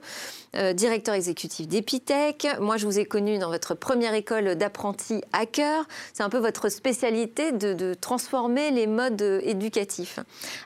euh, 0.55 0.73
directeur 0.73 1.15
exécutif 1.15 1.67
d'Epitech. 1.67 2.47
Moi, 2.59 2.77
je 2.77 2.85
vous 2.85 2.99
ai 2.99 3.05
connu 3.05 3.37
dans 3.37 3.49
votre 3.49 3.73
première 3.73 4.13
école 4.13 4.55
d'apprentis 4.55 5.21
hacker. 5.31 5.87
C'est 6.13 6.23
un 6.23 6.29
peu 6.29 6.39
votre 6.39 6.69
spécialité 6.69 7.51
de, 7.51 7.73
de, 7.73 7.93
transformer 7.93 8.71
les 8.71 8.87
modes 8.87 9.21
éducatifs. 9.43 10.19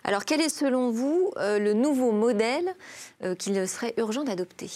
Alors, 0.04 0.26
quel 0.26 0.42
est 0.42 0.50
selon 0.50 0.90
vous 0.90 1.32
euh, 1.38 1.60
le 1.60 1.74
nouveau 1.74 2.12
modèle 2.12 2.76
euh, 3.24 3.36
qu'il 3.36 3.68
serait 3.68 3.94
urgent 3.98 4.24
d'adopter? 4.24 4.72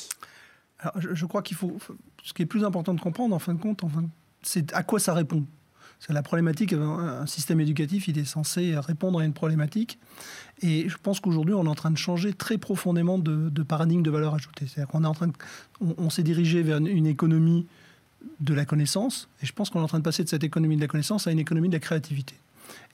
Alors, 0.79 0.93
je, 0.99 1.13
je 1.13 1.25
crois 1.25 1.41
qu'il 1.41 1.57
faut. 1.57 1.77
Ce 2.23 2.33
qui 2.33 2.43
est 2.43 2.45
plus 2.45 2.63
important 2.63 2.93
de 2.93 3.01
comprendre, 3.01 3.35
en 3.35 3.39
fin 3.39 3.53
de 3.53 3.61
compte, 3.61 3.83
enfin, 3.83 4.03
c'est 4.43 4.71
à 4.73 4.83
quoi 4.83 4.99
ça 4.99 5.13
répond. 5.13 5.43
C'est 6.05 6.11
la 6.11 6.21
problématique, 6.21 6.73
un 6.73 7.25
système 7.27 7.61
éducatif, 7.61 8.09
il 8.09 8.19
est 8.19 8.25
censé 8.25 8.75
répondre 8.77 9.19
à 9.19 9.25
une 9.25 9.31
problématique. 9.31 9.99
Et 10.61 10.89
je 10.89 10.97
pense 11.01 11.21
qu'aujourd'hui, 11.21 11.53
on 11.53 11.65
est 11.65 11.69
en 11.69 11.75
train 11.75 11.91
de 11.91 11.97
changer 11.97 12.33
très 12.33 12.57
profondément 12.57 13.17
de, 13.17 13.63
paradigme 13.63 14.01
de 14.01 14.11
valeur 14.11 14.35
ajoutée. 14.35 14.67
C'est-à-dire 14.67 14.91
qu'on 14.91 15.05
est 15.05 15.07
en 15.07 15.13
train 15.13 15.27
de, 15.27 15.33
on, 15.79 16.09
s'est 16.09 16.23
dirigé 16.23 16.61
vers 16.61 16.79
une, 16.79 17.07
économie 17.07 17.67
de 18.41 18.53
la 18.53 18.65
connaissance, 18.65 19.29
et 19.41 19.45
je 19.45 19.53
pense 19.53 19.69
qu'on 19.69 19.79
est 19.79 19.83
en 19.83 19.87
train 19.87 19.99
de 19.99 20.03
passer 20.03 20.25
de 20.25 20.29
cette 20.29 20.43
économie 20.43 20.75
de 20.75 20.81
la 20.81 20.87
connaissance 20.87 21.25
à 21.25 21.31
une 21.31 21.39
économie 21.39 21.69
de 21.69 21.73
la 21.73 21.79
créativité. 21.79 22.35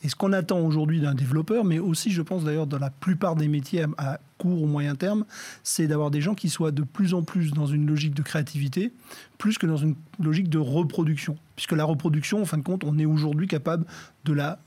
Et 0.01 0.09
ce 0.09 0.15
qu'on 0.15 0.31
attend 0.31 0.59
aujourd'hui 0.59 1.01
d'un 1.01 1.13
développeur, 1.13 1.65
mais 1.65 1.79
aussi, 1.79 2.11
je 2.11 2.21
pense 2.21 2.43
d'ailleurs, 2.43 2.67
dans 2.67 2.79
la 2.79 2.89
plupart 2.89 3.35
des 3.35 3.47
métiers 3.47 3.85
à, 3.97 4.19
court 4.37 4.61
ou 4.61 4.65
moyen 4.65 4.95
terme, 4.95 5.25
c'est 5.63 5.87
d'avoir 5.87 6.11
des 6.11 6.21
gens 6.21 6.35
qui 6.35 6.49
soient 6.49 6.71
de 6.71 6.83
plus 6.83 7.13
en 7.13 7.23
plus 7.23 7.51
dans 7.51 7.65
une 7.65 7.85
logique 7.85 8.13
de 8.13 8.21
créativité, 8.21 8.93
plus 9.37 9.57
que 9.57 9.67
dans 9.67 9.77
une 9.77 9.95
logique 10.19 10.49
de 10.49 10.57
reproduction. 10.57 11.37
Puisque 11.55 11.73
la 11.73 11.83
reproduction, 11.83 12.41
en 12.41 12.45
fin 12.45 12.57
de 12.57 12.63
compte, 12.63 12.85
on 12.85 12.97
est 12.97 13.05
aujourd'hui 13.05 13.47
capable 13.47 13.85
de 14.23 14.33
la 14.33 14.59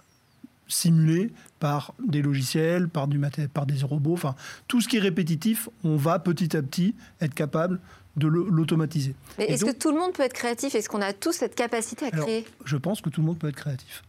simuler 0.69 1.31
par 1.61 1.95
des 2.07 2.23
logiciels, 2.23 2.89
par, 2.89 3.09
du 3.09 3.21
par 3.53 3.67
des 3.67 3.83
robots, 3.83 4.15
enfin 4.15 4.35
tout 4.69 4.81
ce 4.81 4.89
qui 4.89 4.97
est 4.97 5.01
répétitif, 5.01 5.69
on 5.85 5.97
va 5.97 6.19
petit 6.19 6.57
à 6.57 6.63
petit 6.63 6.95
être 7.21 7.35
capable 7.35 7.81
de 8.17 8.27
l'automatiser. 8.27 9.15
Mais 9.39 9.47
est-ce 9.47 9.65
que 9.65 9.71
tout 9.71 9.91
le 9.91 9.99
monde 9.99 10.13
peut 10.13 10.23
être 10.23 10.35
créatif? 10.35 10.75
Est-ce 10.75 10.89
qu'on 10.89 11.01
a 11.01 11.13
tous 11.13 11.33
cette 11.33 11.55
capacité 11.55 12.07
à 12.07 12.11
créer? 12.11 12.47
Je 12.65 12.77
pense 12.77 13.01
que 13.01 13.09
tout 13.09 13.21
le 13.21 13.27
monde 13.27 13.39
peut 13.39 13.49
être 13.49 13.57
créatif. 13.57 14.03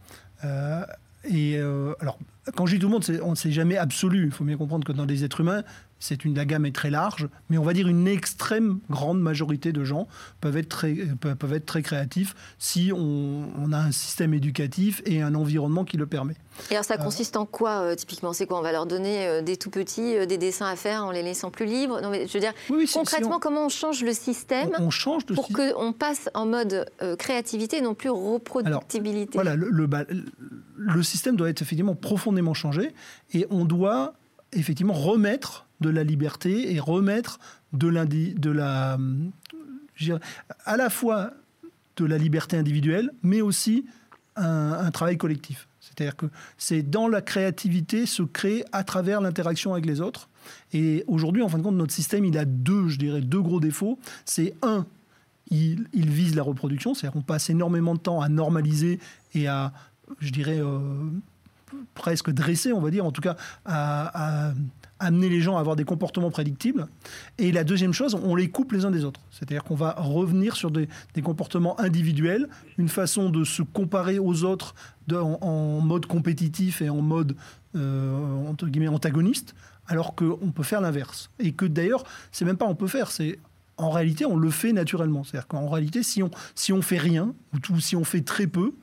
Euh, 0.44 0.84
et 1.24 1.56
euh, 1.56 1.94
alors, 2.00 2.18
quand 2.56 2.66
je 2.66 2.74
dis 2.74 2.80
tout 2.80 2.88
le 2.88 2.92
monde, 2.92 3.04
on 3.22 3.30
ne 3.30 3.34
sait 3.36 3.52
jamais 3.52 3.76
absolu. 3.76 4.24
Il 4.24 4.30
faut 4.30 4.44
bien 4.44 4.56
comprendre 4.56 4.86
que 4.86 4.92
dans 4.92 5.04
les 5.04 5.24
êtres 5.24 5.40
humains, 5.40 5.62
c'est 6.00 6.24
une 6.24 6.34
la 6.34 6.44
gamme 6.44 6.66
est 6.66 6.74
très 6.74 6.90
large, 6.90 7.28
mais 7.48 7.56
on 7.56 7.62
va 7.62 7.72
dire 7.72 7.88
une 7.88 8.06
extrême 8.06 8.80
grande 8.90 9.20
majorité 9.20 9.72
de 9.72 9.84
gens 9.84 10.06
peuvent 10.42 10.56
être 10.56 10.68
très, 10.68 10.94
peuvent 10.94 11.54
être 11.54 11.64
très 11.64 11.80
créatifs 11.80 12.34
si 12.58 12.92
on, 12.94 13.48
on 13.58 13.72
a 13.72 13.78
un 13.78 13.92
système 13.92 14.34
éducatif 14.34 15.00
et 15.06 15.22
un 15.22 15.34
environnement 15.34 15.84
qui 15.84 15.96
le 15.96 16.06
permet. 16.06 16.34
Et 16.70 16.74
alors 16.74 16.84
ça 16.84 16.98
consiste 16.98 17.36
en 17.36 17.46
quoi 17.46 17.80
euh, 17.80 17.94
typiquement? 17.94 18.32
C'est 18.32 18.46
quoi? 18.46 18.58
On 18.58 18.62
va 18.62 18.72
leur 18.72 18.86
donner 18.86 19.26
euh, 19.26 19.42
des 19.42 19.56
tout 19.56 19.70
petits 19.70 20.16
euh, 20.16 20.26
des 20.26 20.36
dessins 20.36 20.66
à 20.66 20.76
faire 20.76 21.04
en 21.04 21.10
les 21.10 21.22
laissant 21.22 21.50
plus 21.50 21.64
libres? 21.64 22.00
Non 22.02 22.10
mais 22.10 22.26
je 22.26 22.34
veux 22.34 22.40
dire 22.40 22.52
oui, 22.70 22.88
concrètement 22.92 23.30
si 23.30 23.36
on, 23.36 23.38
comment 23.38 23.66
on 23.66 23.68
change 23.70 24.04
le 24.04 24.12
système 24.12 24.70
on, 24.78 24.90
change 24.90 25.24
pour 25.24 25.48
qu'on 25.48 25.92
passe 25.92 26.28
en 26.34 26.44
mode 26.44 26.86
euh, 27.02 27.16
créativité 27.16 27.78
et 27.78 27.80
non 27.80 27.94
plus 27.94 28.10
reproductibilité? 28.10 29.38
Alors, 29.38 29.56
voilà, 29.56 29.70
le, 29.70 29.70
le, 29.70 30.24
le 30.76 31.02
système 31.02 31.36
doit 31.36 31.48
être 31.48 31.62
effectivement 31.62 31.94
profondément 31.94 32.33
changé 32.54 32.92
et 33.32 33.46
on 33.50 33.64
doit 33.64 34.14
effectivement 34.52 34.94
remettre 34.94 35.66
de 35.80 35.90
la 35.90 36.04
liberté 36.04 36.72
et 36.74 36.80
remettre 36.80 37.38
de, 37.72 37.90
de 38.34 38.50
la, 38.50 38.98
à 40.64 40.76
la 40.76 40.90
fois 40.90 41.30
de 41.96 42.04
la 42.04 42.18
liberté 42.18 42.56
individuelle, 42.56 43.12
mais 43.22 43.40
aussi 43.40 43.84
un, 44.36 44.72
un 44.72 44.90
travail 44.90 45.16
collectif. 45.16 45.68
C'est-à-dire 45.80 46.16
que 46.16 46.26
c'est 46.56 46.82
dans 46.82 47.08
la 47.08 47.20
créativité 47.20 48.06
se 48.06 48.22
crée 48.22 48.64
à 48.72 48.84
travers 48.84 49.20
l'interaction 49.20 49.72
avec 49.72 49.86
les 49.86 50.00
autres. 50.00 50.28
Et 50.72 51.04
aujourd'hui, 51.06 51.42
en 51.42 51.48
fin 51.48 51.58
de 51.58 51.62
compte, 51.62 51.76
notre 51.76 51.92
système, 51.92 52.24
il 52.24 52.36
a 52.38 52.44
deux, 52.44 52.88
je 52.88 52.98
dirais, 52.98 53.20
deux 53.20 53.40
gros 53.40 53.60
défauts. 53.60 53.98
C'est 54.24 54.54
un, 54.62 54.86
il, 55.50 55.86
il, 55.92 56.08
vise 56.10 56.34
la 56.34 56.42
reproduction, 56.42 56.94
c'est-à-dire 56.94 57.12
qu'on 57.12 57.22
passe 57.22 57.50
énormément 57.50 57.94
de 57.94 58.00
temps 58.00 58.20
à 58.20 58.28
normaliser 58.28 58.98
et 59.34 59.46
à, 59.46 59.72
je 60.20 60.32
dirais, 60.32 60.60
euh, 60.60 60.78
presque 61.94 62.30
dresser, 62.30 62.72
on 62.72 62.80
va 62.80 62.90
dire, 62.90 63.04
en 63.04 63.12
tout 63.12 63.20
cas, 63.20 63.36
à, 63.64 64.52
amener 65.00 65.28
les 65.28 65.40
gens 65.40 65.56
à 65.56 65.60
avoir 65.60 65.76
des 65.76 65.84
comportements 65.84 66.30
prédictibles. 66.30 66.86
Et 67.38 67.52
la 67.52 67.64
deuxième 67.64 67.92
chose, 67.92 68.14
on 68.14 68.34
les 68.34 68.48
coupe 68.48 68.72
les 68.72 68.84
uns 68.84 68.90
des 68.90 69.04
autres. 69.04 69.20
C'est-à-dire 69.30 69.64
qu'on 69.64 69.74
va 69.74 69.94
revenir 69.98 70.56
sur 70.56 70.70
des, 70.70 70.88
des, 71.14 71.22
comportements 71.22 71.78
individuels, 71.80 72.48
une 72.78 72.88
façon 72.88 73.28
de 73.28 73.44
se 73.44 73.62
comparer 73.62 74.18
aux 74.18 74.44
autres 74.44 74.74
de, 75.06 75.16
en, 75.16 75.80
mode 75.80 76.06
compétitif 76.06 76.80
et 76.80 76.88
en 76.88 77.02
mode 77.02 77.36
euh, 77.76 78.46
entre 78.48 78.66
guillemets 78.66 78.88
antagoniste, 78.88 79.54
alors 79.86 80.14
qu'on 80.14 80.52
peut 80.54 80.62
faire 80.62 80.80
l'inverse. 80.80 81.30
Et 81.38 81.52
que 81.52 81.66
d'ailleurs, 81.66 82.04
c'est 82.32 82.44
même 82.44 82.56
pas 82.56 82.66
on 82.66 82.74
peut 82.74 82.86
faire, 82.86 83.10
c'est 83.10 83.38
en 83.76 83.90
réalité 83.90 84.24
on 84.24 84.36
le 84.36 84.50
fait 84.50 84.72
naturellement. 84.72 85.24
C'est-à-dire 85.24 85.48
qu'en 85.48 85.68
réalité, 85.68 86.02
si 86.02 86.22
on 86.22 86.30
si 86.54 86.72
on 86.72 86.82
fait 86.82 86.98
rien 86.98 87.34
ou 87.52 87.80
si 87.80 87.96
on 87.96 88.04
fait 88.04 88.22
très 88.22 88.46
peu, 88.46 88.74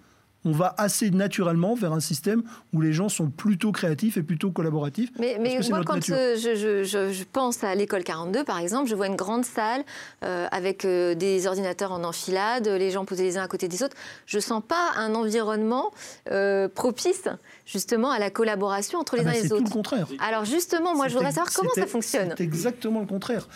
on 0.45 0.51
va 0.51 0.73
assez 0.77 1.11
naturellement 1.11 1.75
vers 1.75 1.93
un 1.93 1.99
système 1.99 2.43
où 2.73 2.81
les 2.81 2.93
gens 2.93 3.09
sont 3.09 3.29
plutôt 3.29 3.71
créatifs 3.71 4.17
et 4.17 4.23
plutôt 4.23 4.51
collaboratifs. 4.51 5.11
Mais, 5.19 5.37
mais 5.39 5.59
moi, 5.69 5.83
quand 5.85 6.03
je, 6.03 6.35
je, 6.35 6.83
je, 7.11 7.23
pense 7.31 7.63
à 7.63 7.75
l'école 7.75 8.03
42, 8.03 8.43
par 8.43 8.57
exemple, 8.57 8.89
je 8.89 8.95
vois 8.95 9.07
une 9.07 9.15
grande 9.15 9.45
salle 9.45 9.83
euh, 10.23 10.47
avec 10.51 10.85
euh, 10.85 11.13
des 11.15 11.47
ordinateurs 11.47 11.91
en 11.91 12.03
enfilade, 12.03 12.67
les 12.67 12.91
gens 12.91 13.05
posés 13.05 13.23
les 13.23 13.37
uns 13.37 13.43
à 13.43 13.47
côté 13.47 13.67
des 13.67 13.83
autres. 13.83 13.95
Je 14.25 14.37
ne 14.37 14.41
sens 14.41 14.63
pas 14.67 14.91
un 14.97 15.13
environnement 15.13 15.91
euh, 16.31 16.67
propice 16.67 17.27
justement 17.65 18.09
à 18.09 18.19
la 18.19 18.29
collaboration 18.29 18.99
entre 18.99 19.15
les 19.15 19.23
ah 19.25 19.29
uns 19.29 19.33
et 19.33 19.43
les 19.43 19.51
autres. 19.51 19.57
C'est 19.57 19.63
tout 19.63 19.69
le 19.69 19.83
contraire. 19.83 20.07
Alors 20.19 20.45
justement, 20.45 20.95
moi, 20.95 21.07
je 21.07 21.13
voudrais 21.13 21.31
savoir 21.31 21.53
comment 21.53 21.71
ça 21.75 21.85
fonctionne. 21.85 22.33
C'est 22.37 22.43
exactement 22.43 22.99
le 23.01 23.05
contraire. 23.05 23.47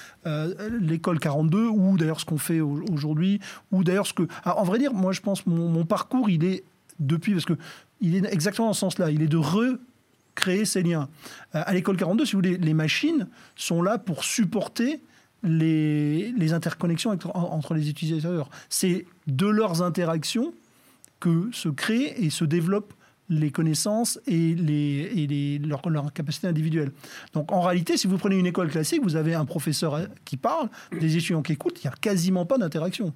l'école 0.81 1.19
42, 1.19 1.65
ou 1.67 1.97
d'ailleurs 1.97 2.19
ce 2.19 2.25
qu'on 2.25 2.38
fait 2.38 2.61
aujourd'hui, 2.61 3.39
ou 3.71 3.83
d'ailleurs 3.83 4.07
ce 4.07 4.13
que... 4.13 4.23
Ah, 4.43 4.59
en 4.59 4.63
vrai 4.63 4.77
dire, 4.77 4.93
moi, 4.93 5.11
je 5.11 5.21
pense 5.21 5.45
mon, 5.47 5.67
mon 5.67 5.86
parcours, 5.86 6.29
il 6.29 6.45
est 6.45 6.63
depuis, 6.99 7.33
parce 7.33 7.45
que 7.45 7.57
il 8.01 8.15
est 8.15 8.33
exactement 8.33 8.67
dans 8.67 8.73
ce 8.73 8.81
sens-là, 8.81 9.11
il 9.11 9.21
est 9.21 9.27
de 9.27 9.37
recréer 9.37 10.65
ces 10.65 10.83
liens. 10.83 11.07
Euh, 11.55 11.63
à 11.65 11.73
l'école 11.73 11.97
42, 11.97 12.25
si 12.25 12.33
vous 12.33 12.39
voulez, 12.39 12.57
les 12.57 12.73
machines 12.73 13.27
sont 13.55 13.81
là 13.81 13.97
pour 13.97 14.23
supporter 14.23 15.01
les, 15.43 16.53
interconnexions 16.53 17.17
entre, 17.33 17.73
les 17.73 17.89
utilisateurs. 17.89 18.49
C'est 18.69 19.05
de 19.27 19.47
leurs 19.47 19.81
interactions 19.81 20.53
que 21.19 21.49
se 21.51 21.69
créent 21.69 22.15
et 22.17 22.29
se 22.29 22.45
développent 22.45 22.93
les 23.29 23.49
connaissances 23.51 24.19
et, 24.27 24.53
les, 24.53 25.11
et 25.15 25.27
les, 25.27 25.59
leur, 25.59 25.87
leur, 25.89 26.13
capacité. 26.13 26.51
Donc 27.33 27.51
en 27.51 27.61
réalité, 27.61 27.97
si 27.97 28.07
vous 28.07 28.17
prenez 28.17 28.37
une 28.37 28.45
école 28.45 28.69
classique, 28.69 29.01
vous 29.01 29.15
avez 29.15 29.33
un 29.33 29.45
professeur 29.45 29.99
qui 30.25 30.37
parle, 30.37 30.69
des 30.91 31.17
étudiants 31.17 31.41
qui 31.41 31.53
écoutent, 31.53 31.83
il 31.83 31.87
n'y 31.87 31.93
a 31.93 31.97
quasiment 31.97 32.45
pas 32.45 32.57
d'interaction. 32.57 33.13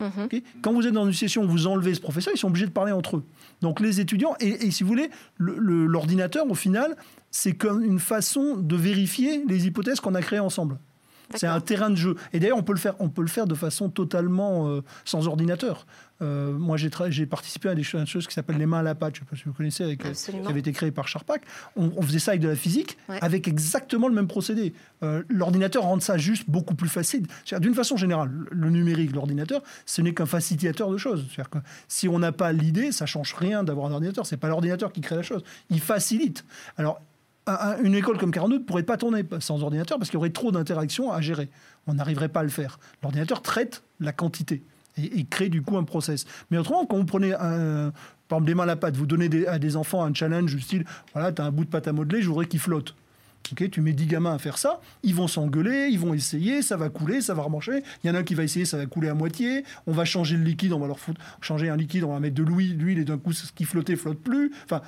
Mhm. 0.00 0.40
Quand 0.62 0.72
vous 0.72 0.86
êtes 0.86 0.92
dans 0.92 1.06
une 1.06 1.12
session, 1.12 1.46
vous 1.46 1.66
enlevez 1.66 1.94
ce 1.94 2.00
professeur, 2.00 2.32
ils 2.34 2.38
sont 2.38 2.48
obligés 2.48 2.66
de 2.66 2.72
parler 2.72 2.92
entre 2.92 3.16
eux. 3.16 3.24
Donc 3.60 3.80
les 3.80 4.00
étudiants, 4.00 4.34
et, 4.40 4.70
si 4.70 4.82
vous 4.82 4.88
voulez, 4.88 5.10
l'ordinateur, 5.38 6.48
au 6.48 6.54
final, 6.54 6.96
c'est 7.30 7.54
comme 7.54 7.82
une 7.82 7.98
façon 7.98 8.56
de 8.56 8.76
vérifier 8.76 9.44
les 9.48 9.66
hypothèses 9.66 10.00
qu'on 10.00 10.14
a 10.14 10.22
créées 10.22 10.38
ensemble. 10.38 10.78
C'est 11.34 11.46
un 11.46 11.60
terrain 11.60 11.90
de 11.90 11.96
jeu. 11.96 12.16
Et 12.32 12.40
d'ailleurs, 12.40 12.58
on 12.58 12.62
peut 12.62 12.72
le 12.72 12.78
faire, 12.78 12.94
on 13.00 13.08
peut 13.08 13.22
le 13.22 13.28
faire 13.28 13.46
de 13.46 13.54
façon 13.54 13.88
totalement 13.88 14.68
euh, 14.68 14.82
sans 15.04 15.26
ordinateur. 15.28 15.86
Euh, 16.20 16.52
moi, 16.52 16.76
j'ai 16.76 17.26
participé 17.26 17.68
à 17.68 17.74
des 17.74 17.84
choses, 17.84 18.26
qui 18.26 18.34
s'appellent 18.34 18.58
les 18.58 18.66
mains 18.66 18.80
à 18.80 18.82
la 18.82 18.94
patte. 18.94 19.14
Je 19.16 19.20
ne 19.20 19.24
sais 19.24 19.30
pas 19.30 19.36
si 19.36 19.44
vous 19.44 19.52
connaissez, 19.52 19.84
avec, 19.84 20.04
euh, 20.04 20.12
qui 20.12 20.48
avait 20.48 20.60
été 20.60 20.72
créé 20.72 20.90
par 20.90 21.06
Charpak. 21.06 21.42
On, 21.76 22.02
faisait 22.02 22.18
ça 22.18 22.32
avec 22.32 22.40
de 22.40 22.48
la 22.48 22.56
physique, 22.56 22.98
avec 23.08 23.46
exactement 23.46 24.08
le 24.08 24.14
même 24.14 24.26
procédé. 24.26 24.72
l'ordinateur 25.28 25.84
rend 25.84 26.00
ça 26.00 26.18
juste 26.18 26.48
beaucoup 26.48 26.74
plus 26.74 26.88
facile. 26.88 27.26
D'une 27.60 27.74
façon 27.74 27.96
générale, 27.96 28.30
le 28.50 28.70
numérique, 28.70 29.14
l'ordinateur, 29.14 29.62
ce 29.86 30.02
n'est 30.02 30.14
qu'un 30.14 30.26
facilitateur 30.26 30.90
de 30.90 30.96
choses. 30.96 31.26
C'est-à-dire 31.28 31.50
que 31.50 31.58
si 31.86 32.08
on 32.08 32.18
n'a 32.18 32.32
pas 32.32 32.52
l'idée, 32.52 32.90
ça 32.90 33.06
change 33.06 33.34
rien 33.34 33.62
d'avoir 33.62 33.86
un 33.86 33.92
ordinateur. 33.92 34.26
C'est 34.26 34.36
pas 34.36 34.48
l'ordinateur 34.48 34.92
qui 34.92 35.00
crée 35.00 35.16
la 35.16 35.22
chose. 35.22 35.44
Il 35.70 35.80
facilite. 35.80 36.44
Alors, 36.76 37.00
une 37.82 37.94
école 37.94 38.18
comme 38.18 38.30
42 38.30 38.58
ne 38.58 38.62
pourrait 38.62 38.82
pas 38.82 38.96
tourner 38.96 39.24
sans 39.40 39.62
ordinateur 39.62 39.98
parce 39.98 40.10
qu'il 40.10 40.16
y 40.16 40.20
aurait 40.20 40.30
trop 40.30 40.52
d'interactions 40.52 41.12
à 41.12 41.20
gérer. 41.20 41.48
On 41.86 41.94
n'arriverait 41.94 42.28
pas 42.28 42.40
à 42.40 42.42
le 42.42 42.48
faire. 42.48 42.78
L'ordinateur 43.02 43.42
traite 43.42 43.82
la 44.00 44.12
quantité 44.12 44.62
et, 44.98 45.24
crée 45.24 45.48
du 45.48 45.62
coup 45.62 45.76
un 45.76 45.84
process. 45.84 46.26
Mais 46.50 46.58
autrement, 46.58 46.84
quand 46.86 46.96
vous 46.96 47.04
prenez 47.04 47.32
un, 47.34 47.92
par 48.28 48.38
exemple 48.38 48.46
des 48.46 48.54
mains 48.54 48.64
à 48.64 48.66
la 48.66 48.76
pâte, 48.76 48.96
vous 48.96 49.06
donnez 49.06 49.46
à 49.46 49.58
des 49.58 49.76
enfants 49.76 50.04
un 50.04 50.12
challenge 50.12 50.54
du 50.54 50.60
style 50.60 50.84
voilà, 51.14 51.32
tu 51.32 51.42
as 51.42 51.44
un 51.44 51.50
bout 51.50 51.64
de 51.64 51.70
pâte 51.70 51.88
à 51.88 51.92
modeler, 51.92 52.22
je 52.22 52.28
voudrais 52.28 52.46
qu'il 52.46 52.60
flotte. 52.60 52.94
Ok, 53.52 53.70
tu 53.70 53.80
mets 53.80 53.92
10 53.92 54.06
gamins 54.06 54.34
à 54.34 54.38
faire 54.38 54.58
ça, 54.58 54.80
ils 55.02 55.14
vont 55.14 55.26
s'engueuler, 55.26 55.88
ils 55.90 55.98
vont 55.98 56.12
essayer, 56.12 56.60
ça 56.60 56.76
va 56.76 56.90
couler, 56.90 57.22
ça 57.22 57.32
va 57.32 57.42
remancher. 57.42 57.82
Il 58.04 58.08
y 58.08 58.10
en 58.10 58.14
a 58.14 58.18
un 58.18 58.22
qui 58.22 58.34
va 58.34 58.42
essayer, 58.42 58.66
ça 58.66 58.76
va 58.76 58.84
couler 58.84 59.08
à 59.08 59.14
moitié. 59.14 59.64
On 59.86 59.92
va 59.92 60.04
changer 60.04 60.36
le 60.36 60.42
liquide, 60.42 60.74
on 60.74 60.78
va 60.78 60.86
leur 60.86 60.98
foutre, 60.98 61.20
changer 61.40 61.70
un 61.70 61.76
liquide, 61.76 62.04
on 62.04 62.12
va 62.12 62.20
mettre 62.20 62.34
de 62.34 62.42
l'huile, 62.42 62.98
et 62.98 63.04
d'un 63.04 63.16
coup, 63.16 63.32
ce 63.32 63.50
qui 63.52 63.64
flottait 63.64 63.96
flotte 63.96 64.18
plus. 64.18 64.52
Enfin, 64.64 64.82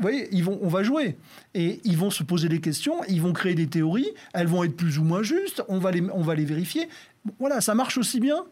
vous 0.00 0.08
voyez, 0.08 0.28
ils 0.32 0.42
vont, 0.42 0.58
on 0.62 0.68
va 0.68 0.82
jouer. 0.82 1.18
Et 1.54 1.80
ils 1.84 1.98
vont 1.98 2.10
se 2.10 2.22
poser 2.22 2.48
des 2.48 2.60
questions, 2.60 3.04
ils 3.06 3.20
vont 3.20 3.34
créer 3.34 3.54
des 3.54 3.66
théories, 3.66 4.08
elles 4.32 4.46
vont 4.46 4.64
être 4.64 4.74
plus 4.74 4.98
ou 4.98 5.04
moins 5.04 5.22
justes, 5.22 5.62
on 5.68 5.78
va 5.78 5.90
les, 5.90 6.02
on 6.12 6.22
va 6.22 6.34
les 6.34 6.46
vérifier. 6.46 6.88
Voilà, 7.38 7.60
ça 7.60 7.74
marche 7.74 7.98
aussi 7.98 8.18
bien 8.18 8.44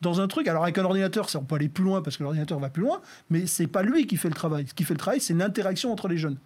dans 0.00 0.20
un 0.22 0.28
truc. 0.28 0.48
Alors 0.48 0.62
avec 0.62 0.78
un 0.78 0.84
ordinateur, 0.84 1.28
on 1.34 1.44
peut 1.44 1.56
aller 1.56 1.68
plus 1.68 1.84
loin 1.84 2.00
parce 2.00 2.16
que 2.16 2.22
l'ordinateur 2.22 2.58
va 2.58 2.70
plus 2.70 2.82
loin, 2.82 3.02
mais 3.28 3.46
c'est 3.46 3.66
pas 3.66 3.82
lui 3.82 4.06
qui 4.06 4.16
fait 4.16 4.28
le 4.28 4.34
travail. 4.34 4.66
Ce 4.66 4.72
qui 4.72 4.84
fait 4.84 4.94
le 4.94 4.98
travail, 4.98 5.20
c'est 5.20 5.34
l'interaction 5.34 5.92
entre 5.92 6.08
les 6.08 6.16
jeunes. 6.16 6.38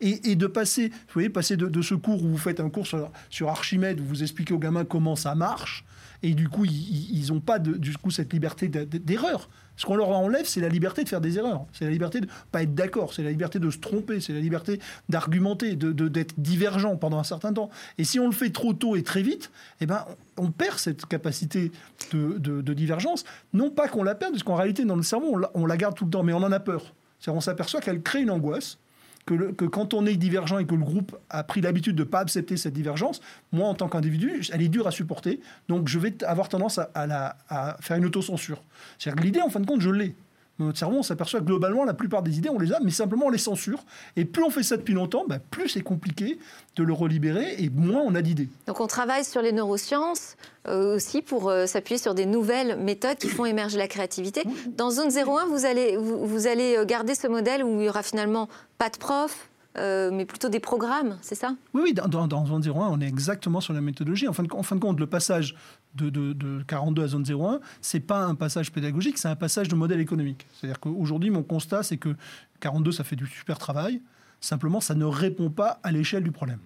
Et, 0.00 0.36
de 0.36 0.46
passer, 0.46 0.90
vous 0.90 1.14
voyez, 1.14 1.28
passer 1.28 1.56
de, 1.56 1.82
ce 1.82 1.94
cours 1.96 2.22
où 2.22 2.28
vous 2.28 2.38
faites 2.38 2.60
un 2.60 2.70
cours 2.70 2.86
sur, 2.86 3.48
Archimède, 3.48 4.00
où 4.00 4.04
vous 4.04 4.22
expliquez 4.22 4.54
aux 4.54 4.58
gamins 4.58 4.84
comment 4.84 5.16
ça 5.16 5.34
marche, 5.34 5.84
et 6.22 6.34
du 6.34 6.48
coup, 6.48 6.64
ils 6.64 7.26
n'ont 7.28 7.40
pas 7.40 7.58
du 7.58 7.96
coup 7.96 8.12
cette 8.12 8.32
liberté 8.32 8.68
d'erreur. 8.68 9.48
Ce 9.76 9.86
qu'on 9.86 9.96
leur 9.96 10.08
enlève, 10.10 10.46
c'est 10.46 10.60
la 10.60 10.68
liberté 10.68 11.04
de 11.04 11.08
faire 11.08 11.20
des 11.20 11.38
erreurs. 11.38 11.66
C'est 11.72 11.84
la 11.84 11.90
liberté 11.90 12.20
de 12.20 12.28
pas 12.52 12.62
être 12.62 12.74
d'accord. 12.74 13.12
C'est 13.12 13.22
la 13.22 13.30
liberté 13.30 13.58
de 13.58 13.70
se 13.70 13.78
tromper. 13.78 14.20
C'est 14.20 14.32
la 14.32 14.40
liberté 14.40 14.80
d'argumenter, 15.08 15.74
de, 15.74 15.92
d'être 16.08 16.34
divergent 16.38 16.96
pendant 16.96 17.18
un 17.18 17.24
certain 17.24 17.52
temps. 17.52 17.70
Et 17.98 18.04
si 18.04 18.20
on 18.20 18.26
le 18.26 18.32
fait 18.32 18.50
trop 18.50 18.72
tôt 18.72 18.96
et 18.96 19.02
très 19.02 19.22
vite, 19.22 19.50
eh 19.80 19.86
ben, 19.86 20.04
on 20.36 20.50
perd 20.50 20.78
cette 20.78 21.06
capacité 21.06 21.72
de, 22.12 22.38
de 22.38 22.74
divergence. 22.74 23.24
Non 23.52 23.70
pas 23.70 23.88
qu'on 23.88 24.02
la 24.02 24.14
perde, 24.14 24.32
parce 24.32 24.44
qu'en 24.44 24.56
réalité, 24.56 24.84
dans 24.84 24.96
le 24.96 25.02
cerveau, 25.02 25.38
on 25.54 25.66
la, 25.66 25.76
garde 25.76 25.94
tout 25.94 26.04
le 26.04 26.10
temps, 26.10 26.22
mais 26.22 26.32
on 26.32 26.38
en 26.42 26.52
a 26.52 26.60
peur. 26.60 26.94
On 27.26 27.40
s'aperçoit 27.40 27.80
qu'elle 27.80 28.02
crée 28.02 28.20
une 28.20 28.30
angoisse 28.30 28.78
que, 29.26 29.64
quand 29.64 29.94
on 29.94 30.06
est 30.06 30.16
divergent 30.16 30.58
et 30.58 30.66
que 30.66 30.74
le 30.74 30.84
groupe 30.84 31.16
a 31.30 31.42
pris 31.44 31.60
l'habitude 31.60 31.96
de 31.96 32.04
ne 32.04 32.08
pas 32.08 32.20
accepter 32.20 32.56
cette 32.56 32.74
divergence, 32.74 33.20
moi, 33.52 33.68
en 33.68 33.74
tant 33.74 33.88
qu'individu, 33.88 34.42
elle 34.52 34.62
est 34.62 34.68
dure 34.68 34.86
à 34.86 34.90
supporter. 34.90 35.40
Donc, 35.68 35.88
je 35.88 35.98
vais 35.98 36.22
avoir 36.24 36.48
tendance 36.48 36.78
à, 36.78 37.76
faire 37.80 37.96
une 37.96 38.04
autocensure. 38.06 38.62
C'est-à-dire 38.98 39.20
que 39.20 39.26
l'idée, 39.26 39.40
en 39.40 39.48
fin 39.48 39.60
de 39.60 39.66
compte, 39.66 39.80
je 39.80 39.90
l'ai. 39.90 40.14
Dans 40.58 40.66
notre 40.66 40.78
cerveau, 40.78 40.98
on 40.98 41.02
s'aperçoit 41.02 41.40
que 41.40 41.46
globalement, 41.46 41.84
la 41.84 41.94
plupart 41.94 42.22
des 42.22 42.38
idées, 42.38 42.48
on 42.48 42.60
les 42.60 42.72
a, 42.72 42.78
mais 42.80 42.92
simplement 42.92 43.26
on 43.26 43.30
les 43.30 43.38
censure. 43.38 43.84
Et 44.16 44.24
plus 44.24 44.44
on 44.44 44.50
fait 44.50 44.62
ça 44.62 44.76
depuis 44.76 44.94
longtemps, 44.94 45.24
bah, 45.28 45.38
plus 45.50 45.68
c'est 45.68 45.80
compliqué 45.80 46.38
de 46.76 46.84
le 46.84 46.92
relibérer 46.92 47.56
et 47.58 47.70
moins 47.70 48.02
on 48.02 48.14
a 48.14 48.22
d'idées. 48.22 48.48
Donc 48.66 48.80
on 48.80 48.86
travaille 48.86 49.24
sur 49.24 49.42
les 49.42 49.52
neurosciences 49.52 50.36
euh, 50.68 50.96
aussi 50.96 51.22
pour 51.22 51.50
euh, 51.50 51.66
s'appuyer 51.66 51.98
sur 51.98 52.14
des 52.14 52.26
nouvelles 52.26 52.78
méthodes 52.78 53.18
qui 53.18 53.28
font 53.28 53.44
émerger 53.44 53.78
la 53.78 53.88
créativité. 53.88 54.44
Dans 54.76 54.90
Zone 54.90 55.10
01, 55.10 55.46
vous 55.46 55.64
allez, 55.66 55.96
vous 55.96 56.46
allez 56.46 56.76
euh, 56.76 56.84
garder 56.84 57.16
ce 57.16 57.26
modèle 57.26 57.64
où 57.64 57.80
il 57.80 57.86
y 57.86 57.88
aura 57.88 58.04
finalement 58.04 58.48
pas 58.78 58.90
de 58.90 58.96
prof, 58.96 59.48
euh, 59.76 60.10
mais 60.12 60.24
plutôt 60.24 60.48
des 60.48 60.60
programmes, 60.60 61.18
c'est 61.20 61.34
ça? 61.34 61.56
Oui, 61.72 61.80
oui, 61.84 61.94
dans, 61.94 62.28
dans, 62.28 62.46
Zone 62.46 62.62
01, 62.64 62.70
on 62.72 63.00
est 63.00 63.08
exactement 63.08 63.60
sur 63.60 63.72
la 63.72 63.80
méthodologie. 63.80 64.28
En 64.28 64.32
fin 64.32 64.44
de, 64.44 64.52
en 64.52 64.62
fin 64.62 64.76
de 64.76 64.80
compte, 64.80 65.00
le 65.00 65.06
passage 65.06 65.56
de, 65.94 66.10
de, 66.10 66.62
42 66.62 67.02
à 67.02 67.08
Zone 67.08 67.24
01, 67.28 67.60
c'est 67.80 68.00
pas 68.00 68.24
un 68.24 68.36
passage 68.36 68.70
pédagogique, 68.70 69.18
c'est 69.18 69.28
un 69.28 69.36
passage 69.36 69.68
de 69.68 69.74
modèle 69.74 70.00
économique. 70.00 70.46
C'est-à-dire 70.52 70.78
qu'aujourd'hui, 70.78 71.30
mon 71.30 71.42
constat, 71.42 71.82
c'est 71.82 71.96
que 71.96 72.14
42, 72.60 72.92
ça 72.92 73.02
fait 73.02 73.16
du 73.16 73.26
super 73.26 73.58
travail. 73.58 74.00
Simplement, 74.40 74.80
ça 74.80 74.94
ne 74.94 75.04
répond 75.04 75.50
pas 75.50 75.80
à 75.82 75.90
l'échelle 75.90 76.22
du 76.22 76.30
problème. 76.30 76.60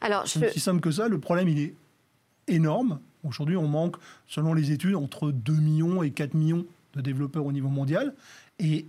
Alors, 0.00 0.26
je... 0.26 0.40
C'est 0.40 0.58
simple 0.58 0.80
que 0.80 0.90
ça. 0.90 1.06
Le 1.06 1.20
problème, 1.20 1.48
il 1.48 1.58
est 1.58 1.74
énorme. 2.48 2.98
Aujourd'hui, 3.22 3.56
on 3.56 3.68
manque, 3.68 3.96
selon 4.26 4.54
les 4.54 4.72
études, 4.72 4.96
entre 4.96 5.30
2 5.30 5.52
millions 5.52 6.02
et 6.02 6.10
4 6.10 6.34
millions 6.34 6.64
de 6.94 7.00
développeurs 7.00 7.44
au 7.44 7.52
niveau 7.52 7.68
mondial. 7.68 8.14
Et, 8.62 8.86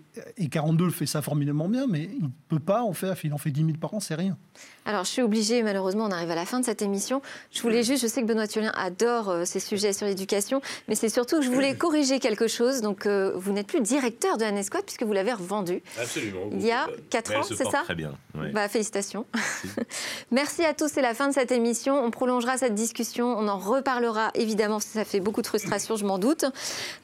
42 0.49 0.89
fait 0.89 1.05
ça 1.05 1.22
formidablement 1.22 1.69
bien, 1.69 1.88
mais 1.88 2.09
il 2.17 2.24
ne 2.24 2.30
peut 2.47 2.59
pas 2.59 2.84
en 2.84 2.93
faire. 2.93 3.15
Il 3.24 3.34
en 3.34 3.38
fait 3.38 3.51
10 3.51 3.65
000 3.65 3.78
par 3.78 3.93
an, 3.93 3.99
c'est 3.99 4.15
rien. 4.15 4.38
Alors, 4.86 5.03
je 5.03 5.09
suis 5.09 5.22
obligée, 5.22 5.62
malheureusement, 5.62 6.05
on 6.05 6.12
arrive 6.12 6.32
à 6.32 6.36
la 6.36 6.45
fin 6.45 6.59
de 6.59 6.66
cette 6.66 6.82
émission. 6.82 7.22
Je 7.51 7.62
voulais 7.62 7.84
juste, 7.84 8.01
je 8.01 8.07
sais 8.07 8.22
que 8.22 8.26
Benoît 8.26 8.47
Thiolien 8.47 8.72
adore 8.76 9.30
euh, 9.30 9.45
ces 9.45 9.59
sujets 9.59 9.93
sur 9.93 10.07
l'éducation, 10.07 10.59
mais 10.88 10.95
c'est 10.95 11.09
surtout 11.09 11.38
que 11.38 11.45
je 11.45 11.51
voulais 11.51 11.76
corriger 11.78 12.20
quelque 12.20 12.47
chose. 12.47 12.82
Donc, 12.82 13.05
euh, 13.05 13.32
vous 13.36 13.51
n'êtes 13.51 13.68
plus 13.68 13.82
directeur 13.82 14.38
de 14.38 14.43
la 14.43 14.51
puisque 14.84 15.03
vous 15.03 15.14
l'avez 15.14 15.34
revendu. 15.34 15.82
Absolument. 15.99 16.49
Il 16.51 16.66
y 16.66 16.72
a 16.72 16.88
4 17.09 17.36
ans, 17.36 17.43
c'est 17.43 17.64
ça 17.64 17.82
Très 17.84 17.95
bien. 17.95 18.14
Bah, 18.53 18.68
félicitations. 18.68 19.26
Merci 20.32 20.64
à 20.64 20.74
tous, 20.74 20.89
c'est 20.91 21.01
la 21.01 21.14
fin 21.14 21.28
de 21.28 21.34
cette 21.34 21.51
émission. 21.51 22.03
On 22.03 22.09
prolongera 22.09 22.57
cette 22.57 22.76
discussion, 22.76 23.28
on 23.38 23.47
en 23.47 23.57
reparlera 23.59 24.32
évidemment, 24.34 24.76
parce 24.76 24.86
que 24.86 24.93
ça 24.93 25.05
fait 25.05 25.20
beaucoup 25.20 25.41
de 25.41 25.47
frustration, 25.47 25.95
je 25.95 26.05
m'en 26.05 26.18
doute. 26.18 26.45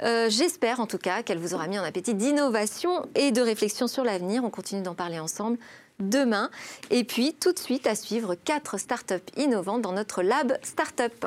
Euh, 0.01 0.29
j'espère 0.29 0.79
en 0.79 0.87
tout 0.87 0.97
cas 0.97 1.21
qu'elle 1.23 1.37
vous 1.37 1.53
aura 1.53 1.67
mis 1.67 1.77
en 1.77 1.83
appétit 1.83 2.15
d'innovation 2.15 3.05
et 3.15 3.31
de 3.31 3.41
réflexion 3.41 3.87
sur 3.87 4.03
l'avenir. 4.03 4.43
On 4.43 4.49
continue 4.49 4.81
d'en 4.81 4.95
parler 4.95 5.19
ensemble 5.19 5.57
demain. 5.99 6.49
Et 6.89 7.03
puis 7.03 7.33
tout 7.33 7.53
de 7.53 7.59
suite 7.59 7.87
à 7.87 7.95
suivre 7.95 8.35
quatre 8.35 8.77
startups 8.77 9.15
innovantes 9.35 9.81
dans 9.81 9.93
notre 9.93 10.21
lab 10.21 10.57
Startup. 10.63 11.25